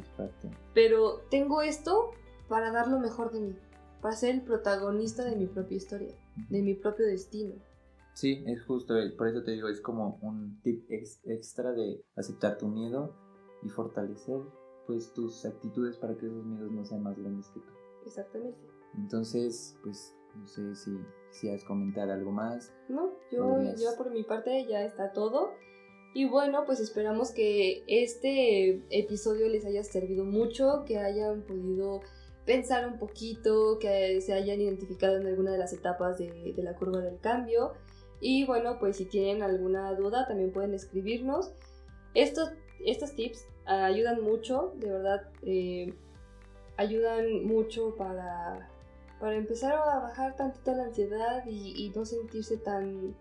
Pero 0.74 1.22
tengo 1.30 1.62
esto 1.62 2.12
para 2.50 2.72
dar 2.72 2.90
lo 2.90 3.00
mejor 3.00 3.32
de 3.32 3.40
mí, 3.40 3.56
para 4.02 4.16
ser 4.16 4.36
el 4.36 4.42
protagonista 4.42 5.24
de 5.24 5.38
mi 5.38 5.48
propia 5.48 5.78
historia, 5.78 6.14
de 6.50 6.62
mi 6.62 6.74
propio 6.74 7.06
destino. 7.06 7.56
Sí, 8.14 8.44
es 8.46 8.62
justo, 8.66 8.98
eh, 8.98 9.12
por 9.12 9.30
eso 9.30 9.44
te 9.44 9.52
digo, 9.52 9.70
es 9.70 9.80
como 9.80 10.20
un 10.22 10.60
tip 10.62 10.86
extra 10.92 11.72
de 11.72 12.04
aceptar 12.18 12.58
tu 12.58 12.68
miedo 12.68 13.16
y 13.64 13.70
fortalecer 13.70 14.42
pues 14.86 15.14
tus 15.14 15.46
actitudes 15.46 15.96
para 15.98 16.18
que 16.18 16.26
esos 16.26 16.46
miedos 16.46 16.70
no 16.72 16.84
sean 16.84 17.04
más 17.04 17.18
grandes 17.18 17.48
que 17.48 17.62
tú. 17.62 17.72
Exactamente. 18.06 18.60
Entonces, 18.98 19.78
pues 19.84 20.14
no 20.36 20.46
sé 20.46 20.76
si 20.76 20.92
quisieras 21.32 21.64
comentar 21.64 22.10
algo 22.10 22.32
más. 22.32 22.74
No, 22.90 23.12
yo, 23.32 23.58
yo 23.76 23.96
por 23.98 24.12
mi 24.12 24.24
parte 24.24 24.66
ya 24.68 24.84
está 24.84 25.12
todo. 25.12 25.52
Y 26.14 26.26
bueno, 26.26 26.66
pues 26.66 26.80
esperamos 26.80 27.32
que 27.32 27.84
este 27.88 28.84
episodio 28.90 29.48
les 29.48 29.66
haya 29.66 29.84
servido 29.84 30.26
mucho, 30.26 30.84
que 30.86 31.00
hayan 31.00 31.44
podido 31.44 32.02
pensar 32.46 32.86
un 32.88 33.00
poquito, 33.00 33.80
que 33.80 34.20
se 34.20 34.34
hayan 34.34 34.60
identificado 34.60 35.18
en 35.18 35.28
alguna 35.28 35.52
de 35.52 35.58
las 35.58 35.72
etapas 35.72 36.18
de, 36.18 36.54
la 36.58 36.76
curva 36.76 37.00
del 37.00 37.20
cambio. 37.20 37.74
Y 38.20 38.46
bueno, 38.46 38.78
pues 38.78 38.98
si 38.98 39.06
tienen 39.06 39.42
alguna 39.42 39.94
duda 39.94 40.28
también 40.28 40.52
pueden 40.52 40.74
escribirnos. 40.74 41.54
Estos, 42.14 42.52
estos 42.86 43.16
tips 43.16 43.48
ayudan 43.66 44.22
mucho, 44.22 44.74
de 44.78 44.92
verdad, 44.92 45.30
eh, 45.44 45.94
ayudan 46.76 47.46
mucho 47.46 47.96
para 47.96 48.70
para 49.22 49.36
empezar 49.36 49.74
a 49.74 50.00
bajar 50.00 50.36
tantito 50.36 50.74
la 50.74 50.86
ansiedad 50.86 51.46
y, 51.46 51.92
no 51.96 52.04
sentirse 52.06 52.58
tan, 52.58 53.16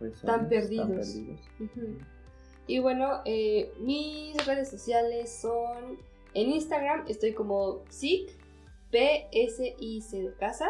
pues 0.00 0.20
tan 0.20 0.48
perdidos. 0.48 1.16
Y 2.66 2.80
bueno, 2.80 3.20
eh, 3.24 3.72
mis 3.78 4.44
redes 4.44 4.68
sociales 4.68 5.30
son 5.40 5.98
en 6.34 6.50
Instagram 6.50 7.04
estoy 7.06 7.32
como 7.32 7.84
psic, 7.88 8.28
p 8.90 9.28
s 9.30 9.76
i 9.78 10.00
c 10.02 10.20
de 10.20 10.34
casa, 10.34 10.66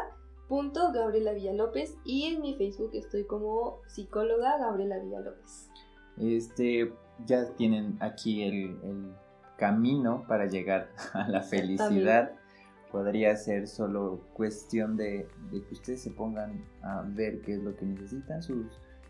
punto 0.47 0.93
Gabriela 0.93 1.33
Villalópez 1.33 1.97
y 2.05 2.25
en 2.25 2.43
mi 2.43 2.55
Facebook 2.55 2.91
estoy 2.93 3.25
como 3.25 3.81
psicóloga 3.87 4.59
Gabriela 4.59 4.99
Villalópez. 4.99 5.71
Este, 6.19 6.93
ya 7.25 7.47
tienen 7.55 7.97
aquí 8.01 8.43
el, 8.43 8.79
el 8.83 9.15
camino 9.57 10.27
para 10.29 10.45
llegar 10.45 10.91
a 11.15 11.29
la 11.29 11.41
felicidad 11.41 12.33
podría 12.91 13.37
ser 13.37 13.69
solo 13.69 14.21
cuestión 14.33 14.97
de, 14.97 15.29
que 15.51 15.75
ustedes 15.75 16.03
se 16.03 16.11
pongan 16.11 16.65
a 16.83 17.03
ver 17.03 17.41
qué 17.41 17.55
es 17.55 17.63
lo 17.63 17.77
que 17.77 17.85
necesitan, 17.85 18.43
sus 18.43 18.67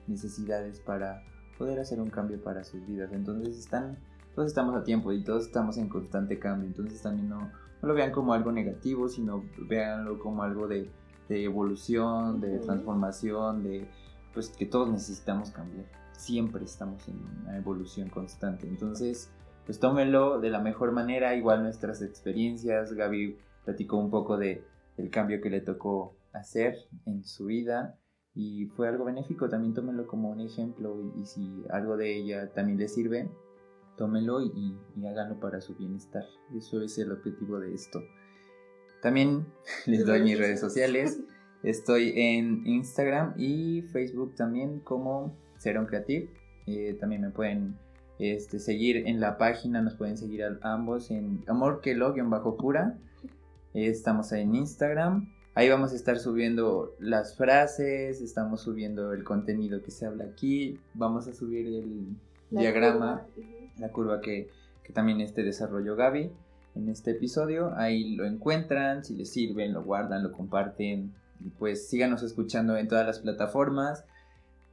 necesidades 0.07 0.81
para 0.81 1.23
poder 1.59 1.79
hacer 1.81 2.01
un 2.01 2.11
cambio 2.11 2.43
para 2.43 2.65
sus 2.65 2.87
vidas. 2.87 3.13
Entonces 3.13 3.59
están, 3.59 3.99
todos 4.35 4.49
estamos 4.49 4.75
a 4.77 4.85
tiempo 4.85 5.13
y 5.13 5.23
todos 5.23 5.47
estamos 5.47 5.79
en 5.79 5.89
constante 5.89 6.39
cambio. 6.39 6.69
Entonces 6.69 7.03
también 7.03 7.29
no, 7.29 7.51
lo 7.83 7.95
vean 7.95 8.13
como 8.13 8.33
algo 8.33 8.53
negativo, 8.53 9.09
sino 9.09 9.45
véanlo 9.69 10.19
como 10.19 10.43
algo 10.43 10.67
de, 10.69 10.91
evolución, 11.29 12.41
de 12.41 12.59
transformación, 12.61 13.63
de 13.63 13.89
pues 14.33 14.49
que 14.51 14.67
todos 14.67 14.91
necesitamos 14.91 15.51
cambiar. 15.51 15.87
Siempre 16.13 16.65
estamos 16.65 17.07
en 17.09 17.21
una 17.43 17.57
evolución 17.57 18.09
constante. 18.09 18.67
Entonces, 18.67 19.31
pues 19.65 19.79
tómenlo 19.79 20.41
de 20.41 20.51
la 20.51 20.61
mejor 20.61 20.93
manera, 20.93 21.35
igual 21.35 21.63
nuestras 21.63 22.01
experiencias, 22.03 22.93
Gaby 22.93 23.37
platicó 23.67 23.99
un 23.99 24.11
poco 24.11 24.39
de, 24.39 24.65
del 24.97 25.11
cambio 25.11 25.43
que 25.43 25.51
le 25.51 25.61
tocó 25.61 26.17
hacer 26.33 26.77
en 27.05 27.25
su 27.25 27.47
vida 27.47 27.99
y 28.35 28.67
fue 28.67 28.89
algo 28.89 29.05
benéfico, 29.05 29.49
también 29.49 29.75
tómenlo 29.75 30.07
como 30.07 30.31
un 30.31 30.41
ejemplo 30.41 30.97
y, 31.17 31.27
si 31.27 31.65
algo 31.71 31.97
de 31.97 32.17
ella 32.17 32.53
también 32.53 32.79
les 32.79 32.95
sirve, 32.95 33.29
tómenlo 33.99 34.41
y, 34.41 34.79
y, 34.97 35.07
háganlo 35.07 35.41
para 35.41 35.61
su 35.61 35.75
bienestar. 35.75 36.25
Eso 36.57 36.81
es 36.81 36.97
el 36.99 37.13
objetivo 37.13 37.59
de 37.59 37.75
esto. 37.75 38.01
También 39.03 39.47
les 39.87 40.07
doy 40.07 40.23
mis 40.23 40.39
redes 40.39 40.61
sociales. 40.61 41.21
Estoy 41.63 42.13
en 42.15 42.67
Instagram 42.67 43.35
y 43.37 43.83
Facebook 43.83 44.35
también 44.37 44.81
como 44.81 45.37
Seron 45.59 45.87
Creative. 45.87 46.31
Eh, 46.67 46.97
también 47.01 47.23
me 47.23 47.31
pueden 47.31 47.77
este, 48.19 48.59
seguir 48.59 49.09
en 49.09 49.21
la 49.21 49.37
página, 49.37 49.83
nos 49.83 49.95
pueden 49.95 50.17
seguir 50.17 50.45
a 50.45 50.59
ambos 50.63 51.11
en 51.11 51.43
Amor 51.49 51.81
bajo 52.29 52.57
cura. 52.57 52.99
Estamos 53.85 54.33
en 54.33 54.55
Instagram 54.55 55.29
Ahí 55.57 55.71
vamos 55.71 55.93
a 55.93 55.97
estar 55.97 56.19
subiendo 56.19 56.95
las 56.99 57.35
frases, 57.35 58.21
estamos 58.21 58.61
subiendo 58.61 59.15
el 59.15 59.25
contenido 59.25 59.81
que 59.81 59.91
se 59.91 60.05
habla 60.05 60.25
aquí, 60.25 60.79
vamos 60.93 61.29
a 61.29 61.33
subir 61.33 61.67
el 61.67 62.15
diagrama, 62.51 63.27
la 63.79 63.89
curva 63.91 64.21
que, 64.21 64.51
también 64.93 65.23
este 65.23 65.43
desarrollo 65.43 65.97
Gaby 65.97 66.31
en 66.75 66.91
este 66.91 67.13
episodio. 67.13 67.73
Ahí 67.75 68.17
lo 68.17 68.27
encuentran, 68.27 69.03
si 69.03 69.15
les 69.15 69.31
sirven, 69.33 69.73
lo 69.73 69.83
guardan, 69.83 70.23
lo 70.23 70.33
comparten. 70.33 71.15
Y 71.43 71.49
pues 71.59 71.89
síganos 71.89 72.23
escuchando 72.23 72.77
en 72.77 72.89
todas 72.89 73.07
las 73.07 73.21
plataformas. 73.21 74.05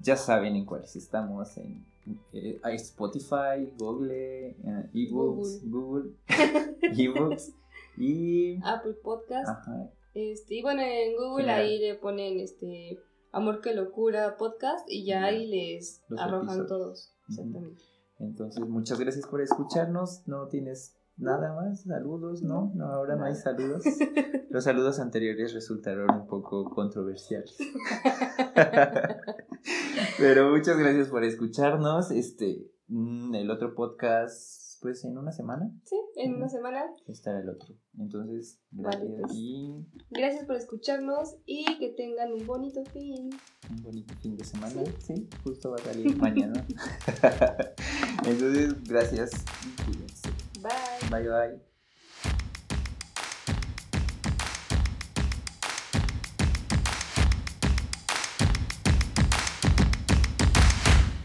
Ya 0.02 0.18
saben 0.18 0.58
en 0.58 0.66
cuáles 0.66 0.98
estamos, 0.98 1.56
en 1.56 1.86
eh, 2.34 2.60
Spotify, 2.74 3.72
Google, 3.80 4.50
eh, 4.50 4.90
eBooks, 4.94 5.62
Google, 5.64 6.12
eBooks 6.82 7.54
y 7.98 8.60
Apple 8.64 8.96
Podcast. 9.04 9.50
Ajá. 9.50 9.90
Este, 10.14 10.56
y 10.56 10.62
bueno, 10.62 10.82
en 10.82 11.16
Google 11.16 11.50
ahí 11.50 11.80
le 11.80 11.96
ponen 11.96 12.40
este 12.40 13.00
Amor 13.34 13.62
que 13.62 13.74
locura 13.74 14.38
podcast 14.38 14.86
y 14.88 15.06
ya 15.06 15.24
ahí 15.24 15.48
les 15.48 16.04
arrojan 16.16 16.68
todos. 16.68 17.16
Exactamente. 17.28 17.82
Entonces, 18.20 18.64
muchas 18.64 19.00
gracias 19.00 19.26
por 19.26 19.42
escucharnos. 19.42 20.22
¿No 20.28 20.48
tienes 20.50 20.96
nada 21.18 21.52
más? 21.56 21.82
¿Saludos? 21.82 22.44
No, 22.44 22.72
no, 22.76 22.86
ahora 22.86 23.16
no 23.16 23.26
hay 23.26 23.34
saludos. 23.34 23.86
Los 24.52 24.66
saludos 24.66 25.00
anteriores 25.00 25.52
resultaron 25.56 26.14
un 26.14 26.28
poco 26.28 26.70
controversiales. 26.70 27.58
Pero 30.20 30.52
muchas 30.52 30.78
gracias 30.78 31.08
por 31.08 31.24
escucharnos. 31.24 32.12
Este, 32.12 32.72
mm, 32.88 33.34
el 33.34 33.50
otro 33.50 33.74
podcast 33.74 34.63
pues 34.84 35.06
en 35.06 35.18
una 35.18 35.32
semana. 35.32 35.72
Sí, 35.86 35.96
en 36.18 36.36
una 36.36 36.50
semana. 36.50 36.84
Estará 37.08 37.40
el 37.40 37.50
otro. 37.50 37.74
Entonces, 37.98 38.60
gracias 38.70 39.22
pues, 39.22 39.32
y... 39.34 39.74
Gracias 40.12 40.46
por 40.46 40.58
escucharnos 40.58 41.38
y 41.46 41.64
que 41.80 41.90
tengan 41.92 42.34
un 42.34 42.46
bonito 42.46 42.84
fin. 42.84 43.30
Un 43.72 43.82
bonito 43.82 44.14
fin 44.16 44.36
de 44.36 44.44
semana. 44.44 44.84
Sí, 45.00 45.30
justo 45.44 45.72
va 45.72 45.78
a 45.78 45.80
salir 45.80 46.16
mañana. 46.18 46.68
Entonces, 48.28 48.84
gracias. 48.84 49.32
Bye. 50.62 51.10
Bye, 51.10 51.30
bye. 51.30 51.73